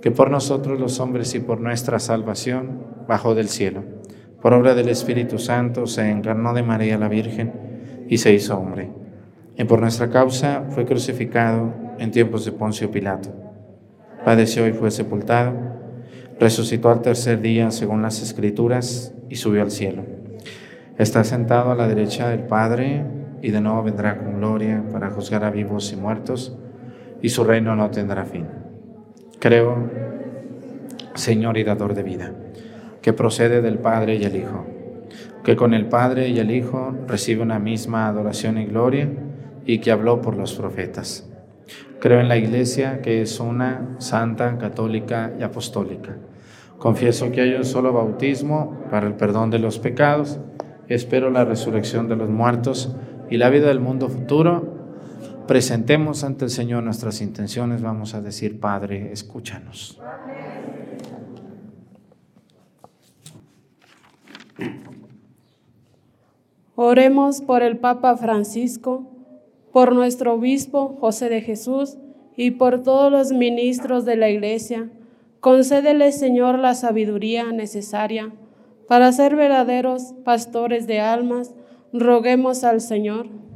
que 0.00 0.10
por 0.10 0.30
nosotros 0.30 0.80
los 0.80 1.00
hombres 1.00 1.34
y 1.34 1.40
por 1.40 1.60
nuestra 1.60 1.98
salvación 1.98 2.84
bajó 3.06 3.34
del 3.34 3.48
cielo 3.48 3.82
por 4.40 4.54
obra 4.54 4.74
del 4.74 4.88
Espíritu 4.88 5.38
Santo, 5.38 5.86
se 5.86 6.08
encarnó 6.08 6.54
de 6.54 6.62
María 6.62 6.96
la 6.96 7.08
Virgen 7.08 8.06
y 8.08 8.18
se 8.18 8.32
hizo 8.32 8.58
hombre. 8.58 8.90
Y 9.56 9.64
por 9.64 9.80
nuestra 9.80 10.08
causa 10.08 10.64
fue 10.70 10.86
crucificado 10.86 11.74
en 11.98 12.10
tiempos 12.10 12.46
de 12.46 12.52
Poncio 12.52 12.90
Pilato. 12.90 13.28
Padeció 14.24 14.66
y 14.66 14.72
fue 14.72 14.90
sepultado. 14.90 15.52
Resucitó 16.38 16.88
al 16.88 17.02
tercer 17.02 17.42
día 17.42 17.70
según 17.70 18.00
las 18.00 18.22
Escrituras 18.22 19.14
y 19.28 19.36
subió 19.36 19.60
al 19.60 19.70
cielo. 19.70 20.04
Está 20.96 21.22
sentado 21.22 21.70
a 21.70 21.74
la 21.74 21.86
derecha 21.86 22.30
del 22.30 22.44
Padre 22.44 23.04
y 23.42 23.50
de 23.50 23.60
nuevo 23.60 23.82
vendrá 23.82 24.16
con 24.16 24.38
gloria 24.38 24.82
para 24.90 25.10
juzgar 25.10 25.44
a 25.44 25.50
vivos 25.50 25.92
y 25.92 25.96
muertos 25.96 26.56
y 27.20 27.28
su 27.28 27.44
reino 27.44 27.76
no 27.76 27.90
tendrá 27.90 28.24
fin. 28.24 28.59
Creo, 29.40 29.90
Señor 31.14 31.56
y 31.56 31.64
dador 31.64 31.94
de 31.94 32.02
vida 32.02 32.32
que 33.00 33.14
procede 33.14 33.62
del 33.62 33.78
Padre 33.78 34.16
y 34.16 34.24
el 34.24 34.36
Hijo, 34.36 34.66
que 35.42 35.56
con 35.56 35.72
el 35.72 35.86
Padre 35.86 36.28
y 36.28 36.38
el 36.38 36.50
Hijo 36.50 36.94
recibe 37.06 37.40
una 37.42 37.58
misma 37.58 38.06
adoración 38.06 38.58
y 38.58 38.66
gloria 38.66 39.08
y 39.64 39.78
que 39.78 39.90
habló 39.90 40.20
por 40.20 40.36
los 40.36 40.52
profetas. 40.52 41.26
Creo 42.00 42.20
en 42.20 42.28
la 42.28 42.36
Iglesia 42.36 43.00
que 43.00 43.22
es 43.22 43.40
una, 43.40 43.96
santa, 43.98 44.58
católica 44.58 45.32
y 45.38 45.42
apostólica. 45.42 46.16
Confieso 46.78 47.32
que 47.32 47.40
hay 47.40 47.54
un 47.54 47.64
solo 47.64 47.92
bautismo 47.94 48.84
para 48.90 49.06
el 49.06 49.14
perdón 49.14 49.50
de 49.50 49.58
los 49.58 49.78
pecados. 49.78 50.38
Espero 50.88 51.30
la 51.30 51.46
resurrección 51.46 52.08
de 52.08 52.16
los 52.16 52.28
muertos 52.28 52.94
y 53.30 53.36
la 53.36 53.48
vida 53.48 53.68
del 53.68 53.80
mundo 53.80 54.08
futuro. 54.08 54.79
Presentemos 55.50 56.22
ante 56.22 56.44
el 56.44 56.50
Señor 56.52 56.84
nuestras 56.84 57.20
intenciones. 57.20 57.82
Vamos 57.82 58.14
a 58.14 58.20
decir, 58.20 58.60
Padre, 58.60 59.10
escúchanos. 59.10 60.00
Oremos 66.76 67.40
por 67.40 67.64
el 67.64 67.78
Papa 67.78 68.16
Francisco, 68.16 69.10
por 69.72 69.92
nuestro 69.92 70.34
obispo 70.34 70.96
José 71.00 71.28
de 71.28 71.40
Jesús 71.40 71.98
y 72.36 72.52
por 72.52 72.84
todos 72.84 73.10
los 73.10 73.32
ministros 73.32 74.04
de 74.04 74.14
la 74.14 74.30
Iglesia. 74.30 74.88
Concédele, 75.40 76.12
Señor, 76.12 76.60
la 76.60 76.76
sabiduría 76.76 77.50
necesaria 77.50 78.30
para 78.86 79.10
ser 79.10 79.34
verdaderos 79.34 80.14
pastores 80.24 80.86
de 80.86 81.00
almas. 81.00 81.56
Roguemos 81.92 82.62
al 82.62 82.80
Señor. 82.80 83.49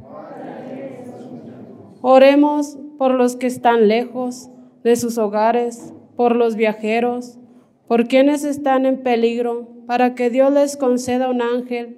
Oremos 2.07 2.77
por 2.99 3.15
los 3.15 3.35
que 3.35 3.47
están 3.47 3.87
lejos 3.87 4.51
de 4.83 4.95
sus 4.95 5.17
hogares, 5.17 5.91
por 6.15 6.35
los 6.35 6.55
viajeros, 6.55 7.39
por 7.87 8.07
quienes 8.07 8.43
están 8.43 8.85
en 8.85 9.01
peligro, 9.01 9.67
para 9.87 10.13
que 10.13 10.29
Dios 10.29 10.53
les 10.53 10.77
conceda 10.77 11.31
un 11.31 11.41
ángel 11.41 11.97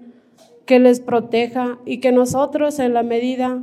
que 0.66 0.80
les 0.80 1.02
proteja 1.02 1.80
y 1.86 1.98
que 1.98 2.14
nosotros 2.14 2.80
en 2.80 2.94
la 2.94 3.04
medida 3.04 3.62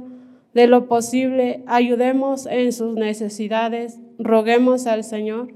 de 0.52 0.66
lo 0.66 0.86
posible 0.86 1.64
ayudemos 1.66 2.44
en 2.44 2.74
sus 2.74 2.94
necesidades. 2.94 3.98
Roguemos 4.18 4.86
al 4.86 5.02
Señor. 5.02 5.48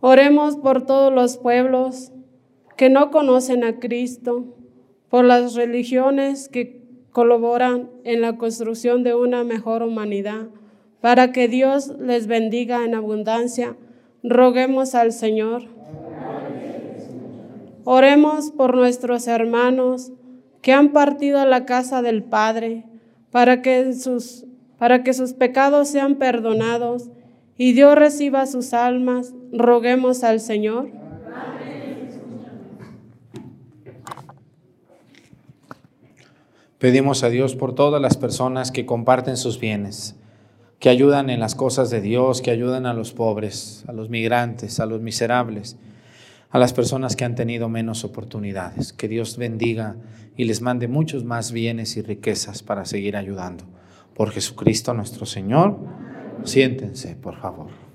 Oremos 0.00 0.58
por 0.58 0.84
todos 0.84 1.10
los 1.10 1.38
pueblos 1.38 2.12
que 2.76 2.90
no 2.90 3.10
conocen 3.10 3.64
a 3.64 3.80
Cristo, 3.80 4.44
por 5.08 5.24
las 5.24 5.54
religiones 5.54 6.50
que 6.50 6.85
colaboran 7.16 7.88
en 8.04 8.20
la 8.20 8.36
construcción 8.36 9.02
de 9.02 9.14
una 9.14 9.42
mejor 9.42 9.82
humanidad, 9.82 10.48
para 11.00 11.32
que 11.32 11.48
Dios 11.48 11.94
les 11.98 12.26
bendiga 12.26 12.84
en 12.84 12.94
abundancia. 12.94 13.74
Roguemos 14.22 14.94
al 14.94 15.12
Señor. 15.12 15.62
Oremos 17.84 18.50
por 18.50 18.76
nuestros 18.76 19.28
hermanos 19.28 20.12
que 20.60 20.74
han 20.74 20.92
partido 20.92 21.38
a 21.38 21.46
la 21.46 21.64
casa 21.64 22.02
del 22.02 22.22
Padre, 22.22 22.84
para 23.30 23.62
que 23.62 23.94
sus, 23.94 24.44
para 24.76 25.02
que 25.02 25.14
sus 25.14 25.32
pecados 25.32 25.88
sean 25.88 26.16
perdonados 26.16 27.08
y 27.56 27.72
Dios 27.72 27.94
reciba 27.94 28.44
sus 28.44 28.74
almas. 28.74 29.32
Roguemos 29.52 30.22
al 30.22 30.38
Señor. 30.38 30.90
Pedimos 36.86 37.24
a 37.24 37.30
Dios 37.30 37.56
por 37.56 37.74
todas 37.74 38.00
las 38.00 38.16
personas 38.16 38.70
que 38.70 38.86
comparten 38.86 39.36
sus 39.36 39.58
bienes, 39.58 40.14
que 40.78 40.88
ayudan 40.88 41.30
en 41.30 41.40
las 41.40 41.56
cosas 41.56 41.90
de 41.90 42.00
Dios, 42.00 42.40
que 42.40 42.52
ayudan 42.52 42.86
a 42.86 42.94
los 42.94 43.12
pobres, 43.12 43.84
a 43.88 43.92
los 43.92 44.08
migrantes, 44.08 44.78
a 44.78 44.86
los 44.86 45.00
miserables, 45.00 45.76
a 46.48 46.60
las 46.60 46.72
personas 46.72 47.16
que 47.16 47.24
han 47.24 47.34
tenido 47.34 47.68
menos 47.68 48.04
oportunidades. 48.04 48.92
Que 48.92 49.08
Dios 49.08 49.36
bendiga 49.36 49.96
y 50.36 50.44
les 50.44 50.60
mande 50.60 50.86
muchos 50.86 51.24
más 51.24 51.50
bienes 51.50 51.96
y 51.96 52.02
riquezas 52.02 52.62
para 52.62 52.84
seguir 52.84 53.16
ayudando. 53.16 53.64
Por 54.14 54.30
Jesucristo 54.30 54.94
nuestro 54.94 55.26
Señor, 55.26 55.76
siéntense, 56.44 57.16
por 57.16 57.34
favor. 57.40 57.85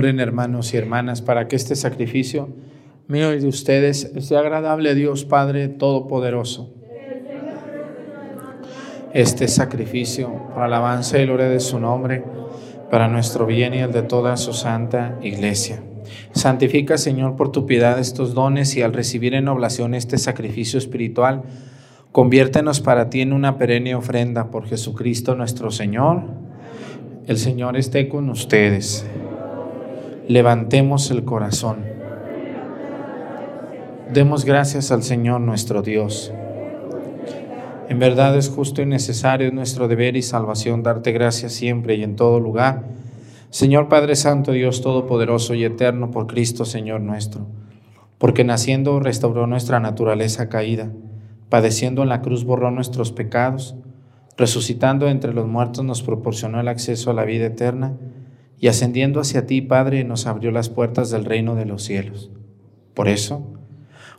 Hermanos 0.00 0.72
y 0.72 0.78
hermanas 0.78 1.20
para 1.20 1.46
que 1.46 1.56
este 1.56 1.76
sacrificio 1.76 2.48
mío 3.06 3.34
y 3.34 3.40
de 3.40 3.48
ustedes 3.48 4.10
sea 4.20 4.40
agradable 4.40 4.88
a 4.90 4.94
Dios 4.94 5.26
Padre 5.26 5.68
Todopoderoso. 5.68 6.72
Este 9.12 9.46
sacrificio 9.46 10.32
para 10.54 10.66
alabanza 10.66 11.18
y 11.18 11.26
gloria 11.26 11.50
de 11.50 11.60
su 11.60 11.78
nombre, 11.78 12.24
para 12.90 13.08
nuestro 13.08 13.44
bien 13.44 13.74
y 13.74 13.78
el 13.78 13.92
de 13.92 14.02
toda 14.02 14.38
su 14.38 14.54
santa 14.54 15.18
iglesia. 15.20 15.82
Santifica, 16.32 16.96
Señor, 16.96 17.36
por 17.36 17.52
tu 17.52 17.66
piedad 17.66 17.98
estos 17.98 18.32
dones 18.32 18.76
y 18.76 18.82
al 18.82 18.94
recibir 18.94 19.34
en 19.34 19.48
oblación 19.48 19.94
este 19.94 20.16
sacrificio 20.16 20.78
espiritual, 20.78 21.42
conviértenos 22.10 22.80
para 22.80 23.10
ti 23.10 23.20
en 23.20 23.34
una 23.34 23.58
perenne 23.58 23.94
ofrenda 23.94 24.50
por 24.50 24.66
Jesucristo 24.66 25.34
nuestro 25.34 25.70
Señor. 25.70 26.22
El 27.26 27.36
Señor 27.36 27.76
esté 27.76 28.08
con 28.08 28.30
ustedes 28.30 29.04
levantemos 30.30 31.10
el 31.10 31.24
corazón. 31.24 31.84
Demos 34.12 34.44
gracias 34.44 34.92
al 34.92 35.02
Señor 35.02 35.40
nuestro 35.40 35.82
Dios. 35.82 36.32
En 37.88 37.98
verdad 37.98 38.38
es 38.38 38.48
justo 38.48 38.80
y 38.80 38.86
necesario, 38.86 39.50
nuestro 39.50 39.88
deber 39.88 40.16
y 40.16 40.22
salvación 40.22 40.84
darte 40.84 41.10
gracias 41.10 41.52
siempre 41.54 41.96
y 41.96 42.04
en 42.04 42.14
todo 42.14 42.38
lugar, 42.38 42.84
Señor 43.48 43.88
Padre 43.88 44.14
Santo, 44.14 44.52
Dios 44.52 44.82
Todopoderoso 44.82 45.54
y 45.54 45.64
Eterno, 45.64 46.12
por 46.12 46.28
Cristo 46.28 46.64
Señor 46.64 47.00
nuestro, 47.00 47.48
porque 48.18 48.44
naciendo 48.44 49.00
restauró 49.00 49.48
nuestra 49.48 49.80
naturaleza 49.80 50.48
caída, 50.48 50.92
padeciendo 51.48 52.04
en 52.04 52.08
la 52.08 52.22
cruz 52.22 52.44
borró 52.44 52.70
nuestros 52.70 53.10
pecados, 53.10 53.74
resucitando 54.36 55.08
entre 55.08 55.34
los 55.34 55.48
muertos 55.48 55.84
nos 55.84 56.04
proporcionó 56.04 56.60
el 56.60 56.68
acceso 56.68 57.10
a 57.10 57.14
la 57.14 57.24
vida 57.24 57.46
eterna, 57.46 57.94
y 58.60 58.68
ascendiendo 58.68 59.20
hacia 59.20 59.46
ti, 59.46 59.62
Padre, 59.62 60.04
nos 60.04 60.26
abrió 60.26 60.50
las 60.50 60.68
puertas 60.68 61.10
del 61.10 61.24
reino 61.24 61.54
de 61.54 61.64
los 61.64 61.82
cielos. 61.82 62.30
Por 62.92 63.08
eso, 63.08 63.42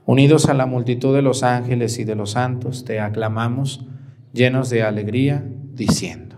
unidos 0.06 0.50
a 0.50 0.56
la 0.56 0.66
multitud 0.66 1.16
de 1.16 1.22
los 1.22 1.44
ángeles 1.44 2.00
y 2.00 2.06
de 2.06 2.16
los 2.16 2.32
santos, 2.32 2.84
te 2.84 3.00
aclamamos, 3.00 3.86
llenos 4.34 4.72
de 4.72 4.82
alegría, 4.82 5.46
diciendo. 5.76 6.38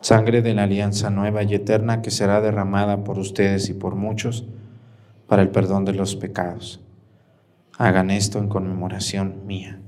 sangre 0.00 0.42
de 0.42 0.54
la 0.54 0.64
alianza 0.64 1.10
nueva 1.10 1.42
y 1.42 1.54
eterna 1.54 2.02
que 2.02 2.10
será 2.10 2.40
derramada 2.40 3.04
por 3.04 3.18
ustedes 3.18 3.68
y 3.68 3.74
por 3.74 3.94
muchos 3.94 4.46
para 5.26 5.42
el 5.42 5.50
perdón 5.50 5.84
de 5.84 5.92
los 5.92 6.16
pecados. 6.16 6.80
Hagan 7.78 8.10
esto 8.10 8.38
en 8.38 8.48
conmemoración 8.48 9.46
mía. 9.46 9.80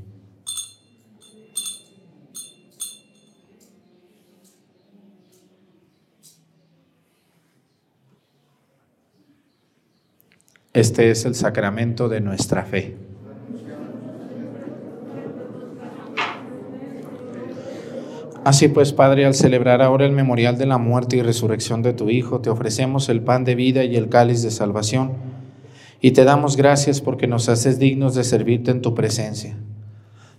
Este 10.72 11.10
es 11.10 11.26
el 11.26 11.34
sacramento 11.34 12.08
de 12.08 12.22
nuestra 12.22 12.64
fe. 12.64 13.11
Así 18.44 18.66
pues, 18.66 18.92
Padre, 18.92 19.24
al 19.24 19.34
celebrar 19.34 19.82
ahora 19.82 20.04
el 20.04 20.10
memorial 20.10 20.58
de 20.58 20.66
la 20.66 20.76
muerte 20.76 21.16
y 21.16 21.22
resurrección 21.22 21.82
de 21.82 21.92
tu 21.92 22.10
Hijo, 22.10 22.40
te 22.40 22.50
ofrecemos 22.50 23.08
el 23.08 23.20
pan 23.20 23.44
de 23.44 23.54
vida 23.54 23.84
y 23.84 23.94
el 23.94 24.08
cáliz 24.08 24.42
de 24.42 24.50
salvación, 24.50 25.12
y 26.00 26.10
te 26.10 26.24
damos 26.24 26.56
gracias 26.56 27.00
porque 27.00 27.28
nos 27.28 27.48
haces 27.48 27.78
dignos 27.78 28.16
de 28.16 28.24
servirte 28.24 28.72
en 28.72 28.82
tu 28.82 28.96
presencia. 28.96 29.56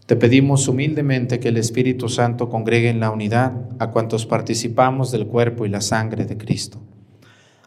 Te 0.05 0.17
pedimos 0.17 0.67
humildemente 0.67 1.39
que 1.39 1.47
el 1.47 1.55
Espíritu 1.55 2.09
Santo 2.09 2.49
congregue 2.49 2.89
en 2.89 2.99
la 2.99 3.09
unidad 3.09 3.53
a 3.79 3.91
cuantos 3.91 4.25
participamos 4.25 5.13
del 5.13 5.25
cuerpo 5.25 5.65
y 5.65 5.69
la 5.69 5.79
sangre 5.79 6.25
de 6.25 6.35
Cristo. 6.35 6.81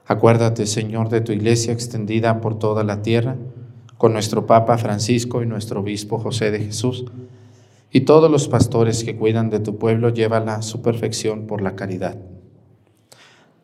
Acuérdate, 0.05 0.67
Señor, 0.67 1.09
de 1.09 1.23
tu 1.23 1.33
iglesia 1.33 1.73
extendida 1.73 2.43
por 2.43 2.59
toda 2.59 2.85
la 2.85 3.01
tierra, 3.01 3.37
con 3.97 4.13
nuestro 4.13 4.45
Papa 4.47 4.77
Francisco 4.77 5.43
y 5.43 5.47
nuestro 5.47 5.81
Obispo 5.81 6.19
José 6.19 6.51
de 6.51 6.59
Jesús 6.59 7.07
y 7.91 8.03
todos 8.03 8.31
los 8.31 8.49
pastores 8.49 9.05
que 9.05 9.17
cuidan 9.17 9.51
de 9.51 9.61
tu 9.61 9.79
pueblo, 9.79 10.11
llévala 10.11 10.57
a 10.57 10.63
su 10.63 10.83
perfección 10.83 11.47
por 11.47 11.63
la 11.63 11.77
caridad. 11.77 12.17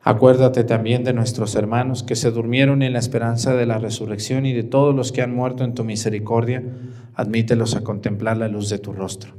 Acuérdate 0.04 0.64
también 0.64 1.04
de 1.04 1.12
nuestros 1.12 1.54
hermanos 1.54 2.02
que 2.02 2.16
se 2.16 2.32
durmieron 2.32 2.82
en 2.82 2.92
la 2.92 2.98
esperanza 2.98 3.54
de 3.54 3.66
la 3.66 3.78
resurrección 3.78 4.46
y 4.46 4.52
de 4.52 4.64
todos 4.64 4.94
los 4.94 5.12
que 5.12 5.22
han 5.22 5.34
muerto 5.34 5.62
en 5.62 5.74
tu 5.74 5.84
misericordia, 5.84 6.64
admítelos 7.14 7.76
a 7.76 7.84
contemplar 7.84 8.36
la 8.36 8.48
luz 8.48 8.68
de 8.68 8.78
tu 8.78 8.92
rostro. 8.92 9.34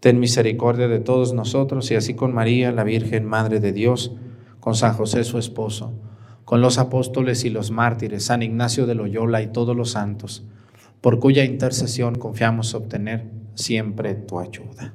Ten 0.00 0.20
misericordia 0.20 0.88
de 0.88 0.98
todos 0.98 1.32
nosotros 1.32 1.90
y 1.90 1.94
así 1.94 2.12
con 2.14 2.34
María, 2.34 2.70
la 2.70 2.84
Virgen 2.84 3.24
Madre 3.24 3.60
de 3.60 3.72
Dios, 3.72 4.12
con 4.60 4.74
San 4.74 4.92
José 4.92 5.24
su 5.24 5.38
esposo, 5.38 5.94
con 6.44 6.60
los 6.60 6.76
apóstoles 6.76 7.44
y 7.44 7.50
los 7.50 7.70
mártires, 7.70 8.24
San 8.24 8.42
Ignacio 8.42 8.84
de 8.84 8.94
Loyola 8.94 9.40
y 9.40 9.52
todos 9.52 9.74
los 9.74 9.92
santos, 9.92 10.44
por 11.00 11.18
cuya 11.18 11.44
intercesión 11.44 12.16
confiamos 12.16 12.74
obtener 12.74 13.41
siempre 13.54 14.14
tu 14.14 14.38
ayuda. 14.38 14.94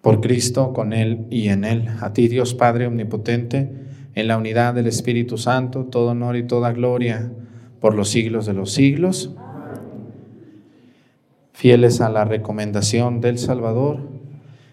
Por 0.00 0.20
Cristo, 0.20 0.72
con 0.72 0.92
Él 0.92 1.26
y 1.30 1.48
en 1.48 1.64
Él, 1.64 1.88
a 2.00 2.12
ti 2.12 2.28
Dios 2.28 2.54
Padre 2.54 2.86
Omnipotente, 2.86 3.70
en 4.14 4.28
la 4.28 4.36
unidad 4.36 4.74
del 4.74 4.86
Espíritu 4.86 5.38
Santo, 5.38 5.84
todo 5.84 6.10
honor 6.10 6.36
y 6.36 6.44
toda 6.44 6.72
gloria 6.72 7.30
por 7.80 7.94
los 7.94 8.08
siglos 8.08 8.46
de 8.46 8.54
los 8.54 8.72
siglos. 8.72 9.34
Fieles 11.52 12.00
a 12.00 12.08
la 12.08 12.24
recomendación 12.24 13.20
del 13.20 13.38
Salvador 13.38 14.08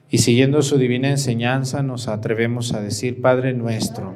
y 0.10 0.20
siguiendo 0.20 0.62
su 0.62 0.78
divina 0.78 1.10
enseñanza, 1.10 1.84
nos 1.84 2.08
atrevemos 2.08 2.74
a 2.74 2.82
decir, 2.82 3.22
Padre 3.22 3.54
nuestro, 3.54 4.16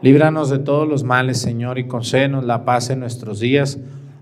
Líbranos 0.00 0.48
de 0.48 0.60
todos 0.60 0.88
los 0.88 1.02
males, 1.02 1.38
Señor, 1.38 1.78
y 1.78 1.88
concédenos 1.88 2.44
la 2.44 2.64
paz 2.64 2.90
en 2.90 3.00
nuestros 3.00 3.40
días, 3.40 3.78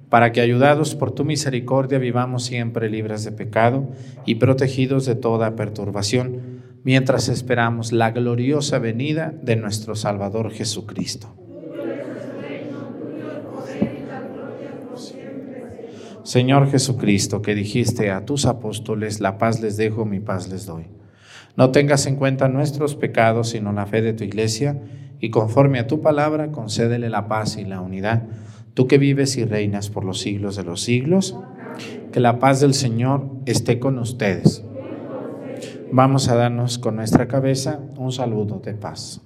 para 0.08 0.32
que, 0.32 0.40
ayudados 0.40 0.94
por 0.94 1.10
tu 1.10 1.24
misericordia, 1.24 1.98
vivamos 1.98 2.44
siempre 2.44 2.88
libres 2.88 3.24
de 3.24 3.32
pecado 3.32 3.88
y 4.24 4.36
protegidos 4.36 5.04
de 5.04 5.16
toda 5.16 5.54
perturbación, 5.54 6.62
mientras 6.82 7.28
esperamos 7.28 7.92
la 7.92 8.12
gloriosa 8.12 8.78
venida 8.78 9.34
de 9.42 9.56
nuestro 9.56 9.96
Salvador 9.96 10.50
Jesucristo. 10.50 11.34
Señor 16.22 16.70
Jesucristo, 16.70 17.42
que 17.42 17.54
dijiste 17.54 18.10
a 18.10 18.24
tus 18.24 18.46
apóstoles, 18.46 19.20
la 19.20 19.38
paz 19.38 19.60
les 19.60 19.76
dejo, 19.76 20.04
mi 20.04 20.20
paz 20.20 20.48
les 20.48 20.66
doy. 20.66 20.86
No 21.56 21.70
tengas 21.70 22.06
en 22.06 22.16
cuenta 22.16 22.48
nuestros 22.48 22.94
pecados, 22.94 23.50
sino 23.50 23.72
la 23.72 23.86
fe 23.86 24.02
de 24.02 24.12
tu 24.12 24.24
iglesia, 24.24 24.80
y 25.20 25.30
conforme 25.30 25.78
a 25.78 25.86
tu 25.86 26.02
palabra, 26.02 26.52
concédele 26.52 27.08
la 27.08 27.28
paz 27.28 27.56
y 27.56 27.64
la 27.64 27.80
unidad. 27.80 28.24
Tú 28.74 28.86
que 28.86 28.98
vives 28.98 29.36
y 29.38 29.44
reinas 29.44 29.88
por 29.88 30.04
los 30.04 30.20
siglos 30.20 30.56
de 30.56 30.64
los 30.64 30.82
siglos, 30.82 31.34
que 32.12 32.20
la 32.20 32.38
paz 32.38 32.60
del 32.60 32.74
Señor 32.74 33.30
esté 33.46 33.78
con 33.78 33.98
ustedes. 33.98 34.62
Vamos 35.90 36.28
a 36.28 36.34
darnos 36.34 36.78
con 36.78 36.96
nuestra 36.96 37.26
cabeza 37.26 37.80
un 37.96 38.12
saludo 38.12 38.60
de 38.62 38.74
paz. 38.74 39.25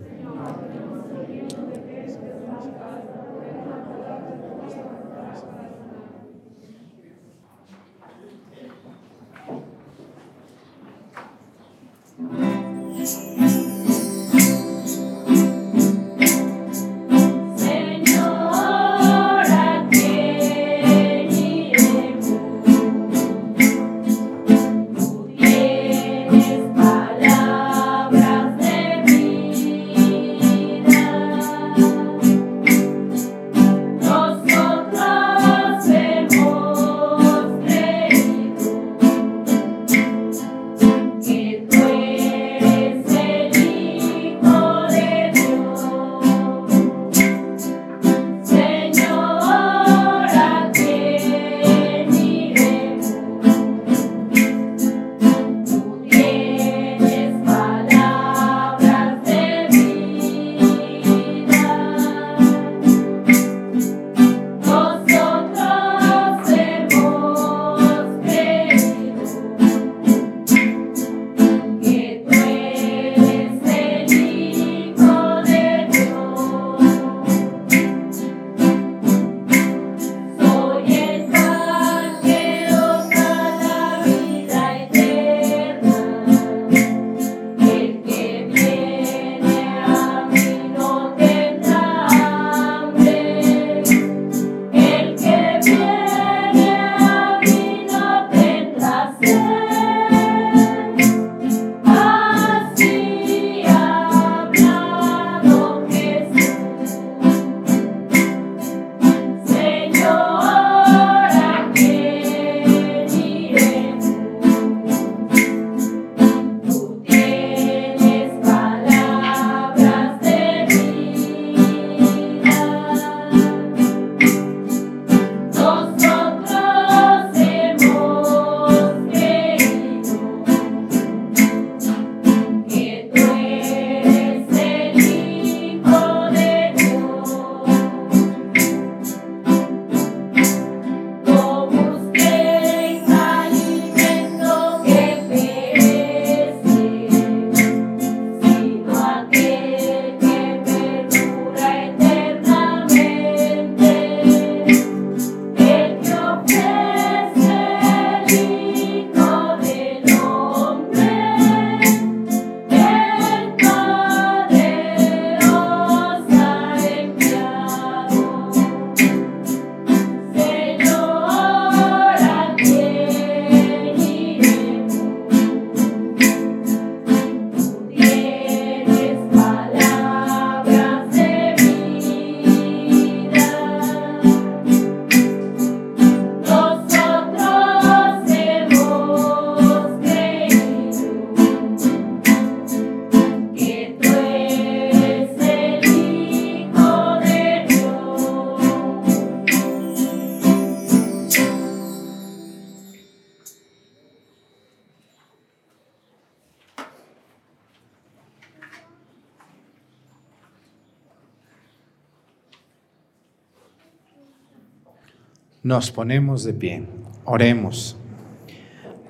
Nos 215.71 215.89
ponemos 215.89 216.43
de 216.43 216.53
pie. 216.53 216.83
Oremos. 217.23 217.95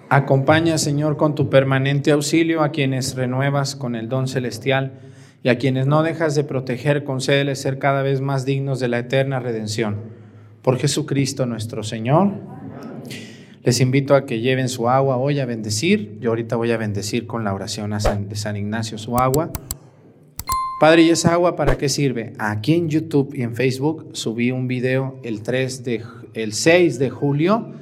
Acompaña, 0.09 0.78
Señor, 0.78 1.18
con 1.18 1.34
tu 1.34 1.49
permanente 1.49 2.12
auxilio 2.12 2.62
a 2.62 2.70
quienes 2.70 3.16
renuevas 3.16 3.76
con 3.76 3.95
el 3.95 4.09
don 4.09 4.28
celestial 4.28 4.91
y 5.41 5.49
a 5.49 5.57
quienes 5.57 5.88
no 5.88 6.03
dejas 6.03 6.36
de 6.36 6.43
proteger, 6.43 7.03
concédeles 7.03 7.59
ser 7.59 7.80
cada 7.80 8.03
vez 8.03 8.22
más 8.22 8.45
dignos 8.45 8.80
de 8.80 8.89
la 8.89 8.99
eterna 8.99 9.39
redención. 9.39 10.01
Por 10.62 10.78
Jesucristo 10.78 11.47
nuestro 11.47 11.82
Señor. 11.82 12.30
Les 13.64 13.82
invito 13.82 14.14
a 14.14 14.28
que 14.28 14.39
lleven 14.39 14.70
su 14.70 14.88
agua 14.88 15.18
hoy 15.18 15.39
a 15.39 15.47
bendecir. 15.47 16.20
Yo 16.22 16.30
ahorita 16.30 16.57
voy 16.57 16.70
a 16.70 16.78
bendecir 16.78 17.26
con 17.26 17.43
la 17.43 17.55
oración 17.55 17.89
de 17.89 18.36
San 18.36 18.55
Ignacio 18.55 18.99
su 18.99 19.18
agua. 19.18 19.51
Padre, 20.82 21.04
¿y 21.04 21.10
esa 21.12 21.34
agua 21.34 21.56
para 21.56 21.78
qué 21.78 21.90
sirve? 21.90 22.34
Aquí 22.40 22.74
en 22.74 22.90
YouTube 22.90 23.36
y 23.36 23.44
en 23.44 23.54
Facebook 23.56 24.10
subí 24.14 24.50
un 24.50 24.68
video 24.68 25.20
el, 25.22 25.44
3 25.44 25.84
de, 25.84 26.04
el 26.34 26.54
6 26.54 26.98
de 26.98 27.12
julio 27.12 27.74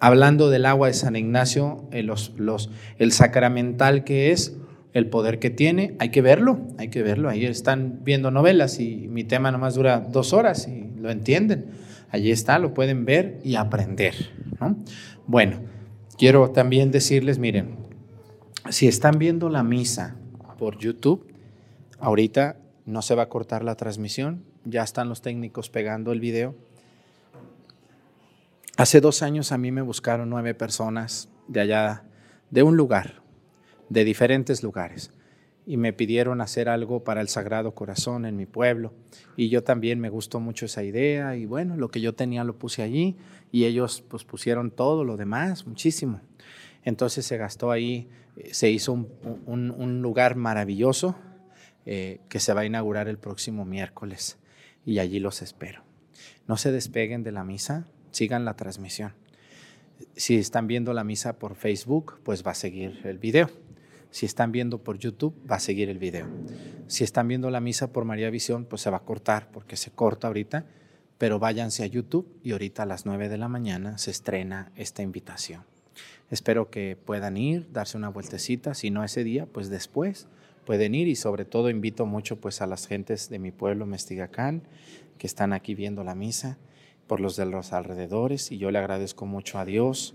hablando 0.00 0.50
del 0.50 0.66
agua 0.66 0.88
de 0.88 0.92
San 0.92 1.16
Ignacio, 1.16 1.88
el, 1.92 2.10
eh, 2.10 2.56
el 2.98 3.12
sacramental 3.12 4.04
que 4.04 4.32
es, 4.32 4.54
el 4.92 5.08
poder 5.08 5.38
que 5.38 5.48
tiene. 5.48 5.96
Hay 5.98 6.10
que 6.10 6.20
verlo, 6.20 6.60
hay 6.76 6.88
que 6.88 7.02
verlo. 7.02 7.30
Ahí 7.30 7.46
están 7.46 8.00
viendo 8.04 8.30
novelas 8.30 8.80
y 8.80 9.08
mi 9.08 9.24
tema 9.24 9.50
nomás 9.50 9.74
dura 9.74 10.00
dos 10.00 10.34
horas 10.34 10.68
y 10.68 10.90
lo 11.00 11.08
entienden. 11.08 11.70
Allí 12.10 12.32
está, 12.32 12.58
lo 12.58 12.74
pueden 12.74 13.06
ver 13.06 13.40
y 13.44 13.54
aprender. 13.54 14.14
Bueno, 15.26 15.60
quiero 16.18 16.50
también 16.50 16.90
decirles, 16.90 17.38
miren, 17.38 17.76
si 18.68 18.88
están 18.88 19.18
viendo 19.18 19.48
la 19.48 19.62
misa 19.62 20.16
por 20.58 20.76
YouTube, 20.76 21.34
ahorita 22.06 22.56
no 22.84 23.02
se 23.02 23.16
va 23.16 23.24
a 23.24 23.28
cortar 23.28 23.64
la 23.64 23.74
transmisión, 23.74 24.44
ya 24.64 24.84
están 24.84 25.08
los 25.08 25.22
técnicos 25.22 25.70
pegando 25.70 26.12
el 26.12 26.20
video. 26.20 26.54
Hace 28.76 29.00
dos 29.00 29.22
años 29.22 29.50
a 29.50 29.58
mí 29.58 29.72
me 29.72 29.82
buscaron 29.82 30.30
nueve 30.30 30.54
personas 30.54 31.28
de 31.48 31.62
allá, 31.62 32.04
de 32.52 32.62
un 32.62 32.76
lugar, 32.76 33.22
de 33.88 34.04
diferentes 34.04 34.62
lugares 34.62 35.10
y 35.66 35.78
me 35.78 35.92
pidieron 35.92 36.40
hacer 36.40 36.68
algo 36.68 37.02
para 37.02 37.20
el 37.20 37.26
Sagrado 37.26 37.74
Corazón 37.74 38.24
en 38.24 38.36
mi 38.36 38.46
pueblo. 38.46 38.92
Y 39.36 39.48
yo 39.48 39.64
también 39.64 39.98
me 39.98 40.08
gustó 40.08 40.38
mucho 40.38 40.66
esa 40.66 40.84
idea 40.84 41.34
y 41.34 41.44
bueno, 41.44 41.76
lo 41.76 41.88
que 41.88 42.00
yo 42.00 42.14
tenía 42.14 42.44
lo 42.44 42.56
puse 42.56 42.84
allí 42.84 43.16
y 43.50 43.64
ellos 43.64 44.04
pues 44.08 44.22
pusieron 44.22 44.70
todo 44.70 45.02
lo 45.02 45.16
demás, 45.16 45.66
muchísimo. 45.66 46.20
Entonces 46.84 47.26
se 47.26 47.36
gastó 47.36 47.72
ahí, 47.72 48.08
eh, 48.36 48.54
se 48.54 48.70
hizo 48.70 48.92
un, 48.92 50.02
lugar 50.02 50.36
maravilloso 50.36 51.16
eh, 51.86 52.20
que 52.28 52.40
se 52.40 52.52
va 52.52 52.62
a 52.62 52.66
inaugurar 52.66 53.08
el 53.08 53.16
próximo 53.16 53.64
miércoles 53.64 54.38
y 54.84 54.98
allí 54.98 55.20
los 55.20 55.40
espero. 55.40 55.82
No 56.48 56.56
se 56.56 56.72
despeguen 56.72 57.22
de 57.22 57.32
la 57.32 57.44
misa, 57.44 57.86
sigan 58.10 58.44
la 58.44 58.54
transmisión. 58.54 59.14
Si 60.16 60.36
están 60.36 60.66
viendo 60.66 60.92
la 60.92 61.04
misa 61.04 61.38
por 61.38 61.54
Facebook, 61.54 62.18
pues 62.24 62.46
va 62.46 62.50
a 62.50 62.54
seguir 62.54 63.00
el 63.04 63.18
video. 63.18 63.50
Si 64.10 64.26
están 64.26 64.52
viendo 64.52 64.82
por 64.82 64.98
YouTube, 64.98 65.34
va 65.50 65.56
a 65.56 65.60
seguir 65.60 65.88
el 65.88 65.98
video. 65.98 66.26
Si 66.88 67.04
están 67.04 67.28
viendo 67.28 67.50
la 67.50 67.60
misa 67.60 67.92
por 67.92 68.04
María 68.04 68.30
Visión, 68.30 68.64
pues 68.64 68.82
se 68.82 68.90
va 68.90 68.98
a 68.98 69.04
cortar 69.04 69.50
porque 69.50 69.76
se 69.76 69.90
corta 69.90 70.26
ahorita, 70.26 70.66
pero 71.18 71.38
váyanse 71.38 71.82
a 71.82 71.86
YouTube 71.86 72.28
y 72.42 72.52
ahorita 72.52 72.82
a 72.82 72.86
las 72.86 73.06
9 73.06 73.28
de 73.28 73.38
la 73.38 73.48
mañana 73.48 73.98
se 73.98 74.10
estrena 74.10 74.72
esta 74.74 75.02
invitación. 75.02 75.64
Espero 76.30 76.70
que 76.70 76.96
puedan 76.96 77.36
ir, 77.36 77.70
darse 77.72 77.96
una 77.96 78.08
vueltecita, 78.08 78.74
si 78.74 78.90
no 78.90 79.04
ese 79.04 79.22
día, 79.22 79.46
pues 79.46 79.70
después 79.70 80.28
pueden 80.66 80.94
ir 80.94 81.08
y 81.08 81.16
sobre 81.16 81.46
todo 81.46 81.70
invito 81.70 82.04
mucho 82.04 82.38
pues 82.38 82.60
a 82.60 82.66
las 82.66 82.86
gentes 82.86 83.30
de 83.30 83.38
mi 83.38 83.52
pueblo 83.52 83.86
Mestigacán 83.86 84.62
que 85.16 85.26
están 85.26 85.54
aquí 85.54 85.74
viendo 85.74 86.04
la 86.04 86.14
misa, 86.14 86.58
por 87.06 87.20
los 87.20 87.36
de 87.36 87.46
los 87.46 87.72
alrededores 87.72 88.52
y 88.52 88.58
yo 88.58 88.70
le 88.70 88.78
agradezco 88.78 89.24
mucho 89.24 89.58
a 89.58 89.64
Dios, 89.64 90.14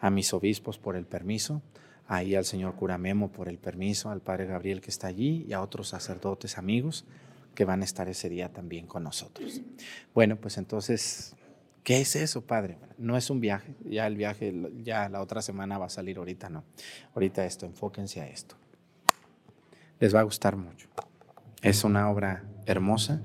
a 0.00 0.10
mis 0.10 0.34
obispos 0.34 0.76
por 0.76 0.96
el 0.96 1.06
permiso 1.06 1.62
ahí 2.06 2.34
al 2.34 2.44
señor 2.44 2.74
Curamemo 2.74 3.30
por 3.30 3.48
el 3.48 3.58
permiso, 3.58 4.10
al 4.10 4.20
padre 4.20 4.46
Gabriel 4.46 4.80
que 4.80 4.90
está 4.90 5.06
allí 5.06 5.44
y 5.48 5.52
a 5.52 5.62
otros 5.62 5.88
sacerdotes 5.88 6.58
amigos 6.58 7.04
que 7.54 7.64
van 7.64 7.82
a 7.82 7.84
estar 7.84 8.08
ese 8.08 8.28
día 8.28 8.52
también 8.52 8.86
con 8.86 9.04
nosotros. 9.04 9.62
Bueno, 10.12 10.36
pues 10.36 10.58
entonces, 10.58 11.36
¿qué 11.84 12.00
es 12.00 12.16
eso, 12.16 12.42
padre? 12.42 12.78
No 12.98 13.16
es 13.16 13.30
un 13.30 13.40
viaje, 13.40 13.74
ya 13.84 14.06
el 14.06 14.16
viaje, 14.16 14.52
ya 14.82 15.08
la 15.08 15.22
otra 15.22 15.40
semana 15.40 15.78
va 15.78 15.86
a 15.86 15.90
salir, 15.90 16.18
ahorita 16.18 16.50
no. 16.50 16.64
Ahorita 17.14 17.46
esto, 17.46 17.64
enfóquense 17.64 18.20
a 18.20 18.28
esto. 18.28 18.56
Les 20.04 20.14
va 20.14 20.20
a 20.20 20.24
gustar 20.24 20.58
mucho. 20.58 20.86
Es 21.62 21.82
una 21.82 22.10
obra 22.10 22.44
hermosa 22.66 23.22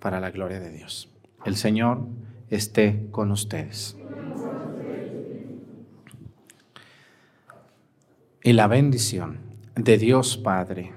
para 0.00 0.20
la 0.20 0.30
gloria 0.30 0.60
de 0.60 0.70
Dios. 0.70 1.08
El 1.46 1.56
Señor 1.56 2.06
esté 2.50 3.06
con 3.10 3.30
ustedes. 3.30 3.96
y 8.42 8.52
la 8.52 8.66
bendición 8.66 9.38
de 9.74 9.96
Dios 9.96 10.36
Padre, 10.36 10.92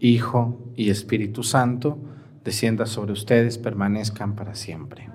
Hijo 0.00 0.58
y 0.74 0.90
Espíritu 0.90 1.44
Santo 1.44 2.00
descienda 2.42 2.86
sobre 2.86 3.12
ustedes, 3.12 3.56
permanezcan 3.56 4.34
para 4.34 4.56
siempre. 4.56 5.10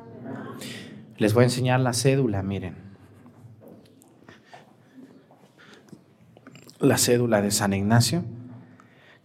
Les 1.17 1.33
voy 1.33 1.41
a 1.41 1.47
enseñar 1.47 1.81
la 1.81 1.91
cédula, 1.91 2.41
miren. 2.41 2.77
La 6.79 6.97
cédula 6.97 7.41
de 7.41 7.51
San 7.51 7.73
Ignacio, 7.73 8.23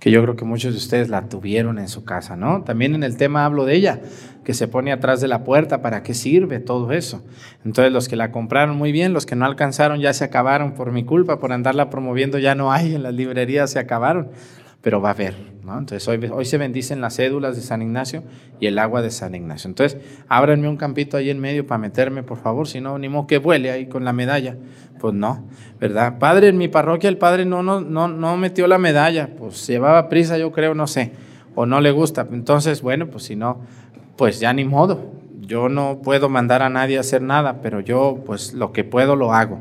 que 0.01 0.11
yo 0.11 0.23
creo 0.23 0.35
que 0.35 0.47
muchos 0.47 0.73
de 0.73 0.79
ustedes 0.79 1.11
la 1.11 1.29
tuvieron 1.29 1.79
en 1.79 1.87
su 1.87 2.05
casa, 2.05 2.35
¿no? 2.35 2.63
También 2.65 2.95
en 2.95 3.03
el 3.03 3.19
tema 3.19 3.45
hablo 3.45 3.67
de 3.67 3.75
ella 3.75 4.01
que 4.45 4.55
se 4.55 4.67
pone 4.67 4.93
atrás 4.93 5.21
de 5.21 5.29
la 5.29 5.45
puerta, 5.45 5.83
¿para 5.83 6.03
qué 6.03 6.15
sirve 6.15 6.59
todo 6.59 6.91
eso? 6.93 7.23
Entonces 7.65 7.93
los 7.93 8.09
que 8.09 8.17
la 8.17 8.33
compraron 8.33 8.77
muy 8.77 8.93
bien, 8.93 9.13
los 9.13 9.27
que 9.27 9.37
no 9.37 9.45
alcanzaron 9.45 10.01
ya 10.01 10.15
se 10.15 10.25
acabaron 10.25 10.73
por 10.73 10.91
mi 10.91 11.05
culpa, 11.05 11.39
por 11.39 11.53
andarla 11.53 11.91
promoviendo 11.91 12.39
ya 12.39 12.55
no 12.55 12.73
hay, 12.73 12.95
en 12.95 13.03
las 13.03 13.13
librerías 13.13 13.71
se 13.71 13.79
acabaron, 13.79 14.31
pero 14.83 15.01
va 15.01 15.11
a 15.11 15.13
haber, 15.13 15.35
¿no? 15.65 15.79
Entonces 15.79 16.07
hoy, 16.09 16.25
hoy 16.33 16.45
se 16.45 16.57
bendicen 16.57 17.01
las 17.01 17.17
cédulas 17.17 17.55
de 17.55 17.63
San 17.63 17.83
Ignacio 17.83 18.23
y 18.61 18.67
el 18.67 18.79
agua 18.79 19.03
de 19.03 19.11
San 19.11 19.35
Ignacio. 19.35 19.69
Entonces 19.69 20.01
ábranme 20.29 20.69
un 20.69 20.77
campito 20.77 21.17
ahí 21.17 21.29
en 21.29 21.39
medio 21.39 21.67
para 21.67 21.79
meterme, 21.79 22.23
por 22.23 22.39
favor, 22.39 22.67
si 22.67 22.81
no, 22.81 22.99
ni 22.99 23.09
modo 23.09 23.27
que 23.27 23.39
vuele 23.39 23.71
ahí 23.71 23.87
con 23.87 24.05
la 24.05 24.13
medalla. 24.13 24.57
Pues 24.99 25.15
no, 25.15 25.45
¿verdad? 25.79 26.19
Padre, 26.19 26.49
en 26.49 26.59
mi 26.59 26.69
parroquia 26.69 27.09
el 27.09 27.19
padre 27.19 27.45
no, 27.45 27.63
no, 27.63 27.81
no, 27.81 28.09
no 28.09 28.37
metió 28.37 28.67
la 28.67 28.79
medalla, 28.79 29.31
pues 29.37 29.67
llevaba 29.67 30.09
prisa, 30.09 30.39
yo 30.39 30.53
creo, 30.53 30.75
no 30.75 30.87
sé, 30.87 31.13
o 31.55 31.67
no 31.67 31.81
le 31.81 31.91
gusta. 31.91 32.27
Entonces, 32.31 32.83
bueno, 32.83 33.09
pues 33.09 33.25
si 33.25 33.37
no, 33.37 33.61
pues 34.17 34.41
ya 34.41 34.53
ni 34.53 34.65
modo. 34.65 35.13
Yo 35.41 35.69
no 35.69 36.01
puedo 36.03 36.29
mandar 36.29 36.63
a 36.63 36.69
nadie 36.69 36.97
a 36.97 37.01
hacer 37.01 37.23
nada, 37.23 37.61
pero 37.61 37.81
yo 37.81 38.23
pues 38.25 38.53
lo 38.53 38.73
que 38.73 38.85
puedo 38.85 39.17
lo 39.17 39.33
hago. 39.33 39.61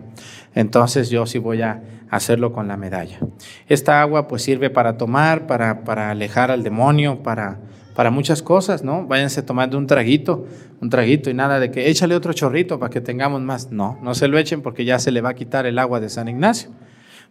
Entonces 0.54 1.10
yo 1.10 1.26
sí 1.26 1.40
voy 1.40 1.62
a 1.62 1.82
hacerlo 2.10 2.52
con 2.53 2.68
la 2.68 2.77
medalla. 2.77 3.19
Esta 3.68 4.02
agua 4.02 4.27
pues 4.27 4.44
sirve 4.44 4.69
para 4.69 4.98
tomar, 4.98 5.48
para, 5.48 5.84
para 5.84 6.11
alejar 6.11 6.52
al 6.52 6.64
demonio, 6.64 7.23
para, 7.23 7.60
para 7.95 8.11
muchas 8.11 8.41
cosas, 8.41 8.84
¿no? 8.84 9.06
Váyanse 9.06 9.44
tomando 9.44 9.77
un 9.77 9.88
traguito, 9.88 10.45
un 10.81 10.90
traguito 10.90 11.30
y 11.30 11.34
nada 11.34 11.60
de 11.60 11.72
que 11.72 11.90
échale 11.90 12.15
otro 12.15 12.34
chorrito 12.34 12.80
para 12.80 12.90
que 12.90 13.02
tengamos 13.02 13.41
más. 13.41 13.72
No, 13.72 13.99
no 14.02 14.15
se 14.15 14.27
lo 14.27 14.38
echen 14.38 14.61
porque 14.61 14.86
ya 14.86 14.99
se 14.99 15.11
le 15.11 15.22
va 15.22 15.30
a 15.30 15.36
quitar 15.36 15.65
el 15.65 15.80
agua 15.80 15.99
de 15.99 16.10
San 16.10 16.27
Ignacio. 16.27 16.72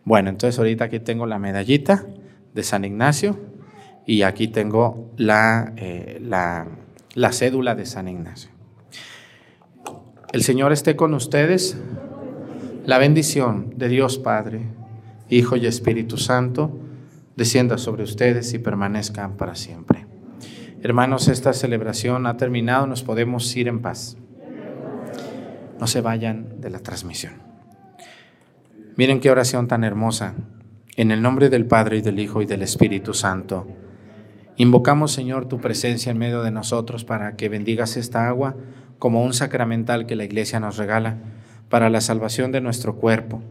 Bueno, 0.04 0.30
entonces 0.30 0.58
ahorita 0.58 0.84
aquí 0.84 1.00
tengo 1.00 1.26
la 1.26 1.38
medallita 1.38 2.06
de 2.54 2.62
San 2.62 2.84
Ignacio 2.84 3.38
y 4.06 4.22
aquí 4.22 4.48
tengo 4.48 5.12
la, 5.16 5.72
eh, 5.76 6.18
la 6.22 6.66
la 7.18 7.32
cédula 7.32 7.74
de 7.74 7.84
San 7.84 8.06
Ignacio. 8.06 8.50
El 10.32 10.42
Señor 10.44 10.72
esté 10.72 10.94
con 10.94 11.14
ustedes. 11.14 11.76
La 12.88 12.96
bendición 12.96 13.74
de 13.76 13.90
Dios 13.90 14.16
Padre, 14.16 14.62
Hijo 15.28 15.56
y 15.56 15.66
Espíritu 15.66 16.16
Santo 16.16 16.70
descienda 17.36 17.76
sobre 17.76 18.02
ustedes 18.02 18.54
y 18.54 18.58
permanezcan 18.58 19.36
para 19.36 19.56
siempre. 19.56 20.06
Hermanos, 20.82 21.28
esta 21.28 21.52
celebración 21.52 22.26
ha 22.26 22.38
terminado, 22.38 22.86
nos 22.86 23.02
podemos 23.02 23.54
ir 23.54 23.68
en 23.68 23.82
paz. 23.82 24.16
No 25.78 25.86
se 25.86 26.00
vayan 26.00 26.62
de 26.62 26.70
la 26.70 26.78
transmisión. 26.78 27.34
Miren 28.96 29.20
qué 29.20 29.30
oración 29.30 29.68
tan 29.68 29.84
hermosa. 29.84 30.32
En 30.96 31.10
el 31.10 31.20
nombre 31.20 31.50
del 31.50 31.66
Padre 31.66 31.98
y 31.98 32.00
del 32.00 32.18
Hijo 32.18 32.40
y 32.40 32.46
del 32.46 32.62
Espíritu 32.62 33.12
Santo. 33.12 33.66
Invocamos, 34.56 35.12
Señor, 35.12 35.46
tu 35.46 35.60
presencia 35.60 36.10
en 36.10 36.16
medio 36.16 36.42
de 36.42 36.52
nosotros 36.52 37.04
para 37.04 37.36
que 37.36 37.50
bendigas 37.50 37.98
esta 37.98 38.26
agua 38.28 38.56
como 38.98 39.22
un 39.22 39.34
sacramental 39.34 40.06
que 40.06 40.16
la 40.16 40.24
Iglesia 40.24 40.58
nos 40.58 40.78
regala 40.78 41.18
para 41.68 41.90
la 41.90 42.00
salvación 42.00 42.52
de 42.52 42.60
nuestro 42.60 42.96
cuerpo, 42.96 43.42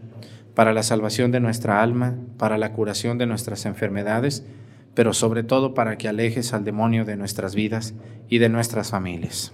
para 0.56 0.74
la 0.74 0.84
salvación 0.84 1.32
de 1.32 1.40
nuestra 1.40 1.82
alma, 1.82 2.16
para 2.38 2.58
la 2.58 2.74
curación 2.74 3.18
de 3.18 3.26
nuestras 3.26 3.66
enfermedades, 3.66 4.46
pero 4.94 5.14
sobre 5.14 5.44
todo 5.44 5.74
para 5.74 5.98
que 5.98 6.08
alejes 6.08 6.54
al 6.54 6.64
demonio 6.64 7.06
de 7.06 7.16
nuestras 7.16 7.54
vidas 7.54 7.94
y 8.30 8.40
de 8.40 8.50
nuestras 8.50 8.90
familias. 8.90 9.54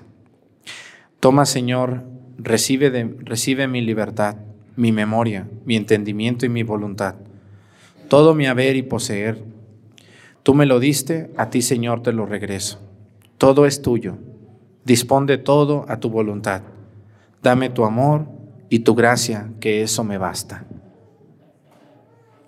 Toma, 1.19 1.45
Señor, 1.45 2.03
recibe, 2.37 3.15
recibe 3.19 3.67
mi 3.67 3.81
libertad, 3.81 4.37
mi 4.75 4.91
memoria, 4.91 5.47
mi 5.65 5.75
entendimiento 5.75 6.45
y 6.45 6.49
mi 6.49 6.63
voluntad, 6.63 7.15
todo 8.07 8.33
mi 8.33 8.47
haber 8.47 8.75
y 8.75 8.83
poseer 8.83 9.53
Tú 10.43 10.53
me 10.53 10.65
lo 10.65 10.81
diste, 10.81 11.31
a 11.37 11.49
ti 11.49 11.61
Señor 11.61 12.03
te 12.03 12.11
lo 12.11 12.25
regreso. 12.25 12.81
Todo 13.37 13.65
es 13.65 13.81
tuyo. 13.81 14.17
Dispón 14.83 15.25
de 15.25 15.37
todo 15.37 15.85
a 15.87 16.01
tu 16.01 16.09
voluntad. 16.09 16.63
Dame 17.41 17.69
tu 17.69 17.85
amor 17.85 18.27
y 18.69 18.79
tu 18.79 18.95
gracia, 18.95 19.51
que 19.59 19.83
eso 19.83 20.03
me 20.03 20.17
basta. 20.17 20.65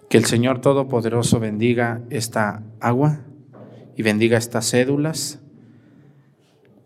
Que 0.09 0.17
el 0.17 0.25
Señor 0.25 0.61
Todopoderoso 0.61 1.39
bendiga 1.39 2.01
esta 2.09 2.63
agua 2.79 3.19
y 3.95 4.03
bendiga 4.03 4.37
estas 4.37 4.69
cédulas. 4.69 5.39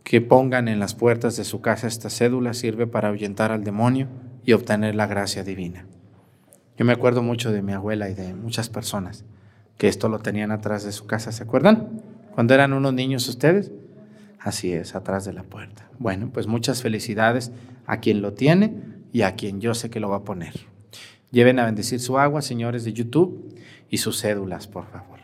Que 0.03 0.21
pongan 0.21 0.67
en 0.67 0.79
las 0.79 0.95
puertas 0.95 1.37
de 1.37 1.43
su 1.43 1.61
casa 1.61 1.87
esta 1.87 2.09
cédula 2.09 2.53
sirve 2.53 2.87
para 2.87 3.09
ahuyentar 3.09 3.51
al 3.51 3.63
demonio 3.63 4.07
y 4.43 4.53
obtener 4.53 4.95
la 4.95 5.05
gracia 5.05 5.43
divina. 5.43 5.85
Yo 6.77 6.85
me 6.85 6.93
acuerdo 6.93 7.21
mucho 7.21 7.51
de 7.51 7.61
mi 7.61 7.73
abuela 7.73 8.09
y 8.09 8.15
de 8.15 8.33
muchas 8.33 8.69
personas 8.69 9.25
que 9.77 9.87
esto 9.87 10.09
lo 10.09 10.19
tenían 10.19 10.51
atrás 10.51 10.83
de 10.83 10.91
su 10.91 11.05
casa, 11.05 11.31
¿se 11.31 11.43
acuerdan? 11.43 12.01
Cuando 12.33 12.53
eran 12.53 12.73
unos 12.73 12.93
niños 12.93 13.27
ustedes. 13.27 13.71
Así 14.39 14.71
es, 14.71 14.95
atrás 14.95 15.25
de 15.25 15.33
la 15.33 15.43
puerta. 15.43 15.89
Bueno, 15.99 16.29
pues 16.33 16.47
muchas 16.47 16.81
felicidades 16.81 17.51
a 17.85 17.99
quien 17.99 18.21
lo 18.21 18.33
tiene 18.33 18.98
y 19.11 19.21
a 19.21 19.35
quien 19.35 19.61
yo 19.61 19.73
sé 19.73 19.89
que 19.89 19.99
lo 19.99 20.09
va 20.09 20.17
a 20.17 20.23
poner. 20.23 20.53
Lleven 21.31 21.59
a 21.59 21.65
bendecir 21.65 21.99
su 21.99 22.17
agua, 22.17 22.41
señores 22.41 22.83
de 22.83 22.93
YouTube, 22.93 23.55
y 23.89 23.97
sus 23.97 24.21
cédulas, 24.21 24.67
por 24.67 24.87
favor. 24.87 25.19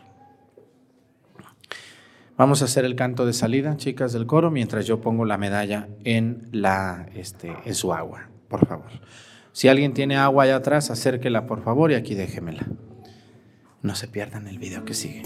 Vamos 2.36 2.60
a 2.60 2.66
hacer 2.66 2.84
el 2.84 2.96
canto 2.96 3.24
de 3.24 3.32
salida, 3.32 3.76
chicas 3.76 4.12
del 4.12 4.26
coro, 4.26 4.50
mientras 4.50 4.86
yo 4.86 5.00
pongo 5.00 5.24
la 5.24 5.38
medalla 5.38 5.88
en, 6.04 6.48
la, 6.52 7.08
este, 7.14 7.56
en 7.64 7.74
su 7.74 7.94
agua, 7.94 8.28
por 8.48 8.66
favor. 8.66 8.90
Si 9.52 9.68
alguien 9.68 9.94
tiene 9.94 10.16
agua 10.16 10.44
allá 10.44 10.56
atrás, 10.56 10.90
acérquela, 10.90 11.46
por 11.46 11.62
favor, 11.62 11.90
y 11.90 11.94
aquí 11.94 12.14
déjemela. 12.14 12.66
No 13.80 13.94
se 13.94 14.06
pierdan 14.06 14.48
el 14.48 14.58
video 14.58 14.84
que 14.84 14.92
sigue. 14.92 15.22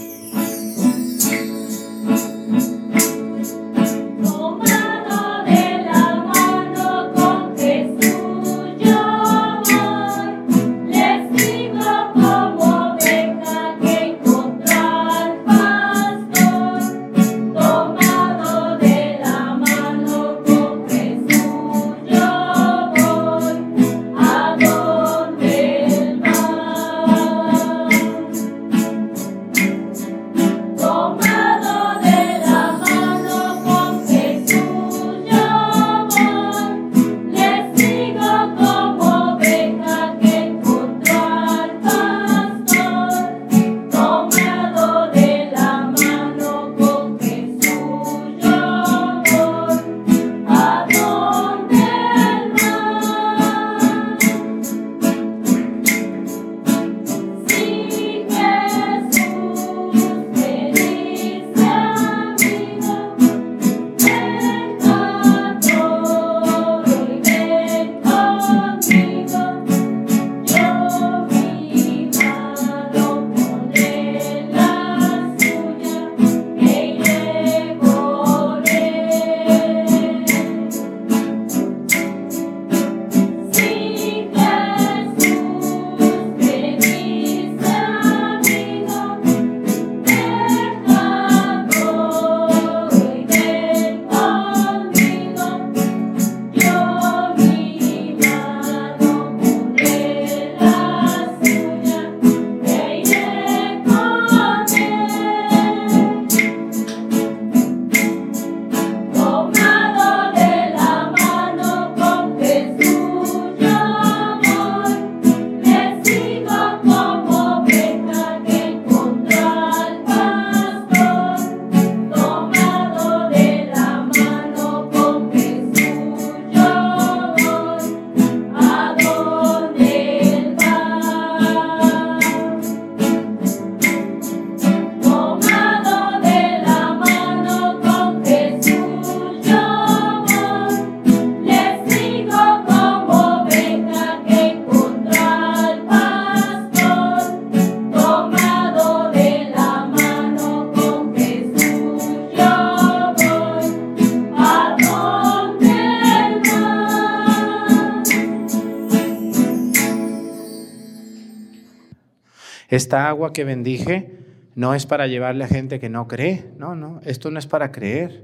Esta 162.71 163.09
agua 163.09 163.33
que 163.33 163.43
bendije 163.43 164.11
no 164.55 164.73
es 164.73 164.85
para 164.85 165.05
llevarle 165.05 165.43
a 165.43 165.47
gente 165.47 165.81
que 165.81 165.89
no 165.89 166.07
cree, 166.07 166.45
no, 166.57 166.73
no, 166.73 167.01
esto 167.03 167.29
no 167.29 167.37
es 167.37 167.45
para 167.45 167.69
creer, 167.73 168.23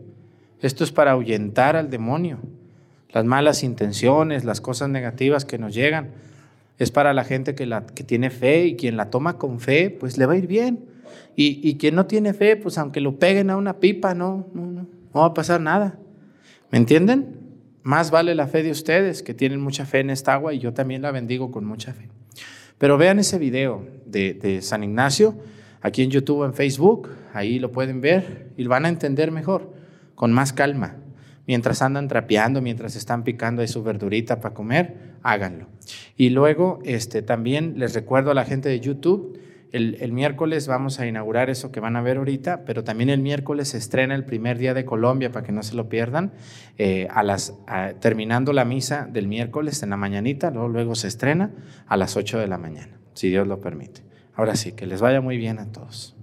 esto 0.61 0.85
es 0.85 0.91
para 0.93 1.11
ahuyentar 1.11 1.75
al 1.75 1.89
demonio, 1.89 2.39
las 3.11 3.25
malas 3.25 3.61
intenciones, 3.61 4.45
las 4.45 4.61
cosas 4.61 4.87
negativas 4.87 5.43
que 5.43 5.57
nos 5.57 5.73
llegan, 5.73 6.11
es 6.79 6.91
para 6.91 7.13
la 7.13 7.25
gente 7.25 7.55
que, 7.55 7.67
tiene 8.05 8.29
fe 8.29 8.67
y 8.67 8.75
quien 8.77 8.95
la 8.95 9.09
toma 9.09 9.37
con 9.37 9.59
fe, 9.59 9.89
pues 9.89 10.17
le 10.17 10.25
va 10.25 10.33
a 10.33 10.37
ir 10.37 10.47
bien. 10.47 10.85
Y, 11.35 11.59
y 11.67 11.75
quien 11.75 11.95
no 11.95 12.05
tiene 12.05 12.33
fe, 12.33 12.55
pues 12.55 12.77
aunque 12.77 13.01
lo 13.01 13.19
peguen 13.19 13.49
a 13.49 13.57
una 13.57 13.79
pipa, 13.79 14.13
no, 14.13 14.47
no, 14.53 14.65
no, 14.65 14.87
no 15.13 15.21
va 15.21 15.25
a 15.25 15.33
pasar 15.33 15.59
nada. 15.59 15.99
¿Me 16.71 16.77
entienden? 16.77 17.35
Más 17.83 18.11
vale 18.11 18.33
la 18.33 18.47
fe 18.47 18.63
de 18.63 18.71
ustedes 18.71 19.23
que 19.23 19.33
tienen 19.33 19.59
mucha 19.59 19.85
fe 19.85 19.99
en 19.99 20.09
esta 20.09 20.33
agua 20.33 20.53
y 20.53 20.59
yo 20.59 20.73
también 20.73 21.01
la 21.01 21.11
bendigo 21.11 21.51
con 21.51 21.65
mucha 21.65 21.93
fe. 21.93 22.07
Pero 22.77 22.97
vean 22.97 23.19
ese 23.19 23.39
video 23.39 23.85
de, 24.05 24.59
San 24.61 24.83
Ignacio 24.83 25.35
aquí 25.81 26.03
en 26.03 26.11
YouTube, 26.11 26.45
en 26.45 26.53
Facebook, 26.53 27.09
ahí 27.33 27.59
lo 27.59 27.71
pueden 27.71 28.01
ver 28.01 28.51
y 28.57 28.63
lo 28.63 28.69
van 28.69 28.85
a 28.85 28.89
entender 28.89 29.31
mejor, 29.31 29.73
con 30.15 30.31
más 30.33 30.53
calma. 30.53 30.95
Mientras 31.45 31.81
andan 31.81 32.07
trapeando, 32.07 32.61
mientras 32.61 32.95
están 32.95 33.23
picando 33.23 33.61
ahí 33.61 33.67
su 33.69 33.81
verdurita 33.81 34.41
para 34.41 34.53
comer, 34.53 35.13
háganlo. 35.23 35.67
Y 36.17 36.29
luego 36.29 36.79
este, 36.83 37.21
también 37.21 37.75
les 37.77 37.93
recuerdo 37.93 38.31
a 38.31 38.33
la 38.33 38.43
gente 38.43 38.67
de 38.67 38.81
YouTube, 38.81 39.39
el, 39.71 40.11
miércoles 40.11 40.67
vamos 40.67 40.99
a 40.99 41.07
inaugurar 41.07 41.49
eso 41.49 41.71
que 41.71 41.79
van 41.79 41.95
a 41.95 42.01
ver 42.01 42.17
ahorita, 42.17 42.65
pero 42.65 42.83
también 42.83 43.09
el 43.09 43.21
miércoles 43.21 43.69
se 43.69 43.77
estrena 43.77 44.15
el 44.15 44.25
primer 44.25 44.57
día 44.57 44.73
de 44.73 44.85
Colombia 44.85 45.31
para 45.31 45.45
que 45.45 45.51
no 45.51 45.63
se 45.63 45.75
lo 45.75 45.89
pierdan. 45.89 46.33
Eh, 46.77 47.07
a 47.11 47.23
las, 47.23 47.53
terminando 47.99 48.53
la 48.53 48.65
misa 48.65 49.07
del 49.11 49.27
miércoles 49.27 49.83
en 49.83 49.91
la 49.91 49.97
mañanita, 49.97 50.51
luego, 50.51 50.69
luego 50.69 50.95
se 50.95 51.07
estrena 51.07 51.51
a 51.87 51.97
las 51.97 52.17
8 52.17 52.39
de 52.39 52.47
la 52.47 52.57
mañana, 52.57 52.99
si 53.13 53.29
Dios 53.29 53.47
lo 53.47 53.61
permite. 53.61 54.01
Ahora 54.35 54.55
sí, 54.55 54.73
que 54.73 54.85
les 54.85 55.01
vaya 55.01 55.21
muy 55.21 55.37
bien 55.37 55.59
a 55.59 55.71
todos. 55.71 56.16